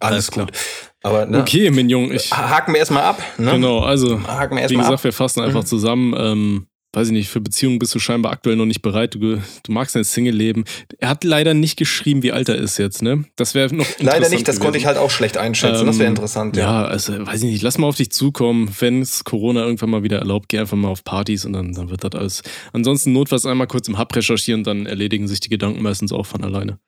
alles 0.00 0.12
alles 0.14 0.30
klar. 0.30 0.46
gut. 0.46 0.56
Aber 1.02 1.26
ne, 1.26 1.40
Okay, 1.42 1.70
mein 1.70 1.88
Junge, 1.88 2.14
ich. 2.14 2.32
haken 2.32 2.72
wir 2.72 2.80
erstmal 2.80 3.04
ab. 3.04 3.22
Ne? 3.36 3.52
Genau, 3.52 3.80
also, 3.80 4.20
Haken 4.26 4.56
wir 4.56 4.58
wie 4.58 4.62
erstmal 4.62 4.82
gesagt, 4.84 5.00
ab. 5.00 5.04
wir 5.04 5.12
fassen 5.12 5.42
einfach 5.42 5.62
Mhm. 5.62 5.66
zusammen. 5.66 6.14
Ähm, 6.18 6.66
weiß 6.94 7.08
ich 7.08 7.12
nicht, 7.12 7.28
für 7.28 7.40
Beziehungen 7.40 7.78
bist 7.78 7.94
du 7.94 7.98
scheinbar 7.98 8.32
aktuell 8.32 8.56
noch 8.56 8.64
nicht 8.66 8.82
bereit. 8.82 9.14
Du, 9.14 9.20
du 9.20 9.72
magst 9.72 9.94
dein 9.94 10.04
Single-Leben. 10.04 10.64
Er 10.98 11.10
hat 11.10 11.22
leider 11.24 11.54
nicht 11.54 11.76
geschrieben, 11.76 12.22
wie 12.22 12.32
alt 12.32 12.48
er 12.48 12.56
ist 12.56 12.78
jetzt, 12.78 13.02
ne? 13.02 13.24
Das 13.36 13.54
wäre 13.54 13.74
noch. 13.74 13.86
Leider 13.98 14.16
interessant 14.16 14.30
nicht, 14.34 14.48
das 14.48 14.56
gewesen. 14.56 14.60
konnte 14.64 14.78
ich 14.78 14.86
halt 14.86 14.96
auch 14.96 15.10
schlecht 15.10 15.36
einschätzen. 15.36 15.86
das 15.86 15.98
wäre 15.98 16.06
Ähm, 16.08 16.12
interessant, 16.12 16.56
Ja, 16.56 16.82
ja. 16.82 16.84
also 16.88 17.26
weiß 17.26 17.42
ich 17.42 17.50
nicht, 17.50 17.62
lass 17.62 17.78
mal 17.78 17.86
auf 17.86 17.96
dich 17.96 18.10
zukommen. 18.10 18.74
Wenn 18.80 19.02
es 19.02 19.24
Corona 19.24 19.64
irgendwann 19.64 19.90
mal 19.90 20.02
wieder 20.02 20.18
erlaubt, 20.18 20.48
geh 20.48 20.58
einfach 20.58 20.76
mal 20.76 20.88
auf 20.88 21.04
Partys 21.04 21.44
und 21.44 21.52
dann, 21.52 21.72
dann 21.74 21.90
wird 21.90 22.04
das 22.04 22.12
alles. 22.18 22.42
Ansonsten 22.72 23.12
notfalls 23.12 23.44
einmal 23.46 23.66
kurz 23.66 23.86
im 23.88 23.98
Hub 23.98 24.14
recherchieren, 24.16 24.64
dann 24.64 24.86
erledigen 24.86 25.28
sich 25.28 25.40
die 25.40 25.48
Gedanken 25.50 25.82
meistens 25.82 26.10
auch 26.12 26.26
von 26.26 26.42
alleine. 26.42 26.78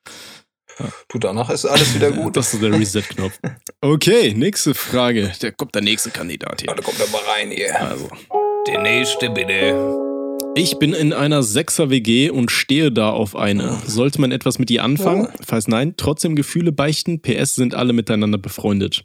Du, 1.08 1.18
danach 1.18 1.50
ist 1.50 1.66
alles 1.66 1.94
wieder 1.94 2.10
gut. 2.10 2.36
Das 2.38 2.54
ist 2.54 2.62
der 2.62 2.72
Reset-Knopf. 2.72 3.38
Okay, 3.82 4.34
nächste 4.34 4.74
Frage. 4.74 5.32
Da 5.40 5.50
kommt 5.50 5.74
der 5.74 5.80
nächste 5.82 6.10
Kandidat 6.10 6.60
Ja, 6.62 6.72
hier. 6.72 6.76
da 6.76 6.82
kommt 6.82 7.00
er 7.00 7.08
mal 7.08 7.22
rein 7.34 7.50
hier. 7.50 7.80
Also. 7.80 8.08
Der 8.66 8.82
nächste, 8.82 9.30
bitte. 9.30 9.96
Ich 10.56 10.78
bin 10.78 10.92
in 10.92 11.12
einer 11.12 11.42
Sechser-WG 11.42 12.30
und 12.30 12.50
stehe 12.50 12.90
da 12.92 13.10
auf 13.10 13.36
eine. 13.36 13.78
Sollte 13.86 14.20
man 14.20 14.32
etwas 14.32 14.58
mit 14.58 14.70
ihr 14.70 14.82
anfangen? 14.84 15.28
Falls 15.46 15.68
nein, 15.68 15.94
trotzdem 15.96 16.36
Gefühle 16.36 16.72
beichten. 16.72 17.22
PS 17.22 17.54
sind 17.54 17.74
alle 17.74 17.92
miteinander 17.92 18.38
befreundet. 18.38 19.04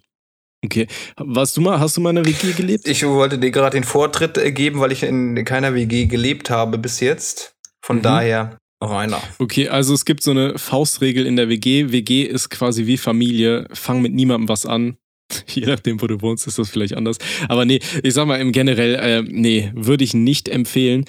Okay. 0.64 0.86
Warst 1.16 1.56
du 1.56 1.60
mal, 1.60 1.78
hast 1.80 1.96
du 1.96 2.00
mal 2.00 2.10
in 2.10 2.18
einer 2.18 2.26
WG 2.26 2.52
gelebt? 2.52 2.88
Ich 2.88 3.06
wollte 3.06 3.38
dir 3.38 3.50
gerade 3.50 3.76
den 3.76 3.84
Vortritt 3.84 4.36
äh, 4.38 4.50
geben, 4.52 4.80
weil 4.80 4.92
ich 4.92 5.02
in 5.02 5.44
keiner 5.44 5.74
WG 5.74 6.06
gelebt 6.06 6.50
habe 6.50 6.78
bis 6.78 7.00
jetzt. 7.00 7.54
Von 7.80 7.98
Mhm. 7.98 8.02
daher 8.02 8.58
Rainer. 8.82 9.22
Okay, 9.38 9.68
also 9.68 9.94
es 9.94 10.04
gibt 10.04 10.22
so 10.22 10.32
eine 10.32 10.58
Faustregel 10.58 11.24
in 11.24 11.36
der 11.36 11.48
WG. 11.48 11.92
WG 11.92 12.24
ist 12.24 12.50
quasi 12.50 12.86
wie 12.86 12.96
Familie. 12.98 13.66
Fang 13.72 14.02
mit 14.02 14.12
niemandem 14.12 14.48
was 14.48 14.66
an. 14.66 14.96
Je 15.54 15.66
nachdem, 15.66 16.00
wo 16.00 16.06
du 16.06 16.20
wohnst, 16.20 16.46
ist 16.46 16.58
das 16.58 16.70
vielleicht 16.70 16.96
anders. 16.96 17.18
Aber 17.48 17.64
nee, 17.64 17.80
ich 18.02 18.14
sag 18.14 18.26
mal 18.26 18.40
im 18.40 18.52
generell, 18.52 18.94
äh, 18.94 19.22
nee, 19.22 19.70
würde 19.74 20.04
ich 20.04 20.14
nicht 20.14 20.48
empfehlen. 20.48 21.04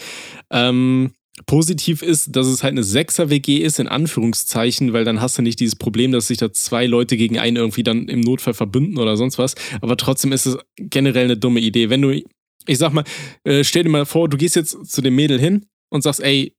Ähm, 0.51 1.11
positiv 1.45 2.01
ist, 2.01 2.35
dass 2.35 2.47
es 2.47 2.63
halt 2.63 2.71
eine 2.71 2.83
Sechser-WG 2.83 3.57
ist, 3.57 3.79
in 3.79 3.87
Anführungszeichen, 3.87 4.93
weil 4.93 5.05
dann 5.05 5.21
hast 5.21 5.37
du 5.37 5.41
nicht 5.41 5.59
dieses 5.59 5.75
Problem, 5.75 6.11
dass 6.11 6.27
sich 6.27 6.37
da 6.37 6.51
zwei 6.51 6.87
Leute 6.87 7.15
gegen 7.17 7.37
einen 7.37 7.57
irgendwie 7.57 7.83
dann 7.83 8.07
im 8.07 8.21
Notfall 8.21 8.53
verbünden 8.53 8.97
oder 8.97 9.17
sonst 9.17 9.37
was. 9.37 9.55
Aber 9.81 9.97
trotzdem 9.97 10.31
ist 10.31 10.47
es 10.47 10.57
generell 10.77 11.25
eine 11.25 11.37
dumme 11.37 11.59
Idee. 11.59 11.89
Wenn 11.89 12.01
du, 12.01 12.11
ich 12.11 12.77
sag 12.77 12.93
mal, 12.93 13.03
äh, 13.43 13.63
stell 13.63 13.83
dir 13.83 13.89
mal 13.89 14.05
vor, 14.05 14.29
du 14.29 14.37
gehst 14.37 14.55
jetzt 14.55 14.87
zu 14.89 15.01
dem 15.01 15.15
Mädel 15.15 15.39
hin 15.39 15.65
und 15.89 16.01
sagst, 16.01 16.21
ey, 16.21 16.55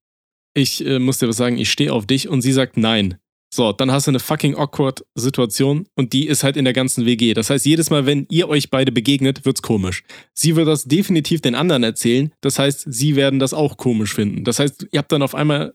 ich 0.55 0.85
äh, 0.87 0.99
muss 0.99 1.19
dir 1.19 1.29
was 1.29 1.37
sagen, 1.37 1.59
ich 1.59 1.71
stehe 1.71 1.93
auf 1.93 2.07
dich 2.07 2.29
und 2.29 2.43
sie 2.43 2.53
sagt 2.53 2.77
nein. 2.77 3.19
So, 3.51 3.73
dann 3.73 3.91
hast 3.91 4.07
du 4.07 4.11
eine 4.11 4.21
fucking 4.21 4.57
awkward 4.57 5.05
Situation 5.15 5.87
und 5.95 6.13
die 6.13 6.27
ist 6.27 6.45
halt 6.45 6.57
in 6.57 6.65
der 6.65 6.75
ganzen 6.75 7.07
WG. 7.07 7.33
Das 7.33 7.49
heißt, 7.49 7.65
jedes 7.65 7.89
Mal, 7.89 8.05
wenn 8.05 8.27
ihr 8.31 8.49
euch 8.49 8.71
beide 8.71 8.93
begegnet, 8.93 9.47
wird's 9.47 9.63
komisch. 9.63 10.03
Sie 10.35 10.55
wird 10.55 10.69
das 10.69 10.85
definitiv 10.85 11.41
den 11.41 11.55
anderen 11.55 11.83
erzählen. 11.83 12.33
Das 12.43 12.59
heißt, 12.59 12.85
sie 12.87 13.17
werden 13.17 13.39
das 13.39 13.55
auch 13.55 13.79
komisch 13.79 14.15
finden. 14.15 14.45
Das 14.45 14.59
heißt, 14.59 14.89
ihr 14.93 14.99
habt 14.99 15.13
dann 15.13 15.23
auf 15.23 15.35
einmal, 15.35 15.75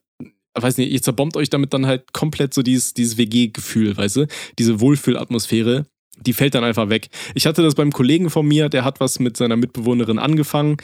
weiß 0.53 0.77
nicht, 0.77 0.91
ihr 0.91 1.01
zerbombt 1.01 1.35
euch 1.35 1.49
damit 1.49 1.73
dann 1.73 1.87
halt 1.87 2.13
komplett 2.13 2.53
so 2.53 2.61
dieses, 2.61 2.93
dieses 2.93 3.17
WG-Gefühl, 3.17 3.97
weißt 3.97 4.17
du? 4.17 4.27
Diese 4.59 4.79
Wohlfühlatmosphäre, 4.79 5.87
die 6.21 6.33
fällt 6.33 6.53
dann 6.53 6.63
einfach 6.63 6.89
weg. 6.89 7.09
Ich 7.33 7.47
hatte 7.47 7.63
das 7.63 7.73
beim 7.73 7.91
Kollegen 7.91 8.29
von 8.29 8.47
mir, 8.47 8.69
der 8.69 8.85
hat 8.85 8.99
was 8.99 9.17
mit 9.17 9.35
seiner 9.35 9.55
Mitbewohnerin 9.55 10.19
angefangen. 10.19 10.77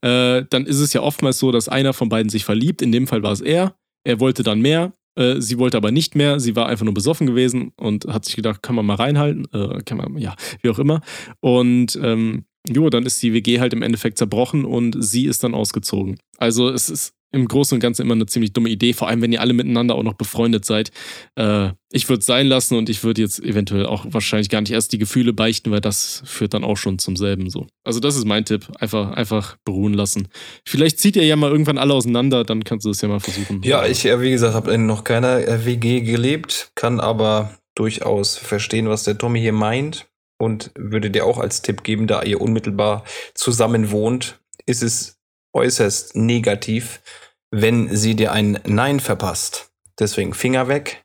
Äh, 0.00 0.44
dann 0.48 0.64
ist 0.64 0.78
es 0.78 0.92
ja 0.92 1.00
oftmals 1.00 1.40
so, 1.40 1.50
dass 1.50 1.68
einer 1.68 1.92
von 1.92 2.08
beiden 2.08 2.30
sich 2.30 2.44
verliebt. 2.44 2.82
In 2.82 2.92
dem 2.92 3.08
Fall 3.08 3.24
war 3.24 3.32
es 3.32 3.40
er. 3.40 3.74
Er 4.04 4.20
wollte 4.20 4.44
dann 4.44 4.60
mehr. 4.60 4.92
Äh, 5.16 5.40
sie 5.40 5.58
wollte 5.58 5.76
aber 5.76 5.90
nicht 5.90 6.14
mehr. 6.14 6.38
Sie 6.40 6.54
war 6.54 6.66
einfach 6.66 6.84
nur 6.84 6.94
besoffen 6.94 7.26
gewesen 7.26 7.72
und 7.76 8.06
hat 8.06 8.24
sich 8.24 8.36
gedacht, 8.36 8.62
kann 8.62 8.76
man 8.76 8.86
mal 8.86 8.94
reinhalten. 8.94 9.46
Äh, 9.52 9.82
kann 9.84 9.98
man, 9.98 10.16
ja, 10.18 10.34
wie 10.62 10.70
auch 10.70 10.78
immer. 10.78 11.00
Und 11.40 11.98
ähm, 12.02 12.44
jo, 12.68 12.90
dann 12.90 13.06
ist 13.06 13.22
die 13.22 13.32
WG 13.32 13.60
halt 13.60 13.72
im 13.72 13.82
Endeffekt 13.82 14.18
zerbrochen 14.18 14.64
und 14.64 14.96
sie 15.02 15.26
ist 15.26 15.44
dann 15.44 15.54
ausgezogen. 15.54 16.18
Also 16.38 16.68
es 16.68 16.88
ist 16.88 17.15
im 17.36 17.46
Großen 17.46 17.76
und 17.76 17.80
Ganzen 17.80 18.02
immer 18.02 18.14
eine 18.14 18.26
ziemlich 18.26 18.52
dumme 18.52 18.68
Idee, 18.68 18.92
vor 18.92 19.08
allem 19.08 19.22
wenn 19.22 19.32
ihr 19.32 19.40
alle 19.40 19.52
miteinander 19.52 19.94
auch 19.94 20.02
noch 20.02 20.14
befreundet 20.14 20.64
seid. 20.64 20.90
Äh, 21.36 21.70
ich 21.92 22.08
würde 22.08 22.20
es 22.20 22.26
sein 22.26 22.46
lassen 22.46 22.76
und 22.76 22.88
ich 22.88 23.04
würde 23.04 23.22
jetzt 23.22 23.38
eventuell 23.38 23.86
auch 23.86 24.04
wahrscheinlich 24.08 24.48
gar 24.48 24.60
nicht 24.60 24.72
erst 24.72 24.92
die 24.92 24.98
Gefühle 24.98 25.32
beichten, 25.32 25.70
weil 25.70 25.80
das 25.80 26.22
führt 26.24 26.54
dann 26.54 26.64
auch 26.64 26.76
schon 26.76 26.98
zum 26.98 27.16
selben 27.16 27.48
so. 27.48 27.66
Also 27.84 28.00
das 28.00 28.16
ist 28.16 28.24
mein 28.24 28.44
Tipp, 28.44 28.66
einfach, 28.80 29.12
einfach 29.12 29.56
beruhen 29.64 29.94
lassen. 29.94 30.28
Vielleicht 30.66 30.98
zieht 30.98 31.16
ihr 31.16 31.24
ja 31.24 31.36
mal 31.36 31.50
irgendwann 31.50 31.78
alle 31.78 31.94
auseinander, 31.94 32.44
dann 32.44 32.64
kannst 32.64 32.86
du 32.86 32.90
es 32.90 33.00
ja 33.00 33.08
mal 33.08 33.20
versuchen. 33.20 33.62
Ja, 33.62 33.86
ich, 33.86 34.04
äh, 34.06 34.20
wie 34.20 34.30
gesagt, 34.30 34.54
habe 34.54 34.72
in 34.72 34.86
noch 34.86 35.04
keiner 35.04 35.46
äh, 35.46 35.64
WG 35.64 36.00
gelebt, 36.00 36.72
kann 36.74 36.98
aber 36.98 37.56
durchaus 37.74 38.36
verstehen, 38.36 38.88
was 38.88 39.04
der 39.04 39.18
Tommy 39.18 39.40
hier 39.40 39.52
meint 39.52 40.08
und 40.38 40.70
würde 40.76 41.10
dir 41.10 41.24
auch 41.24 41.38
als 41.38 41.62
Tipp 41.62 41.82
geben, 41.84 42.06
da 42.06 42.22
ihr 42.22 42.40
unmittelbar 42.40 43.04
zusammen 43.34 43.90
wohnt, 43.90 44.40
ist 44.66 44.82
es 44.82 45.18
äußerst 45.52 46.16
negativ, 46.16 47.00
wenn 47.50 47.94
sie 47.94 48.14
dir 48.16 48.32
ein 48.32 48.58
Nein 48.64 49.00
verpasst. 49.00 49.70
Deswegen 49.98 50.34
Finger 50.34 50.68
weg. 50.68 51.04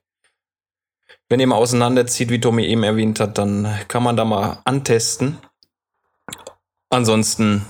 Wenn 1.29 1.39
ihr 1.39 1.47
mal 1.47 1.55
auseinanderzieht, 1.55 2.29
wie 2.29 2.41
Tommy 2.41 2.65
eben 2.65 2.83
erwähnt 2.83 3.19
hat, 3.19 3.37
dann 3.37 3.67
kann 3.87 4.03
man 4.03 4.17
da 4.17 4.25
mal 4.25 4.61
antesten. 4.65 5.37
Ansonsten 6.89 7.65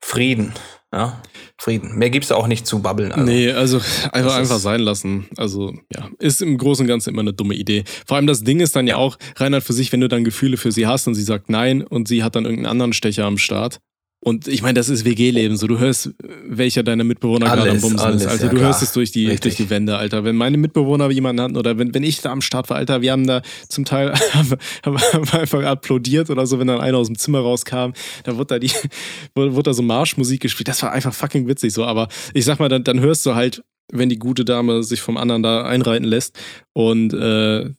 Frieden. 0.00 0.54
Ja, 0.92 1.22
Frieden. 1.56 1.96
Mehr 1.98 2.10
gibt 2.10 2.24
es 2.24 2.32
auch 2.32 2.48
nicht 2.48 2.66
zu 2.66 2.80
babbeln. 2.80 3.12
Also. 3.12 3.24
Nee, 3.24 3.52
also 3.52 3.80
einfach, 4.12 4.34
einfach 4.34 4.58
sein 4.58 4.80
lassen. 4.80 5.28
Also, 5.36 5.72
ja, 5.94 6.08
ist 6.18 6.42
im 6.42 6.58
Großen 6.58 6.84
und 6.84 6.88
Ganzen 6.88 7.10
immer 7.10 7.20
eine 7.20 7.32
dumme 7.32 7.54
Idee. 7.54 7.84
Vor 8.06 8.16
allem 8.16 8.26
das 8.26 8.42
Ding 8.42 8.58
ist 8.60 8.74
dann 8.74 8.88
ja 8.88 8.96
auch, 8.96 9.16
Reinhard 9.36 9.62
für 9.62 9.72
sich, 9.72 9.92
wenn 9.92 10.00
du 10.00 10.08
dann 10.08 10.24
Gefühle 10.24 10.56
für 10.56 10.72
sie 10.72 10.88
hast 10.88 11.06
und 11.06 11.14
sie 11.14 11.22
sagt 11.22 11.48
nein 11.48 11.82
und 11.82 12.08
sie 12.08 12.24
hat 12.24 12.34
dann 12.34 12.44
irgendeinen 12.44 12.72
anderen 12.72 12.92
Stecher 12.92 13.24
am 13.24 13.38
Start, 13.38 13.80
und 14.22 14.48
ich 14.48 14.60
meine, 14.60 14.74
das 14.74 14.90
ist 14.90 15.06
WG-Leben. 15.06 15.56
So, 15.56 15.66
du 15.66 15.78
hörst, 15.78 16.10
welcher 16.46 16.82
deiner 16.82 17.04
Mitbewohner 17.04 17.46
gerade 17.46 17.70
am 17.70 17.80
Bumsen 17.80 18.00
alles, 18.00 18.22
ist. 18.22 18.28
Alter, 18.28 18.44
ja, 18.44 18.50
du 18.50 18.56
klar. 18.56 18.68
hörst 18.68 18.82
es 18.82 18.92
durch 18.92 19.12
die, 19.12 19.34
durch 19.36 19.56
die 19.56 19.70
Wände, 19.70 19.96
Alter. 19.96 20.24
Wenn 20.24 20.36
meine 20.36 20.58
Mitbewohner 20.58 21.10
jemanden 21.10 21.40
hatten 21.40 21.56
oder 21.56 21.78
wenn, 21.78 21.94
wenn 21.94 22.02
ich 22.02 22.20
da 22.20 22.30
am 22.30 22.42
Start 22.42 22.68
war, 22.68 22.76
Alter, 22.76 23.00
wir 23.00 23.12
haben 23.12 23.26
da 23.26 23.40
zum 23.68 23.86
Teil 23.86 24.12
haben, 24.34 24.98
einfach 25.32 25.64
applaudiert 25.64 26.28
oder 26.28 26.46
so, 26.46 26.58
wenn 26.58 26.66
dann 26.66 26.80
einer 26.80 26.98
aus 26.98 27.06
dem 27.06 27.16
Zimmer 27.16 27.40
rauskam, 27.40 27.92
da 28.24 28.36
wurde 28.36 28.46
da 28.46 28.58
die, 28.58 28.70
wurde 29.34 29.62
da 29.62 29.72
so 29.72 29.82
Marschmusik 29.82 30.42
gespielt. 30.42 30.68
Das 30.68 30.82
war 30.82 30.92
einfach 30.92 31.14
fucking 31.14 31.48
witzig 31.48 31.72
so. 31.72 31.84
Aber 31.84 32.08
ich 32.34 32.44
sag 32.44 32.58
mal, 32.58 32.68
dann, 32.68 32.84
dann 32.84 33.00
hörst 33.00 33.24
du 33.24 33.34
halt, 33.34 33.62
wenn 33.90 34.10
die 34.10 34.18
gute 34.18 34.44
Dame 34.44 34.82
sich 34.82 35.00
vom 35.00 35.16
anderen 35.16 35.42
da 35.42 35.64
einreiten 35.64 36.04
lässt 36.04 36.38
und 36.74 37.14
äh, 37.14 37.70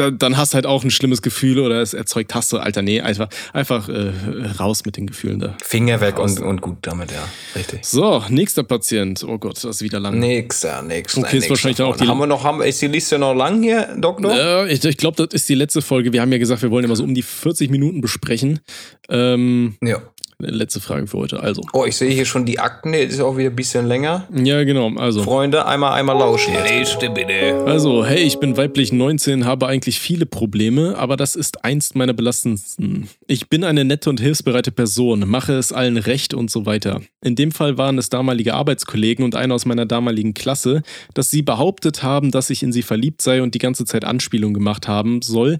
da, 0.00 0.10
dann 0.10 0.36
hast 0.36 0.52
du 0.52 0.54
halt 0.56 0.66
auch 0.66 0.82
ein 0.82 0.90
schlimmes 0.90 1.22
Gefühl 1.22 1.58
oder 1.58 1.80
es 1.80 1.94
erzeugt 1.94 2.34
Hass. 2.34 2.52
Alter, 2.54 2.82
nee, 2.82 3.00
einfach, 3.00 3.28
einfach 3.52 3.88
äh, 3.88 4.12
raus 4.58 4.84
mit 4.84 4.96
den 4.96 5.06
Gefühlen 5.06 5.38
da. 5.38 5.56
Finger 5.62 6.00
weg 6.00 6.18
und, 6.18 6.40
und 6.40 6.60
gut 6.62 6.78
damit, 6.82 7.12
ja. 7.12 7.28
Richtig. 7.54 7.84
So, 7.84 8.24
nächster 8.28 8.62
Patient. 8.62 9.22
Oh 9.24 9.38
Gott, 9.38 9.56
das 9.56 9.64
ist 9.64 9.82
wieder 9.82 10.00
lang. 10.00 10.18
Nächster, 10.18 10.82
nächster. 10.82 11.20
Okay, 11.20 11.38
ist 11.38 11.50
wahrscheinlich 11.50 11.80
auch 11.82 11.96
die. 11.96 12.08
Haben 12.08 12.18
wir 12.18 12.26
noch, 12.26 12.42
haben, 12.42 12.62
ist 12.62 12.80
die 12.80 12.86
Liste 12.86 13.18
noch 13.18 13.34
lang 13.34 13.62
hier, 13.62 13.94
Doktor? 13.98 14.34
Ja, 14.34 14.66
ich, 14.66 14.84
ich 14.84 14.96
glaube, 14.96 15.16
das 15.24 15.34
ist 15.34 15.48
die 15.48 15.54
letzte 15.54 15.82
Folge. 15.82 16.12
Wir 16.12 16.22
haben 16.22 16.32
ja 16.32 16.38
gesagt, 16.38 16.62
wir 16.62 16.70
wollen 16.70 16.84
immer 16.84 16.96
so 16.96 17.04
um 17.04 17.14
die 17.14 17.22
40 17.22 17.70
Minuten 17.70 18.00
besprechen. 18.00 18.60
Ähm, 19.08 19.76
ja 19.82 20.02
letzte 20.40 20.80
Frage 20.80 21.06
für 21.06 21.18
heute. 21.18 21.40
Also. 21.40 21.62
Oh, 21.72 21.84
ich 21.84 21.96
sehe 21.96 22.10
hier 22.10 22.24
schon 22.24 22.44
die 22.44 22.58
Akten, 22.58 22.92
die 22.92 22.98
ist 22.98 23.20
auch 23.20 23.36
wieder 23.36 23.50
ein 23.50 23.56
bisschen 23.56 23.86
länger. 23.86 24.26
Ja, 24.34 24.64
genau. 24.64 24.90
Also. 24.96 25.22
Freunde, 25.22 25.66
einmal, 25.66 25.92
einmal 25.92 26.18
lauschen. 26.18 26.54
Nächste 26.62 27.10
bitte. 27.10 27.64
Also, 27.66 28.04
hey, 28.04 28.22
ich 28.22 28.38
bin 28.38 28.56
weiblich 28.56 28.92
19, 28.92 29.44
habe 29.44 29.66
eigentlich 29.66 30.00
viele 30.00 30.26
Probleme, 30.26 30.96
aber 30.96 31.16
das 31.16 31.36
ist 31.36 31.64
eins 31.64 31.94
meiner 31.94 32.12
belastendsten. 32.12 33.08
Ich 33.26 33.48
bin 33.48 33.64
eine 33.64 33.84
nette 33.84 34.10
und 34.10 34.20
hilfsbereite 34.20 34.72
Person, 34.72 35.28
mache 35.28 35.54
es 35.54 35.72
allen 35.72 35.96
recht 35.96 36.34
und 36.34 36.50
so 36.50 36.66
weiter. 36.66 37.00
In 37.22 37.36
dem 37.36 37.52
Fall 37.52 37.76
waren 37.76 37.98
es 37.98 38.08
damalige 38.08 38.54
Arbeitskollegen 38.54 39.24
und 39.24 39.34
einer 39.34 39.54
aus 39.54 39.66
meiner 39.66 39.86
damaligen 39.86 40.34
Klasse, 40.34 40.82
dass 41.14 41.30
sie 41.30 41.42
behauptet 41.42 42.02
haben, 42.02 42.30
dass 42.30 42.50
ich 42.50 42.62
in 42.62 42.72
sie 42.72 42.82
verliebt 42.82 43.22
sei 43.22 43.42
und 43.42 43.54
die 43.54 43.58
ganze 43.58 43.84
Zeit 43.84 44.04
Anspielung 44.04 44.54
gemacht 44.54 44.88
haben 44.88 45.22
soll. 45.22 45.58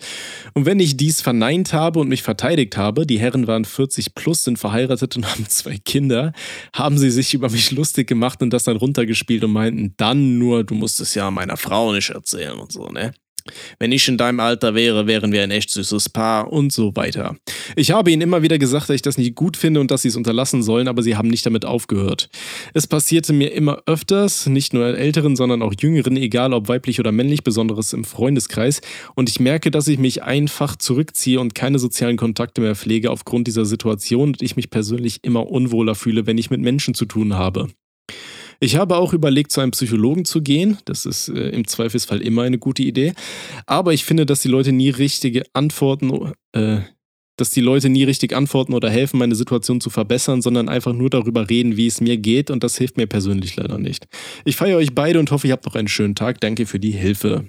Und 0.54 0.66
wenn 0.66 0.80
ich 0.80 0.96
dies 0.96 1.20
verneint 1.20 1.72
habe 1.72 2.00
und 2.00 2.08
mich 2.08 2.22
verteidigt 2.22 2.76
habe, 2.76 3.06
die 3.06 3.18
Herren 3.18 3.46
waren 3.46 3.64
40 3.64 4.14
plus, 4.14 4.44
sind 4.44 4.58
verheiratet, 4.58 4.69
verheiratet 4.70 5.16
und 5.16 5.26
haben 5.30 5.46
zwei 5.48 5.78
Kinder, 5.78 6.32
haben 6.74 6.98
sie 6.98 7.10
sich 7.10 7.34
über 7.34 7.50
mich 7.50 7.70
lustig 7.70 8.08
gemacht 8.08 8.42
und 8.42 8.50
das 8.50 8.64
dann 8.64 8.76
runtergespielt 8.76 9.44
und 9.44 9.52
meinten 9.52 9.94
dann 9.96 10.38
nur, 10.38 10.64
du 10.64 10.74
musst 10.74 11.00
es 11.00 11.14
ja 11.14 11.30
meiner 11.30 11.56
Frau 11.56 11.92
nicht 11.92 12.10
erzählen 12.10 12.58
und 12.58 12.72
so, 12.72 12.86
ne? 12.86 13.12
Wenn 13.78 13.92
ich 13.92 14.08
in 14.08 14.16
deinem 14.16 14.40
Alter 14.40 14.74
wäre, 14.74 15.06
wären 15.06 15.32
wir 15.32 15.42
ein 15.42 15.50
echt 15.50 15.70
süßes 15.70 16.08
Paar 16.08 16.52
und 16.52 16.72
so 16.72 16.94
weiter. 16.96 17.36
Ich 17.76 17.90
habe 17.90 18.10
ihnen 18.10 18.22
immer 18.22 18.42
wieder 18.42 18.58
gesagt, 18.58 18.88
dass 18.88 18.96
ich 18.96 19.02
das 19.02 19.18
nicht 19.18 19.34
gut 19.34 19.56
finde 19.56 19.80
und 19.80 19.90
dass 19.90 20.02
sie 20.02 20.08
es 20.08 20.16
unterlassen 20.16 20.62
sollen, 20.62 20.88
aber 20.88 21.02
sie 21.02 21.16
haben 21.16 21.28
nicht 21.28 21.46
damit 21.46 21.64
aufgehört. 21.64 22.28
Es 22.74 22.86
passierte 22.86 23.32
mir 23.32 23.52
immer 23.52 23.82
öfters, 23.86 24.46
nicht 24.46 24.74
nur 24.74 24.86
älteren, 24.96 25.36
sondern 25.36 25.62
auch 25.62 25.74
jüngeren, 25.78 26.16
egal 26.16 26.52
ob 26.52 26.68
weiblich 26.68 27.00
oder 27.00 27.12
männlich, 27.12 27.44
besonderes 27.44 27.92
im 27.92 28.04
Freundeskreis. 28.04 28.80
Und 29.14 29.28
ich 29.28 29.40
merke, 29.40 29.70
dass 29.70 29.88
ich 29.88 29.98
mich 29.98 30.22
einfach 30.22 30.76
zurückziehe 30.76 31.40
und 31.40 31.54
keine 31.54 31.78
sozialen 31.78 32.16
Kontakte 32.16 32.60
mehr 32.60 32.74
pflege 32.74 33.10
aufgrund 33.10 33.46
dieser 33.46 33.64
Situation 33.64 34.30
und 34.30 34.42
ich 34.42 34.56
mich 34.56 34.70
persönlich 34.70 35.20
immer 35.22 35.50
unwohler 35.50 35.94
fühle, 35.94 36.26
wenn 36.26 36.38
ich 36.38 36.50
mit 36.50 36.60
Menschen 36.60 36.94
zu 36.94 37.04
tun 37.04 37.34
habe. 37.34 37.68
Ich 38.62 38.76
habe 38.76 38.96
auch 38.96 39.14
überlegt, 39.14 39.52
zu 39.52 39.62
einem 39.62 39.70
Psychologen 39.70 40.26
zu 40.26 40.42
gehen. 40.42 40.76
Das 40.84 41.06
ist 41.06 41.28
äh, 41.28 41.48
im 41.48 41.66
Zweifelsfall 41.66 42.20
immer 42.20 42.42
eine 42.42 42.58
gute 42.58 42.82
Idee. 42.82 43.14
Aber 43.66 43.94
ich 43.94 44.04
finde, 44.04 44.26
dass 44.26 44.42
die 44.42 44.48
Leute 44.48 44.70
nie 44.72 44.90
richtige 44.90 45.44
Antworten, 45.54 46.32
äh, 46.52 46.80
dass 47.36 47.50
die 47.50 47.62
Leute 47.62 47.88
nie 47.88 48.04
richtig 48.04 48.36
antworten 48.36 48.74
oder 48.74 48.90
helfen, 48.90 49.18
meine 49.18 49.34
Situation 49.34 49.80
zu 49.80 49.88
verbessern, 49.88 50.42
sondern 50.42 50.68
einfach 50.68 50.92
nur 50.92 51.08
darüber 51.08 51.48
reden, 51.48 51.78
wie 51.78 51.86
es 51.86 52.02
mir 52.02 52.18
geht. 52.18 52.50
Und 52.50 52.62
das 52.62 52.76
hilft 52.76 52.98
mir 52.98 53.06
persönlich 53.06 53.56
leider 53.56 53.78
nicht. 53.78 54.06
Ich 54.44 54.56
feiere 54.56 54.76
euch 54.76 54.94
beide 54.94 55.18
und 55.18 55.30
hoffe, 55.30 55.46
ihr 55.46 55.54
habt 55.54 55.64
noch 55.64 55.74
einen 55.74 55.88
schönen 55.88 56.14
Tag. 56.14 56.40
Danke 56.42 56.66
für 56.66 56.78
die 56.78 56.92
Hilfe. 56.92 57.46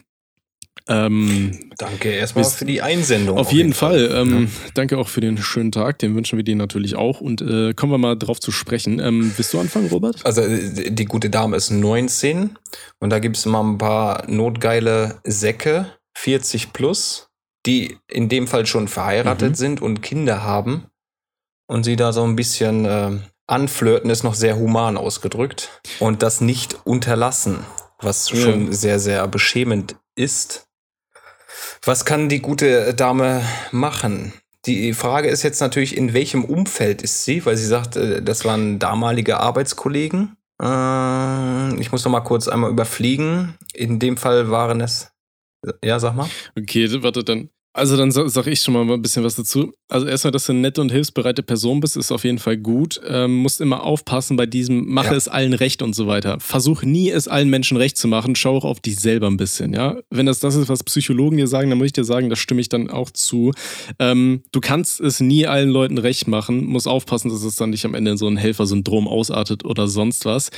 Ähm, 0.88 1.72
danke 1.78 2.10
erstmal 2.10 2.46
für 2.46 2.66
die 2.66 2.82
Einsendung. 2.82 3.38
Auf, 3.38 3.48
auf 3.48 3.54
jeden, 3.54 3.70
jeden, 3.70 3.74
Fall. 3.74 4.10
Fall. 4.10 4.22
Ähm, 4.22 4.44
ja. 4.44 4.72
Danke 4.74 4.98
auch 4.98 5.08
für 5.08 5.22
den 5.22 5.38
schönen 5.38 5.72
Tag. 5.72 6.00
Den 6.00 6.16
wünschen 6.16 6.38
wir 6.38 6.44
dir 6.44 6.56
natürlich 6.56 6.96
auch. 6.96 7.22
Und 7.22 7.42
äh, 7.42 7.74
kommen 7.74 7.92
wir 7.92 7.98
mal 7.98 8.18
drauf 8.18 8.40
zu 8.40 8.52
sprechen. 8.52 9.00
Ähm, 9.00 9.32
willst 9.36 9.54
du 9.54 9.60
anfangen, 9.60 9.88
Robert? 9.88 10.26
Also, 10.26 10.42
äh, 10.42 10.92
die 10.92 11.06
gute 11.06 11.30
Dame 11.30 11.56
ist 11.56 11.70
19 11.70 12.58
und 13.00 13.10
da 13.10 13.20
gibt 13.20 13.38
es 13.38 13.46
mal 13.46 13.62
ein 13.62 13.78
paar 13.78 14.30
notgeile 14.30 15.20
Säcke, 15.24 15.86
40 16.18 16.74
plus, 16.74 17.30
die 17.66 17.98
in 18.10 18.30
dem 18.30 18.48
Fall 18.48 18.66
schon 18.66 18.88
verheiratet 18.88 19.52
mhm. 19.52 19.56
sind 19.56 19.82
und 19.82 20.02
Kinder 20.02 20.44
haben. 20.44 20.86
Und 21.68 21.84
sie 21.84 21.96
da 21.96 22.12
so 22.12 22.24
ein 22.24 22.36
bisschen 22.36 22.86
äh, 22.86 23.12
anflirten, 23.48 24.10
ist 24.10 24.24
noch 24.24 24.36
sehr 24.36 24.58
human 24.58 24.98
ausgedrückt. 24.98 25.82
Und 26.00 26.22
das 26.24 26.42
nicht 26.42 26.80
unterlassen, 26.86 27.60
was 28.00 28.30
schon 28.30 28.68
ja. 28.68 28.74
sehr, 28.74 29.00
sehr 29.00 29.28
beschämend 29.28 29.96
ist. 30.16 30.68
Was 31.84 32.06
kann 32.06 32.30
die 32.30 32.42
gute 32.42 32.94
Dame 32.94 33.44
machen? 33.72 34.34
Die 34.66 34.94
Frage 34.94 35.30
ist 35.30 35.44
jetzt 35.44 35.60
natürlich, 35.60 35.98
in 35.98 36.14
welchem 36.14 36.46
Umfeld 36.46 37.02
ist 37.02 37.26
sie? 37.26 37.46
Weil 37.46 37.58
sie 37.58 37.66
sagt, 37.66 37.96
äh, 37.96 38.22
das 38.22 38.46
waren 38.46 38.78
damalige 38.78 39.40
Arbeitskollegen. 39.40 40.38
Äh, 40.62 41.80
ich 41.80 41.92
muss 41.92 42.06
noch 42.06 42.12
mal 42.12 42.22
kurz 42.22 42.48
einmal 42.48 42.70
überfliegen. 42.70 43.56
In 43.74 44.00
dem 44.00 44.18
Fall 44.18 44.52
waren 44.52 44.82
es. 44.82 45.12
Ja, 45.84 46.00
sag 46.00 46.16
mal. 46.16 46.30
Okay, 46.58 46.88
warte, 47.02 47.24
dann 47.24 47.50
also 47.74 47.96
dann 47.96 48.12
sage 48.12 48.52
ich 48.52 48.60
schon 48.60 48.74
mal 48.74 48.90
ein 48.90 49.02
bisschen 49.02 49.24
was 49.24 49.36
dazu. 49.36 49.74
Also 49.88 50.06
erstmal, 50.06 50.32
dass 50.32 50.46
du 50.46 50.52
eine 50.52 50.62
nette 50.62 50.82
und 50.82 50.92
hilfsbereite 50.92 51.42
Person 51.42 51.80
bist, 51.80 51.96
ist 51.96 52.12
auf 52.12 52.26
jeden 52.26 52.38
Fall 52.38 52.58
gut. 52.58 53.00
Ähm, 53.08 53.38
musst 53.38 53.62
immer 53.62 53.84
aufpassen 53.84 54.36
bei 54.36 54.46
diesem, 54.46 54.90
mache 54.90 55.12
ja. 55.12 55.16
es 55.16 55.30
allen 55.30 55.54
recht 55.54 55.82
und 55.82 55.94
so 55.94 56.06
weiter. 56.06 56.40
Versuch 56.42 56.84
nie, 56.84 57.10
es 57.10 57.30
allen 57.30 57.50
Menschen 57.50 57.78
recht 57.78 57.98
zu 57.98 58.10
machen. 58.10 58.36
Schau 58.36 58.58
auch 58.58 58.66
auf 58.66 58.82
dich 58.82 59.00
selber 59.00 59.28
ein 59.28 59.38
bisschen, 59.38 59.74
ja. 59.74 59.98
Wenn 60.10 60.26
das 60.26 60.40
das 60.40 60.56
ist, 60.56 60.68
was 60.68 60.84
Psychologen 60.84 61.38
dir 61.38 61.48
sagen, 61.48 61.70
dann 61.70 61.78
muss 61.78 61.88
ich 61.88 61.94
dir 61.94 62.04
sagen, 62.04 62.30
da 62.30 62.36
stimme 62.36 62.60
ich 62.60 62.68
dann 62.68 62.90
auch 62.90 63.10
zu. 63.10 63.54
Ähm, 64.00 64.44
du 64.52 64.60
kannst 64.60 65.00
es 65.00 65.22
nie 65.22 65.48
allen 65.48 65.70
Leuten 65.70 65.98
recht 65.98 66.28
machen. 66.28 66.66
Muss 66.66 66.88
aufpassen, 66.88 67.30
dass 67.30 67.44
es 67.44 67.56
dann 67.56 67.70
nicht 67.70 67.86
am 67.86 67.94
Ende 67.94 68.12
in 68.12 68.18
so 68.18 68.28
ein 68.28 68.38
Helfersyndrom 68.38 69.08
ausartet 69.08 69.64
oder 69.64 69.88
sonst 69.88 70.26
was. 70.26 70.50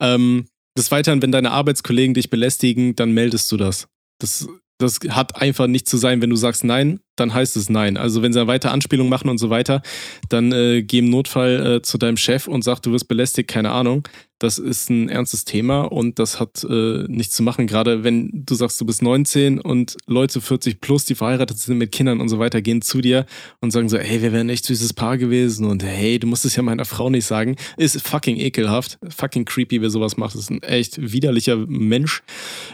Ähm, 0.00 0.46
des 0.78 0.90
Weiteren, 0.90 1.20
wenn 1.20 1.32
deine 1.32 1.50
Arbeitskollegen 1.50 2.14
dich 2.14 2.30
belästigen, 2.30 2.96
dann 2.96 3.12
meldest 3.12 3.52
du 3.52 3.58
das. 3.58 3.88
Das 4.18 4.48
das 4.82 4.98
hat 5.10 5.40
einfach 5.40 5.66
nicht 5.66 5.88
zu 5.88 5.96
sein, 5.96 6.20
wenn 6.20 6.30
du 6.30 6.36
sagst 6.36 6.64
nein, 6.64 7.00
dann 7.16 7.32
heißt 7.32 7.56
es 7.56 7.68
nein. 7.68 7.96
Also 7.96 8.22
wenn 8.22 8.32
sie 8.32 8.46
weiter 8.46 8.72
Anspielungen 8.72 9.10
machen 9.10 9.28
und 9.28 9.38
so 9.38 9.50
weiter, 9.50 9.82
dann 10.28 10.52
äh, 10.52 10.82
geh 10.82 10.98
im 10.98 11.10
Notfall 11.10 11.76
äh, 11.76 11.82
zu 11.82 11.98
deinem 11.98 12.16
Chef 12.16 12.48
und 12.48 12.62
sag, 12.62 12.80
du 12.80 12.92
wirst 12.92 13.08
belästigt, 13.08 13.48
keine 13.48 13.70
Ahnung. 13.70 14.08
Das 14.38 14.58
ist 14.58 14.90
ein 14.90 15.08
ernstes 15.08 15.44
Thema 15.44 15.82
und 15.82 16.18
das 16.18 16.40
hat 16.40 16.64
äh, 16.68 17.04
nichts 17.06 17.36
zu 17.36 17.44
machen. 17.44 17.68
Gerade 17.68 18.02
wenn 18.02 18.44
du 18.44 18.56
sagst, 18.56 18.80
du 18.80 18.84
bist 18.84 19.00
19 19.00 19.60
und 19.60 19.96
Leute 20.06 20.40
40 20.40 20.80
plus, 20.80 21.04
die 21.04 21.14
verheiratet 21.14 21.58
sind 21.58 21.78
mit 21.78 21.92
Kindern 21.92 22.20
und 22.20 22.28
so 22.28 22.40
weiter, 22.40 22.60
gehen 22.60 22.82
zu 22.82 23.00
dir 23.00 23.26
und 23.60 23.70
sagen 23.70 23.88
so, 23.88 23.98
hey, 23.98 24.20
wir 24.20 24.32
wären 24.32 24.48
echt 24.48 24.64
süßes 24.64 24.94
Paar 24.94 25.16
gewesen 25.16 25.64
und 25.66 25.84
hey, 25.84 26.18
du 26.18 26.26
musst 26.26 26.44
es 26.44 26.56
ja 26.56 26.62
meiner 26.62 26.84
Frau 26.84 27.08
nicht 27.08 27.26
sagen. 27.26 27.54
Ist 27.76 28.00
fucking 28.02 28.36
ekelhaft, 28.36 28.98
fucking 29.08 29.44
creepy, 29.44 29.80
wer 29.80 29.90
sowas 29.90 30.16
macht. 30.16 30.34
Das 30.34 30.42
ist 30.42 30.50
ein 30.50 30.62
echt 30.62 31.12
widerlicher 31.12 31.56
Mensch. 31.56 32.24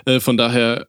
Äh, 0.06 0.20
von 0.20 0.38
daher 0.38 0.88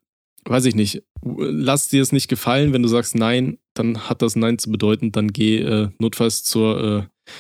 weiß 0.50 0.66
ich 0.66 0.76
nicht, 0.76 1.04
lass 1.24 1.88
dir 1.88 2.02
es 2.02 2.12
nicht 2.12 2.28
gefallen, 2.28 2.74
wenn 2.74 2.84
du 2.84 2.90
sagst 2.90 3.16
Nein, 3.16 3.60
dann 3.74 4.10
hat 4.10 4.22
das 4.22 4.36
Nein 4.36 4.58
zu 4.58 4.72
bedeuten, 4.72 5.12
dann 5.12 5.30
geh 5.30 5.60
äh, 5.60 5.90
notfalls 6.00 6.44
zur, 6.44 6.84
äh, 6.84 7.32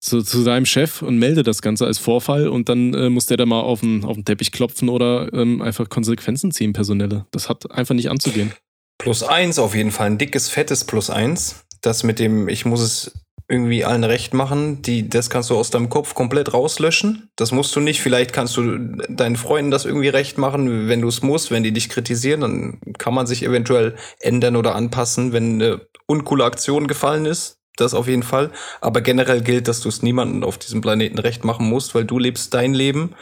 zu, 0.00 0.22
zu, 0.22 0.44
deinem 0.44 0.66
Chef 0.66 1.02
und 1.02 1.18
melde 1.18 1.42
das 1.42 1.62
Ganze 1.62 1.86
als 1.86 1.98
Vorfall 1.98 2.48
und 2.48 2.68
dann 2.68 2.94
äh, 2.94 3.10
muss 3.10 3.26
der 3.26 3.36
da 3.36 3.46
mal 3.46 3.60
auf 3.60 3.80
den, 3.80 4.04
auf 4.04 4.16
den 4.16 4.24
Teppich 4.24 4.52
klopfen 4.52 4.88
oder 4.88 5.32
ähm, 5.32 5.62
einfach 5.62 5.88
Konsequenzen 5.88 6.50
ziehen, 6.50 6.72
personelle. 6.72 7.26
Das 7.30 7.48
hat 7.48 7.70
einfach 7.70 7.94
nicht 7.94 8.10
anzugehen. 8.10 8.52
Plus 8.98 9.22
eins 9.22 9.58
auf 9.58 9.74
jeden 9.74 9.92
Fall, 9.92 10.08
ein 10.08 10.18
dickes, 10.18 10.48
fettes 10.48 10.84
Plus 10.84 11.08
eins. 11.08 11.64
Das 11.80 12.02
mit 12.02 12.18
dem, 12.18 12.48
ich 12.48 12.66
muss 12.66 12.80
es 12.80 13.12
irgendwie 13.50 13.84
allen 13.84 14.04
recht 14.04 14.32
machen, 14.32 14.80
die, 14.80 15.08
das 15.08 15.28
kannst 15.28 15.50
du 15.50 15.56
aus 15.56 15.70
deinem 15.70 15.88
Kopf 15.88 16.14
komplett 16.14 16.54
rauslöschen. 16.54 17.30
Das 17.34 17.50
musst 17.50 17.74
du 17.74 17.80
nicht. 17.80 18.00
Vielleicht 18.00 18.32
kannst 18.32 18.56
du 18.56 18.78
deinen 19.08 19.34
Freunden 19.34 19.72
das 19.72 19.84
irgendwie 19.84 20.08
recht 20.08 20.38
machen, 20.38 20.88
wenn 20.88 21.00
du 21.00 21.08
es 21.08 21.22
musst, 21.22 21.50
wenn 21.50 21.64
die 21.64 21.72
dich 21.72 21.88
kritisieren, 21.88 22.42
dann 22.42 22.80
kann 22.96 23.12
man 23.12 23.26
sich 23.26 23.42
eventuell 23.42 23.96
ändern 24.20 24.54
oder 24.54 24.76
anpassen, 24.76 25.32
wenn 25.32 25.54
eine 25.54 25.80
uncoole 26.06 26.44
Aktion 26.44 26.86
gefallen 26.86 27.26
ist. 27.26 27.58
Das 27.76 27.92
auf 27.92 28.06
jeden 28.06 28.22
Fall. 28.22 28.52
Aber 28.80 29.00
generell 29.00 29.40
gilt, 29.40 29.66
dass 29.66 29.80
du 29.80 29.88
es 29.88 30.00
niemandem 30.00 30.44
auf 30.44 30.56
diesem 30.56 30.80
Planeten 30.80 31.18
recht 31.18 31.44
machen 31.44 31.66
musst, 31.66 31.94
weil 31.94 32.04
du 32.04 32.20
lebst 32.20 32.54
dein 32.54 32.72
Leben. 32.72 33.16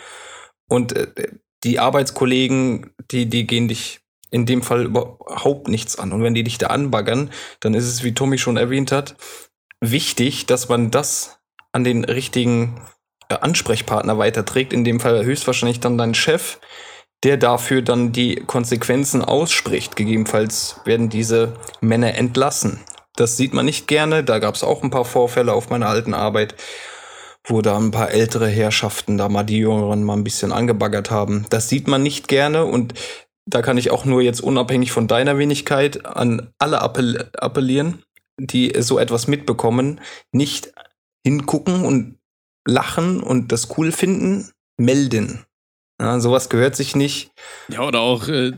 Und 0.69 0.95
äh, 0.95 1.07
die 1.65 1.79
Arbeitskollegen, 1.79 2.91
die, 3.11 3.31
die 3.31 3.47
gehen 3.47 3.69
dich 3.69 4.01
in 4.31 4.45
dem 4.45 4.63
Fall 4.63 4.85
überhaupt 4.85 5.69
nichts 5.69 5.99
an. 5.99 6.13
Und 6.13 6.23
wenn 6.23 6.35
die 6.35 6.45
dich 6.45 6.59
da 6.59 6.67
anbaggern, 6.67 7.31
dann 7.61 7.73
ist 7.73 7.87
es, 7.87 8.05
wie 8.05 8.13
Tommy 8.13 8.37
schon 8.37 8.59
erwähnt 8.59 8.93
hat, 8.93 9.17
wichtig, 9.81 10.47
dass 10.47 10.69
man 10.69 10.91
das 10.91 11.39
an 11.73 11.85
den 11.85 12.05
richtigen 12.05 12.81
äh, 13.29 13.35
Ansprechpartner 13.35 14.19
weiterträgt, 14.19 14.73
in 14.73 14.85
dem 14.85 15.01
Fall 15.01 15.25
höchstwahrscheinlich 15.25 15.81
dann 15.81 15.99
dein 15.99 16.15
Chef, 16.15 16.59
der 17.25 17.37
dafür 17.37 17.83
dann 17.83 18.13
die 18.13 18.37
Konsequenzen 18.37 19.25
ausspricht. 19.25 19.97
Gegebenenfalls 19.97 20.81
werden 20.85 21.09
diese 21.09 21.55
Männer 21.81 22.15
entlassen. 22.15 22.81
Das 23.17 23.37
sieht 23.37 23.53
man 23.53 23.67
nicht 23.67 23.89
gerne. 23.89 24.23
Da 24.23 24.39
gab 24.39 24.55
es 24.55 24.63
auch 24.63 24.83
ein 24.83 24.91
paar 24.91 25.05
Vorfälle 25.05 25.53
auf 25.53 25.71
meiner 25.71 25.89
alten 25.89 26.15
Arbeit, 26.15 26.55
wo 27.45 27.61
da 27.63 27.77
ein 27.77 27.91
paar 27.91 28.11
ältere 28.11 28.49
Herrschaften 28.49 29.19
da 29.19 29.29
mal 29.29 29.43
die 29.43 29.59
Jüngeren 29.59 30.05
mal 30.05 30.17
ein 30.17 30.25
bisschen 30.25 30.53
angebaggert 30.53 31.11
haben. 31.11 31.47
Das 31.51 31.69
sieht 31.69 31.89
man 31.89 32.03
nicht 32.03 32.29
gerne 32.29 32.65
und 32.65 32.95
da 33.47 33.63
kann 33.63 33.79
ich 33.79 33.91
auch 33.91 34.05
nur 34.05 34.21
jetzt 34.21 34.41
unabhängig 34.41 34.93
von 34.93 35.09
deiner 35.09 35.39
Wenigkeit 35.39 36.05
an 36.05 36.51
alle 36.59 36.83
appellieren 36.83 38.03
die 38.39 38.73
so 38.81 38.99
etwas 38.99 39.27
mitbekommen, 39.27 40.01
nicht 40.33 40.73
hingucken 41.25 41.85
und 41.85 42.19
lachen 42.67 43.21
und 43.23 43.53
das 43.53 43.77
cool 43.77 43.93
finden, 43.93 44.51
melden. 44.79 45.45
Ja, 46.01 46.21
sowas 46.21 46.49
gehört 46.49 46.77
sich 46.77 46.95
nicht. 46.95 47.33
Ja, 47.69 47.81
oder 47.81 48.01
auch 48.01 48.29
äh, 48.29 48.53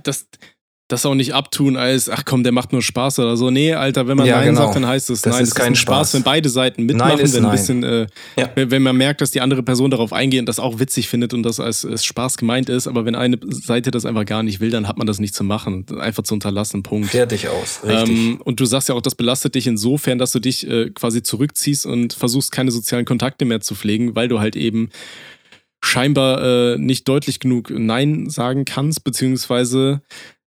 das, 0.91 1.07
auch 1.07 1.15
nicht 1.15 1.35
abtun 1.35 1.77
als, 1.77 2.09
ach 2.09 2.25
komm, 2.25 2.43
der 2.43 2.53
macht 2.53 2.73
nur 2.73 2.83
Spaß 2.83 3.21
oder 3.21 3.37
so. 3.37 3.51
Nee, 3.51 3.75
Alter, 3.75 4.09
wenn 4.09 4.17
man 4.17 4.27
ja, 4.27 4.37
Nein 4.37 4.49
genau. 4.49 4.63
sagt, 4.63 4.77
dann 4.77 4.87
heißt 4.87 5.11
es 5.11 5.23
das 5.23 5.35
Nein. 5.35 5.43
Ist 5.45 5.51
das 5.51 5.63
kein 5.63 5.73
ist 5.73 5.79
Spaß. 5.79 6.11
Spaß, 6.11 6.15
wenn 6.15 6.23
beide 6.23 6.49
Seiten 6.49 6.85
mitmachen, 6.85 7.19
Nein 7.19 7.33
wenn 7.33 7.45
ein 7.45 7.51
bisschen, 7.51 7.83
äh, 7.83 8.07
ja. 8.37 8.51
wenn 8.55 8.83
man 8.83 8.97
merkt, 8.97 9.21
dass 9.21 9.31
die 9.31 9.41
andere 9.41 9.63
Person 9.63 9.91
darauf 9.91 10.13
eingeht 10.13 10.41
und 10.41 10.47
das 10.47 10.59
auch 10.59 10.79
witzig 10.79 11.09
findet 11.09 11.33
und 11.33 11.43
das 11.43 11.61
als, 11.61 11.85
als, 11.85 12.05
Spaß 12.05 12.37
gemeint 12.37 12.69
ist, 12.69 12.89
aber 12.89 13.05
wenn 13.05 13.15
eine 13.15 13.39
Seite 13.49 13.91
das 13.91 14.05
einfach 14.05 14.25
gar 14.25 14.43
nicht 14.43 14.61
will, 14.61 14.71
dann 14.71 14.89
hat 14.89 14.99
man 14.99 15.07
das 15.07 15.21
nicht 15.21 15.35
zu 15.35 15.45
machen. 15.45 15.87
Einfach 15.99 16.23
zu 16.23 16.35
unterlassen, 16.35 16.83
Punkt. 16.83 17.11
Fertig 17.11 17.49
aus, 17.49 17.81
richtig. 17.85 18.09
Ähm, 18.09 18.41
und 18.45 18.61
du 18.61 18.65
sagst 18.65 18.89
ja 18.89 18.95
auch, 18.95 19.03
das 19.03 19.15
belastet 19.15 19.55
dich 19.55 19.67
insofern, 19.67 20.19
dass 20.19 20.33
du 20.33 20.41
dich 20.41 20.69
äh, 20.69 20.91
quasi 20.91 21.23
zurückziehst 21.23 21.87
und 21.87 22.13
versuchst, 22.13 22.53
keine 22.53 22.71
sozialen 22.71 23.05
Kontakte 23.05 23.45
mehr 23.45 23.61
zu 23.61 23.75
pflegen, 23.75 24.15
weil 24.15 24.29
du 24.29 24.41
halt 24.41 24.57
eben 24.57 24.91
scheinbar 25.83 26.43
äh, 26.43 26.79
nicht 26.79 27.09
deutlich 27.09 27.41
genug 27.41 27.71
Nein 27.71 28.29
sagen 28.29 28.65
kannst, 28.65 29.05
beziehungsweise 29.05 30.03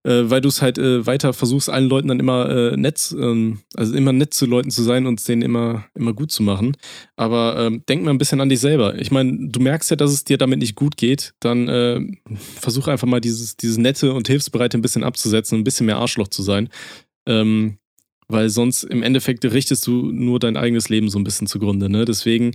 äh, 0.04 0.22
weil 0.24 0.40
du 0.40 0.48
es 0.48 0.62
halt 0.62 0.78
äh, 0.78 1.06
weiter 1.06 1.32
versuchst, 1.32 1.70
allen 1.70 1.88
Leuten 1.88 2.08
dann 2.08 2.20
immer 2.20 2.48
äh, 2.48 2.76
nett, 2.76 3.14
ähm, 3.18 3.60
also 3.74 3.94
immer 3.94 4.12
nett 4.12 4.34
zu 4.34 4.46
Leuten 4.46 4.70
zu 4.70 4.82
sein 4.82 5.06
und 5.06 5.20
es 5.20 5.26
denen 5.26 5.42
immer, 5.42 5.84
immer 5.94 6.12
gut 6.12 6.32
zu 6.32 6.42
machen. 6.42 6.76
Aber 7.16 7.56
ähm, 7.58 7.82
denk 7.88 8.02
mal 8.02 8.10
ein 8.10 8.18
bisschen 8.18 8.40
an 8.40 8.48
dich 8.48 8.60
selber. 8.60 8.98
Ich 8.98 9.10
meine, 9.10 9.48
du 9.48 9.60
merkst 9.60 9.90
ja, 9.90 9.96
dass 9.96 10.12
es 10.12 10.24
dir 10.24 10.38
damit 10.38 10.58
nicht 10.58 10.74
gut 10.74 10.96
geht, 10.96 11.34
dann 11.40 11.68
äh, 11.68 12.00
versuch 12.60 12.88
einfach 12.88 13.06
mal 13.06 13.20
dieses, 13.20 13.56
dieses 13.56 13.78
Nette 13.78 14.12
und 14.12 14.28
Hilfsbereite 14.28 14.78
ein 14.78 14.82
bisschen 14.82 15.04
abzusetzen, 15.04 15.58
ein 15.58 15.64
bisschen 15.64 15.86
mehr 15.86 15.98
Arschloch 15.98 16.28
zu 16.28 16.42
sein. 16.42 16.68
Ähm, 17.26 17.78
weil 18.28 18.48
sonst 18.48 18.84
im 18.84 19.02
Endeffekt 19.02 19.44
richtest 19.44 19.86
du 19.86 20.10
nur 20.10 20.38
dein 20.38 20.56
eigenes 20.56 20.88
Leben 20.88 21.10
so 21.10 21.18
ein 21.18 21.24
bisschen 21.24 21.46
zugrunde. 21.46 21.90
Ne? 21.90 22.04
Deswegen 22.06 22.52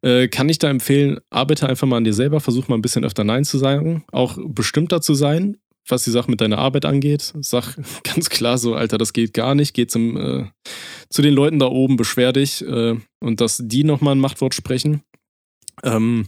äh, 0.00 0.26
kann 0.28 0.48
ich 0.48 0.58
da 0.58 0.70
empfehlen, 0.70 1.18
arbeite 1.28 1.68
einfach 1.68 1.86
mal 1.86 1.98
an 1.98 2.04
dir 2.04 2.14
selber, 2.14 2.40
versuch 2.40 2.68
mal 2.68 2.76
ein 2.76 2.82
bisschen 2.82 3.04
öfter 3.04 3.24
Nein 3.24 3.44
zu 3.44 3.58
sagen, 3.58 4.04
auch 4.10 4.38
bestimmter 4.42 5.00
zu 5.00 5.14
sein, 5.14 5.58
was 5.90 6.04
die 6.04 6.10
Sache 6.10 6.30
mit 6.30 6.40
deiner 6.40 6.58
Arbeit 6.58 6.84
angeht. 6.84 7.32
Sag 7.40 7.76
ganz 8.04 8.30
klar 8.30 8.58
so, 8.58 8.74
Alter, 8.74 8.98
das 8.98 9.12
geht 9.12 9.34
gar 9.34 9.54
nicht. 9.54 9.74
Geh 9.74 9.86
zum, 9.86 10.16
äh, 10.16 10.46
zu 11.10 11.22
den 11.22 11.34
Leuten 11.34 11.58
da 11.58 11.66
oben, 11.66 11.96
beschwer 11.96 12.32
dich 12.32 12.62
äh, 12.62 12.96
und 13.20 13.40
dass 13.40 13.62
die 13.64 13.84
nochmal 13.84 14.14
ein 14.14 14.20
Machtwort 14.20 14.54
sprechen. 14.54 15.02
Ähm, 15.82 16.26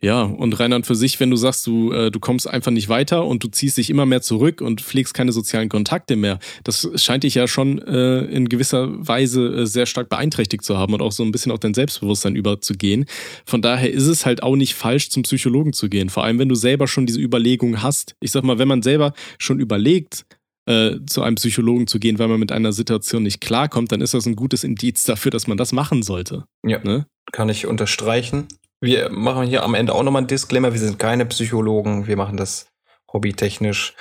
ja, 0.00 0.22
und 0.22 0.58
Reinhard 0.58 0.86
für 0.86 0.94
sich, 0.94 1.20
wenn 1.20 1.30
du 1.30 1.36
sagst, 1.36 1.66
du, 1.66 1.92
äh, 1.92 2.10
du 2.10 2.20
kommst 2.20 2.48
einfach 2.48 2.70
nicht 2.70 2.88
weiter 2.88 3.24
und 3.24 3.42
du 3.44 3.48
ziehst 3.48 3.76
dich 3.76 3.90
immer 3.90 4.06
mehr 4.06 4.22
zurück 4.22 4.60
und 4.60 4.80
pflegst 4.80 5.14
keine 5.14 5.32
sozialen 5.32 5.68
Kontakte 5.68 6.16
mehr, 6.16 6.38
das 6.64 6.88
scheint 6.96 7.24
dich 7.24 7.34
ja 7.34 7.48
schon 7.48 7.78
äh, 7.80 8.20
in 8.24 8.48
gewisser 8.48 8.88
Weise 9.06 9.46
äh, 9.48 9.66
sehr 9.66 9.86
stark 9.86 10.08
beeinträchtigt 10.08 10.64
zu 10.64 10.78
haben 10.78 10.94
und 10.94 11.02
auch 11.02 11.12
so 11.12 11.22
ein 11.22 11.32
bisschen 11.32 11.52
auf 11.52 11.60
dein 11.60 11.74
Selbstbewusstsein 11.74 12.36
überzugehen. 12.36 13.06
Von 13.44 13.62
daher 13.62 13.90
ist 13.90 14.06
es 14.06 14.26
halt 14.26 14.42
auch 14.42 14.56
nicht 14.56 14.74
falsch, 14.74 15.10
zum 15.10 15.22
Psychologen 15.22 15.72
zu 15.72 15.88
gehen. 15.88 16.08
Vor 16.08 16.24
allem, 16.24 16.38
wenn 16.38 16.48
du 16.48 16.54
selber 16.54 16.88
schon 16.88 17.06
diese 17.06 17.20
Überlegung 17.20 17.82
hast. 17.82 18.14
Ich 18.20 18.32
sag 18.32 18.44
mal, 18.44 18.58
wenn 18.58 18.68
man 18.68 18.82
selber 18.82 19.12
schon 19.38 19.60
überlegt, 19.60 20.24
äh, 20.66 20.98
zu 21.06 21.22
einem 21.22 21.36
Psychologen 21.36 21.86
zu 21.86 21.98
gehen, 21.98 22.18
weil 22.18 22.28
man 22.28 22.38
mit 22.38 22.52
einer 22.52 22.72
Situation 22.72 23.24
nicht 23.24 23.40
klarkommt, 23.40 23.90
dann 23.92 24.00
ist 24.00 24.14
das 24.14 24.26
ein 24.26 24.36
gutes 24.36 24.64
Indiz 24.64 25.04
dafür, 25.04 25.30
dass 25.30 25.46
man 25.46 25.56
das 25.56 25.72
machen 25.72 26.02
sollte. 26.02 26.44
Ja. 26.64 26.78
Ne? 26.84 27.06
Kann 27.32 27.48
ich 27.48 27.66
unterstreichen. 27.66 28.46
Wir 28.82 29.10
machen 29.10 29.46
hier 29.46 29.62
am 29.62 29.74
Ende 29.74 29.94
auch 29.94 30.02
nochmal 30.02 30.20
einen 30.20 30.26
Disclaimer. 30.26 30.72
Wir 30.72 30.80
sind 30.80 30.98
keine 30.98 31.24
Psychologen. 31.26 32.08
Wir 32.08 32.16
machen 32.16 32.36
das 32.36 32.66
hobbytechnisch. 33.12 33.94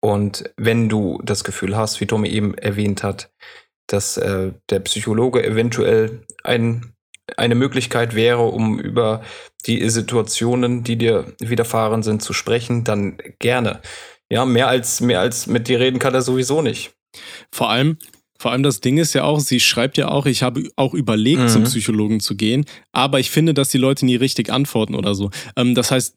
Und 0.00 0.50
wenn 0.56 0.88
du 0.88 1.20
das 1.22 1.44
Gefühl 1.44 1.76
hast, 1.76 2.00
wie 2.00 2.06
Tommy 2.06 2.30
eben 2.30 2.54
erwähnt 2.54 3.02
hat, 3.02 3.30
dass 3.86 4.16
äh, 4.16 4.52
der 4.70 4.80
Psychologe 4.80 5.44
eventuell 5.44 6.26
ein, 6.44 6.94
eine 7.36 7.54
Möglichkeit 7.54 8.14
wäre, 8.14 8.44
um 8.44 8.78
über 8.78 9.22
die 9.66 9.86
Situationen, 9.90 10.82
die 10.82 10.96
dir 10.96 11.34
widerfahren 11.38 12.02
sind, 12.02 12.22
zu 12.22 12.32
sprechen, 12.32 12.84
dann 12.84 13.18
gerne. 13.38 13.82
Ja, 14.30 14.46
mehr 14.46 14.66
als, 14.66 15.02
mehr 15.02 15.20
als 15.20 15.46
mit 15.46 15.68
dir 15.68 15.78
reden 15.78 15.98
kann 15.98 16.14
er 16.14 16.22
sowieso 16.22 16.62
nicht. 16.62 16.94
Vor 17.52 17.68
allem, 17.68 17.98
vor 18.42 18.50
allem 18.50 18.64
das 18.64 18.80
Ding 18.80 18.98
ist 18.98 19.12
ja 19.14 19.22
auch, 19.22 19.38
sie 19.38 19.60
schreibt 19.60 19.96
ja 19.96 20.08
auch, 20.08 20.26
ich 20.26 20.42
habe 20.42 20.68
auch 20.74 20.94
überlegt, 20.94 21.42
mhm. 21.42 21.48
zum 21.48 21.62
Psychologen 21.62 22.18
zu 22.18 22.34
gehen, 22.34 22.64
aber 22.90 23.20
ich 23.20 23.30
finde, 23.30 23.54
dass 23.54 23.68
die 23.68 23.78
Leute 23.78 24.04
nie 24.04 24.16
richtig 24.16 24.50
antworten 24.50 24.96
oder 24.96 25.14
so. 25.14 25.30
Ähm, 25.54 25.76
das 25.76 25.92
heißt, 25.92 26.16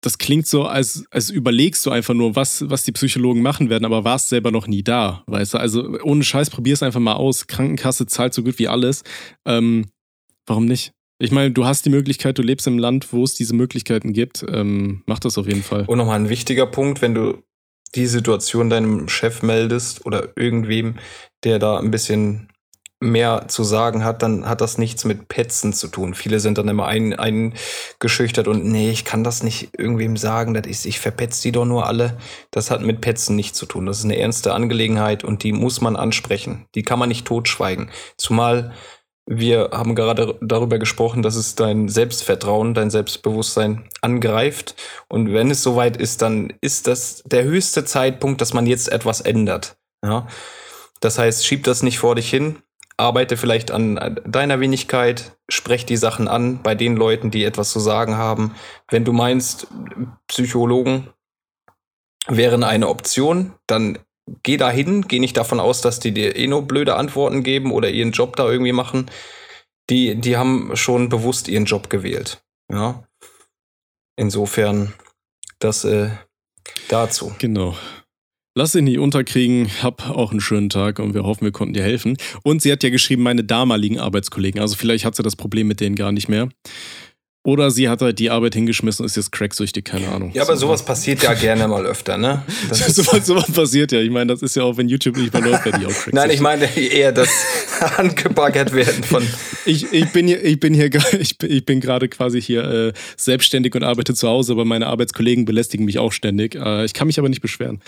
das 0.00 0.18
klingt 0.18 0.46
so, 0.46 0.66
als, 0.66 1.04
als 1.10 1.30
überlegst 1.30 1.84
du 1.84 1.90
einfach 1.90 2.14
nur, 2.14 2.36
was, 2.36 2.70
was 2.70 2.84
die 2.84 2.92
Psychologen 2.92 3.42
machen 3.42 3.70
werden, 3.70 3.84
aber 3.84 4.04
warst 4.04 4.28
selber 4.28 4.52
noch 4.52 4.68
nie 4.68 4.84
da, 4.84 5.24
weißt 5.26 5.54
du? 5.54 5.58
Also 5.58 5.98
ohne 6.04 6.22
Scheiß, 6.22 6.48
probier 6.48 6.74
es 6.74 6.82
einfach 6.84 7.00
mal 7.00 7.14
aus. 7.14 7.48
Krankenkasse 7.48 8.06
zahlt 8.06 8.34
so 8.34 8.44
gut 8.44 8.60
wie 8.60 8.68
alles. 8.68 9.02
Ähm, 9.44 9.86
warum 10.46 10.66
nicht? 10.66 10.92
Ich 11.18 11.32
meine, 11.32 11.50
du 11.50 11.64
hast 11.64 11.86
die 11.86 11.90
Möglichkeit, 11.90 12.38
du 12.38 12.42
lebst 12.42 12.68
im 12.68 12.78
Land, 12.78 13.12
wo 13.12 13.24
es 13.24 13.34
diese 13.34 13.54
Möglichkeiten 13.54 14.12
gibt. 14.12 14.44
Ähm, 14.48 15.02
mach 15.06 15.18
das 15.18 15.38
auf 15.38 15.48
jeden 15.48 15.64
Fall. 15.64 15.86
Und 15.88 15.98
nochmal 15.98 16.20
ein 16.20 16.28
wichtiger 16.28 16.66
Punkt, 16.66 17.02
wenn 17.02 17.14
du 17.14 17.42
die 17.94 18.06
Situation 18.06 18.70
deinem 18.70 19.08
Chef 19.08 19.42
meldest 19.42 20.04
oder 20.06 20.28
irgendwem, 20.36 20.96
der 21.44 21.58
da 21.58 21.78
ein 21.78 21.90
bisschen 21.90 22.48
mehr 23.04 23.46
zu 23.48 23.64
sagen 23.64 24.04
hat, 24.04 24.22
dann 24.22 24.48
hat 24.48 24.60
das 24.60 24.78
nichts 24.78 25.04
mit 25.04 25.28
Petzen 25.28 25.72
zu 25.72 25.88
tun. 25.88 26.14
Viele 26.14 26.40
sind 26.40 26.58
dann 26.58 26.68
immer 26.68 26.86
ein, 26.86 27.12
eingeschüchtert 27.12 28.48
und 28.48 28.64
nee, 28.64 28.90
ich 28.90 29.04
kann 29.04 29.22
das 29.22 29.42
nicht 29.42 29.70
irgendwem 29.78 30.16
sagen, 30.16 30.54
das 30.54 30.66
ist, 30.66 30.86
ich 30.86 31.00
verpetze 31.00 31.42
die 31.42 31.52
doch 31.52 31.66
nur 31.66 31.86
alle. 31.86 32.16
Das 32.50 32.70
hat 32.70 32.80
mit 32.80 33.00
Petzen 33.00 33.36
nichts 33.36 33.58
zu 33.58 33.66
tun. 33.66 33.86
Das 33.86 33.98
ist 33.98 34.04
eine 34.04 34.18
ernste 34.18 34.54
Angelegenheit 34.54 35.22
und 35.22 35.42
die 35.42 35.52
muss 35.52 35.80
man 35.80 35.96
ansprechen. 35.96 36.66
Die 36.74 36.82
kann 36.82 36.98
man 36.98 37.08
nicht 37.08 37.26
totschweigen. 37.26 37.90
Zumal 38.16 38.72
wir 39.26 39.70
haben 39.72 39.94
gerade 39.94 40.38
darüber 40.42 40.78
gesprochen, 40.78 41.22
dass 41.22 41.34
es 41.34 41.54
dein 41.54 41.88
Selbstvertrauen, 41.88 42.74
dein 42.74 42.90
Selbstbewusstsein 42.90 43.88
angreift. 44.02 44.74
Und 45.08 45.32
wenn 45.32 45.50
es 45.50 45.62
soweit 45.62 45.96
ist, 45.96 46.20
dann 46.20 46.52
ist 46.60 46.86
das 46.86 47.22
der 47.24 47.44
höchste 47.44 47.84
Zeitpunkt, 47.84 48.40
dass 48.40 48.52
man 48.52 48.66
jetzt 48.66 48.92
etwas 48.92 49.22
ändert. 49.22 49.76
Ja? 50.04 50.26
Das 51.00 51.18
heißt, 51.18 51.46
schieb 51.46 51.64
das 51.64 51.82
nicht 51.82 51.98
vor 51.98 52.14
dich 52.14 52.28
hin, 52.28 52.58
arbeite 52.96 53.36
vielleicht 53.36 53.70
an 53.70 54.20
deiner 54.26 54.60
Wenigkeit, 54.60 55.36
sprech 55.48 55.86
die 55.86 55.96
Sachen 55.96 56.28
an 56.28 56.62
bei 56.62 56.74
den 56.74 56.96
Leuten, 56.96 57.30
die 57.30 57.44
etwas 57.44 57.70
zu 57.70 57.80
sagen 57.80 58.16
haben. 58.16 58.54
Wenn 58.90 59.04
du 59.04 59.12
meinst, 59.12 59.66
Psychologen 60.28 61.08
wären 62.28 62.62
eine 62.62 62.88
Option, 62.88 63.54
dann 63.66 63.98
geh 64.42 64.56
da 64.56 64.70
hin, 64.70 65.06
geh 65.08 65.18
nicht 65.18 65.36
davon 65.36 65.60
aus, 65.60 65.80
dass 65.80 66.00
die 66.00 66.12
dir 66.12 66.36
eh 66.36 66.46
nur 66.46 66.62
blöde 66.62 66.96
Antworten 66.96 67.42
geben 67.42 67.72
oder 67.72 67.90
ihren 67.90 68.12
Job 68.12 68.36
da 68.36 68.50
irgendwie 68.50 68.72
machen. 68.72 69.10
Die, 69.90 70.14
die 70.14 70.36
haben 70.36 70.74
schon 70.76 71.08
bewusst 71.08 71.48
ihren 71.48 71.66
Job 71.66 71.90
gewählt. 71.90 72.42
Ja. 72.72 73.06
Insofern, 74.16 74.94
das 75.58 75.84
äh, 75.84 76.10
dazu. 76.88 77.34
Genau. 77.38 77.76
Lass 78.56 78.72
dich 78.72 78.82
nicht 78.82 78.98
unterkriegen, 78.98 79.68
hab 79.82 80.08
auch 80.08 80.30
einen 80.30 80.40
schönen 80.40 80.70
Tag 80.70 81.00
und 81.00 81.12
wir 81.12 81.24
hoffen, 81.24 81.44
wir 81.44 81.50
konnten 81.50 81.74
dir 81.74 81.82
helfen. 81.82 82.16
Und 82.44 82.62
sie 82.62 82.70
hat 82.70 82.84
ja 82.84 82.90
geschrieben, 82.90 83.22
meine 83.22 83.42
damaligen 83.42 83.98
Arbeitskollegen. 83.98 84.60
Also 84.60 84.76
vielleicht 84.76 85.04
hat 85.04 85.16
sie 85.16 85.24
das 85.24 85.34
Problem 85.34 85.66
mit 85.66 85.80
denen 85.80 85.96
gar 85.96 86.12
nicht 86.12 86.28
mehr. 86.28 86.48
Oder 87.46 87.70
sie 87.70 87.90
hat 87.90 88.00
halt 88.00 88.18
die 88.20 88.30
Arbeit 88.30 88.54
hingeschmissen 88.54 89.02
und 89.02 89.06
ist 89.06 89.16
jetzt 89.16 89.30
cracksüchtig, 89.30 89.84
keine 89.84 90.08
Ahnung. 90.08 90.30
Ja, 90.32 90.44
aber 90.44 90.56
sowas 90.56 90.82
passiert 90.82 91.22
ja 91.22 91.34
gerne 91.34 91.68
mal 91.68 91.84
öfter, 91.84 92.16
ne? 92.16 92.42
sowas, 92.70 93.26
sowas 93.26 93.52
passiert 93.52 93.92
ja. 93.92 94.00
Ich 94.00 94.10
meine, 94.10 94.32
das 94.32 94.40
ist 94.40 94.56
ja 94.56 94.62
auch, 94.62 94.78
wenn 94.78 94.88
YouTube 94.88 95.18
nicht 95.18 95.30
mehr 95.30 95.42
läuft, 95.42 95.66
werde 95.66 95.78
ich 95.78 95.84
auch 95.84 95.90
cracksüchtig. 95.90 96.14
Nein, 96.14 96.30
ich 96.30 96.40
meine 96.40 96.74
eher 96.74 97.12
das 97.12 97.28
angebaggert 97.98 98.72
werden 98.72 99.04
von. 99.04 99.22
Ich, 99.66 99.92
ich 99.92 100.10
bin 100.10 100.26
hier, 100.26 100.42
ich 100.42 100.58
bin 100.58 100.72
hier, 100.72 100.90
ich 101.20 101.36
bin, 101.36 101.52
ich 101.52 101.66
bin 101.66 101.80
gerade 101.80 102.08
quasi 102.08 102.40
hier 102.40 102.64
äh, 102.64 102.92
selbstständig 103.18 103.74
und 103.74 103.84
arbeite 103.84 104.14
zu 104.14 104.26
Hause, 104.26 104.52
aber 104.52 104.64
meine 104.64 104.86
Arbeitskollegen 104.86 105.44
belästigen 105.44 105.84
mich 105.84 105.98
auch 105.98 106.12
ständig. 106.12 106.54
Äh, 106.54 106.86
ich 106.86 106.94
kann 106.94 107.08
mich 107.08 107.18
aber 107.18 107.28
nicht 107.28 107.42
beschweren. 107.42 107.82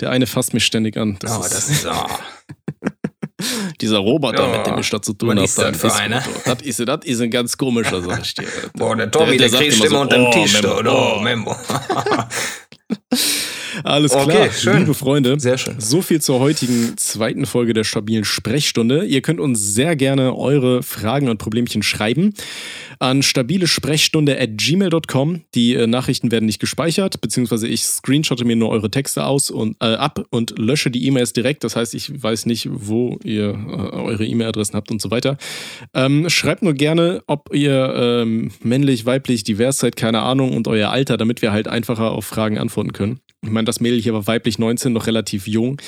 Der 0.00 0.10
eine 0.10 0.26
fasst 0.26 0.54
mich 0.54 0.64
ständig 0.64 0.96
an. 0.96 1.18
Das 1.20 1.36
oh, 1.36 1.42
ist, 1.42 1.52
das 1.52 1.68
ist. 1.68 1.86
Oh. 1.86 2.06
Dieser 3.80 3.98
Roboter, 3.98 4.48
ja, 4.48 4.56
mit 4.58 4.66
dem 4.66 4.78
ich 4.78 4.90
da 4.90 5.00
zu 5.02 5.12
tun 5.12 5.30
habe. 5.30 5.40
Das, 5.42 5.54
das, 5.54 6.62
ist, 6.62 6.80
das 6.80 7.04
ist 7.04 7.20
ein 7.20 7.30
ganz 7.30 7.56
komischer, 7.56 8.02
sag 8.02 8.22
ich 8.22 8.34
dir. 8.34 8.46
Boah, 8.74 8.96
der 8.96 9.10
Tommy, 9.10 9.36
der, 9.36 9.48
der, 9.48 9.58
der 9.60 9.68
kriegt 9.68 9.84
immer 9.84 9.88
so, 9.88 10.00
unter 10.00 10.16
den 10.16 10.26
oh, 10.26 10.32
Tisch. 10.32 10.62
Membo, 10.62 11.16
oh, 11.16 11.20
Membo. 11.20 11.56
Alles 13.84 14.12
klar, 14.12 14.24
okay, 14.24 14.50
schön. 14.52 14.78
liebe 14.78 14.94
Freunde. 14.94 15.38
Sehr 15.38 15.58
schön. 15.58 15.76
So 15.78 16.00
viel 16.00 16.20
zur 16.20 16.40
heutigen 16.40 16.96
zweiten 16.96 17.46
Folge 17.46 17.74
der 17.74 17.84
stabilen 17.84 18.24
Sprechstunde. 18.24 19.04
Ihr 19.04 19.20
könnt 19.20 19.38
uns 19.40 19.60
sehr 19.60 19.96
gerne 19.96 20.36
eure 20.36 20.82
Fragen 20.82 21.28
und 21.28 21.38
Problemchen 21.38 21.82
schreiben 21.82 22.32
an 22.98 23.22
stabile 23.22 23.66
Sprechstunde 23.66 24.40
at 24.40 24.56
gmail.com. 24.56 25.42
Die 25.54 25.74
äh, 25.74 25.86
Nachrichten 25.86 26.30
werden 26.30 26.46
nicht 26.46 26.60
gespeichert, 26.60 27.20
beziehungsweise 27.20 27.68
ich 27.68 27.84
screenshotte 27.84 28.44
mir 28.44 28.56
nur 28.56 28.70
eure 28.70 28.90
Texte 28.90 29.24
aus 29.24 29.50
und 29.50 29.76
äh, 29.80 29.94
ab 29.94 30.24
und 30.30 30.58
lösche 30.58 30.90
die 30.90 31.06
E-Mails 31.06 31.32
direkt. 31.32 31.64
Das 31.64 31.76
heißt, 31.76 31.94
ich 31.94 32.22
weiß 32.22 32.46
nicht, 32.46 32.68
wo 32.70 33.18
ihr 33.24 33.50
äh, 33.50 33.96
eure 33.96 34.26
E-Mail-Adressen 34.26 34.74
habt 34.74 34.90
und 34.90 35.00
so 35.00 35.10
weiter. 35.10 35.36
Ähm, 35.94 36.28
schreibt 36.28 36.62
nur 36.62 36.74
gerne, 36.74 37.22
ob 37.26 37.54
ihr 37.54 37.94
ähm, 37.96 38.50
männlich, 38.62 39.06
weiblich, 39.06 39.44
divers 39.44 39.78
seid, 39.78 39.96
keine 39.96 40.22
Ahnung, 40.22 40.56
und 40.56 40.68
euer 40.68 40.90
Alter, 40.90 41.16
damit 41.16 41.42
wir 41.42 41.52
halt 41.52 41.68
einfacher 41.68 42.12
auf 42.12 42.24
Fragen 42.24 42.58
antworten 42.58 42.92
können. 42.92 43.20
Ich 43.42 43.52
meine, 43.52 43.64
das 43.64 43.80
Mädel 43.80 44.00
hier 44.00 44.12
war 44.12 44.26
weiblich 44.26 44.58
19, 44.58 44.92
noch 44.92 45.06
relativ 45.06 45.46
jung. 45.46 45.80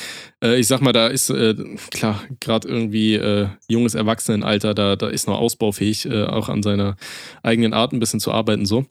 Äh, 0.42 0.60
ich 0.60 0.68
sag 0.68 0.80
mal, 0.80 0.92
da 0.92 1.08
ist 1.08 1.30
äh, 1.30 1.54
klar, 1.90 2.22
gerade 2.40 2.68
irgendwie 2.68 3.14
äh, 3.14 3.48
junges 3.68 3.94
Erwachsenenalter, 3.94 4.74
da, 4.74 4.96
da 4.96 5.08
ist 5.08 5.26
noch 5.26 5.38
ausbaufähig, 5.38 6.06
äh, 6.06 6.24
auch 6.24 6.48
an 6.48 6.62
seiner 6.62 6.96
eigenen 7.42 7.72
Art 7.72 7.92
ein 7.92 8.00
bisschen 8.00 8.20
zu 8.20 8.32
arbeiten 8.32 8.66
so. 8.66 8.86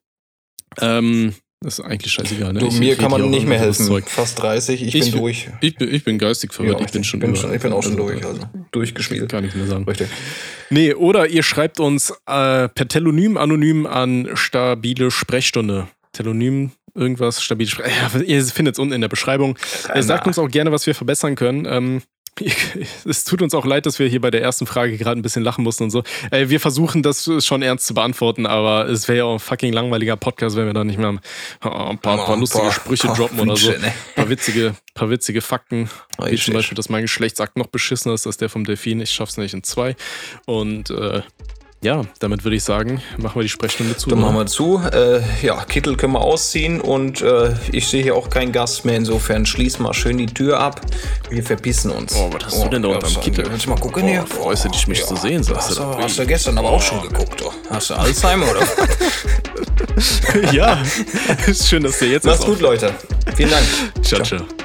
Ähm, 0.80 1.34
das 1.62 1.80
ist 1.80 1.86
eigentlich 1.86 2.14
scheißegal. 2.14 2.54
Ne? 2.54 2.60
Du, 2.60 2.72
mir 2.72 2.96
kann 2.96 3.10
man 3.10 3.30
nicht 3.32 3.48
mehr 3.48 3.58
helfen. 3.58 3.88
Zeug. 3.88 4.08
Fast 4.08 4.42
30, 4.42 4.84
ich, 4.84 4.94
ich 4.94 5.12
bin 5.12 5.20
durch. 5.20 5.50
Ich 5.62 5.76
bin, 5.76 5.94
ich 5.94 6.04
bin 6.04 6.20
geistig 6.20 6.54
verwirrt, 6.54 6.80
ja, 6.80 6.86
ich 6.86 6.92
bin 6.92 7.04
schon, 7.04 7.20
bin 7.20 7.36
schon 7.36 7.52
Ich 7.54 7.62
bin 7.62 7.74
auch 7.74 7.82
schon 7.82 7.98
durch, 7.98 8.24
also 8.24 8.42
durchgespielt. 8.72 9.28
Kann 9.30 9.44
ich 9.44 9.56
mehr 9.56 9.66
sagen. 9.66 9.86
Richtig. 9.86 10.08
Nee, 10.70 10.94
oder 10.94 11.28
ihr 11.28 11.42
schreibt 11.42 11.80
uns 11.80 12.12
äh, 12.28 12.70
per 12.70 12.88
Telonym 12.88 13.38
anonym 13.38 13.88
an 13.88 14.30
stabile 14.36 15.10
Sprechstunde. 15.10 15.88
Telonym 16.14 16.72
irgendwas 16.94 17.42
stabil. 17.42 17.68
Ja, 17.78 18.20
ihr 18.20 18.46
findet 18.46 18.76
es 18.76 18.80
unten 18.80 18.94
in 18.94 19.02
der 19.02 19.08
Beschreibung. 19.08 19.58
Äh, 19.92 20.04
sagt 20.04 20.28
uns 20.28 20.38
auch 20.38 20.50
gerne, 20.50 20.72
was 20.72 20.86
wir 20.86 20.94
verbessern 20.94 21.36
können. 21.36 21.66
Ähm, 21.66 22.02
es 23.06 23.24
tut 23.24 23.42
uns 23.42 23.54
auch 23.54 23.66
leid, 23.66 23.86
dass 23.86 24.00
wir 24.00 24.08
hier 24.08 24.22
bei 24.22 24.32
der 24.32 24.42
ersten 24.42 24.66
Frage 24.66 24.98
gerade 24.98 25.20
ein 25.20 25.22
bisschen 25.22 25.44
lachen 25.44 25.64
mussten 25.64 25.84
und 25.84 25.90
so. 25.90 26.04
Äh, 26.32 26.50
wir 26.50 26.60
versuchen 26.60 27.04
das 27.04 27.30
schon 27.40 27.62
ernst 27.62 27.88
zu 27.88 27.94
beantworten, 27.94 28.46
aber 28.46 28.88
es 28.88 29.08
wäre 29.08 29.18
ja 29.20 29.24
auch 29.26 29.34
ein 29.34 29.40
fucking 29.40 29.74
langweiliger 29.74 30.18
Podcast, 30.18 30.56
wenn 30.56 30.66
wir 30.66 30.74
da 30.74 30.84
nicht 30.84 31.00
mehr 31.00 31.10
ein 31.10 31.20
paar, 31.60 31.90
ein 31.90 32.00
paar, 32.00 32.26
paar 32.26 32.38
lustige 32.38 32.72
Sprüche 32.72 33.08
droppen 33.08 33.40
oder 33.40 33.56
so. 33.56 33.72
Ein 33.72 33.94
paar 34.16 34.30
witzige, 34.30 34.76
paar 34.94 35.10
witzige 35.10 35.42
Fakten. 35.42 35.90
Wie 36.24 36.38
zum 36.38 36.54
Beispiel, 36.54 36.76
dass 36.76 36.90
mein 36.90 37.04
Geschlechtsakt 37.04 37.58
noch 37.58 37.68
beschissener 37.68 38.16
ist 38.16 38.28
als 38.28 38.38
der 38.38 38.50
vom 38.50 38.66
Delfin. 38.66 39.02
Ich 39.02 39.12
schaff's 39.12 39.38
nicht 39.38 39.54
in 39.54 39.64
zwei. 39.64 39.96
Und 40.46 40.90
äh, 40.90 41.22
ja, 41.84 42.02
damit 42.20 42.44
würde 42.44 42.56
ich 42.56 42.64
sagen, 42.64 43.02
machen 43.18 43.36
wir 43.36 43.44
die 43.44 43.50
Sprechstunde 43.50 43.96
zu. 43.96 44.10
Dann 44.10 44.20
machen 44.20 44.36
wir 44.36 44.48
zu. 44.48 44.82
Äh, 44.92 45.22
ja, 45.44 45.64
Kittel 45.64 45.96
können 45.96 46.14
wir 46.14 46.22
ausziehen 46.22 46.82
und 46.82 47.22
äh, 47.22 47.54
ich 47.72 47.88
sehe 47.88 48.02
hier 48.02 48.16
auch 48.16 48.32
keinen 48.32 48.52
Gast 48.52 48.84
mehr. 48.84 48.96
Insofern 48.96 49.46
schließ 49.46 49.78
mal 49.80 49.94
schön 49.94 50.18
die 50.18 50.26
Tür 50.26 50.60
ab. 50.60 50.82
Wir 51.30 51.44
verpissen 51.44 51.92
uns. 51.92 52.16
Oh, 52.16 52.30
was 52.34 52.46
hast 52.46 52.60
oh, 52.60 52.64
du 52.64 52.70
denn 52.72 52.82
da 52.82 52.90
unterm 52.90 53.14
ja, 53.14 53.20
Kittel? 53.20 53.46
Willst 53.50 53.66
du 53.66 53.70
mal 53.70 53.80
gucken 53.80 54.04
oh, 54.06 54.08
hier? 54.08 54.26
Freust 54.26 54.66
du 54.66 54.70
dich, 54.70 54.88
mich 54.88 55.00
ja. 55.00 55.06
zu 55.06 55.16
sehen? 55.18 55.44
Sagst 55.44 55.70
hast, 55.70 55.78
du, 55.78 55.84
hast 55.84 56.18
du 56.18 56.26
gestern 56.26 56.58
aber 56.58 56.72
auch 56.72 56.82
schon 56.82 57.02
geguckt. 57.02 57.44
Oh. 57.46 57.54
Hast 57.70 57.92
du 57.92 57.94
Alzheimer 57.94 58.48
oder 58.50 58.62
ja, 60.52 60.82
ist 61.48 61.68
schön, 61.68 61.84
dass 61.84 62.00
du 62.00 62.06
jetzt 62.06 62.26
Mach's 62.26 62.44
gut, 62.44 62.60
Leute. 62.60 62.92
Vielen 63.36 63.52
Dank. 63.52 63.66
ciao. 64.02 64.24
ciao. 64.24 64.40
ciao. 64.40 64.57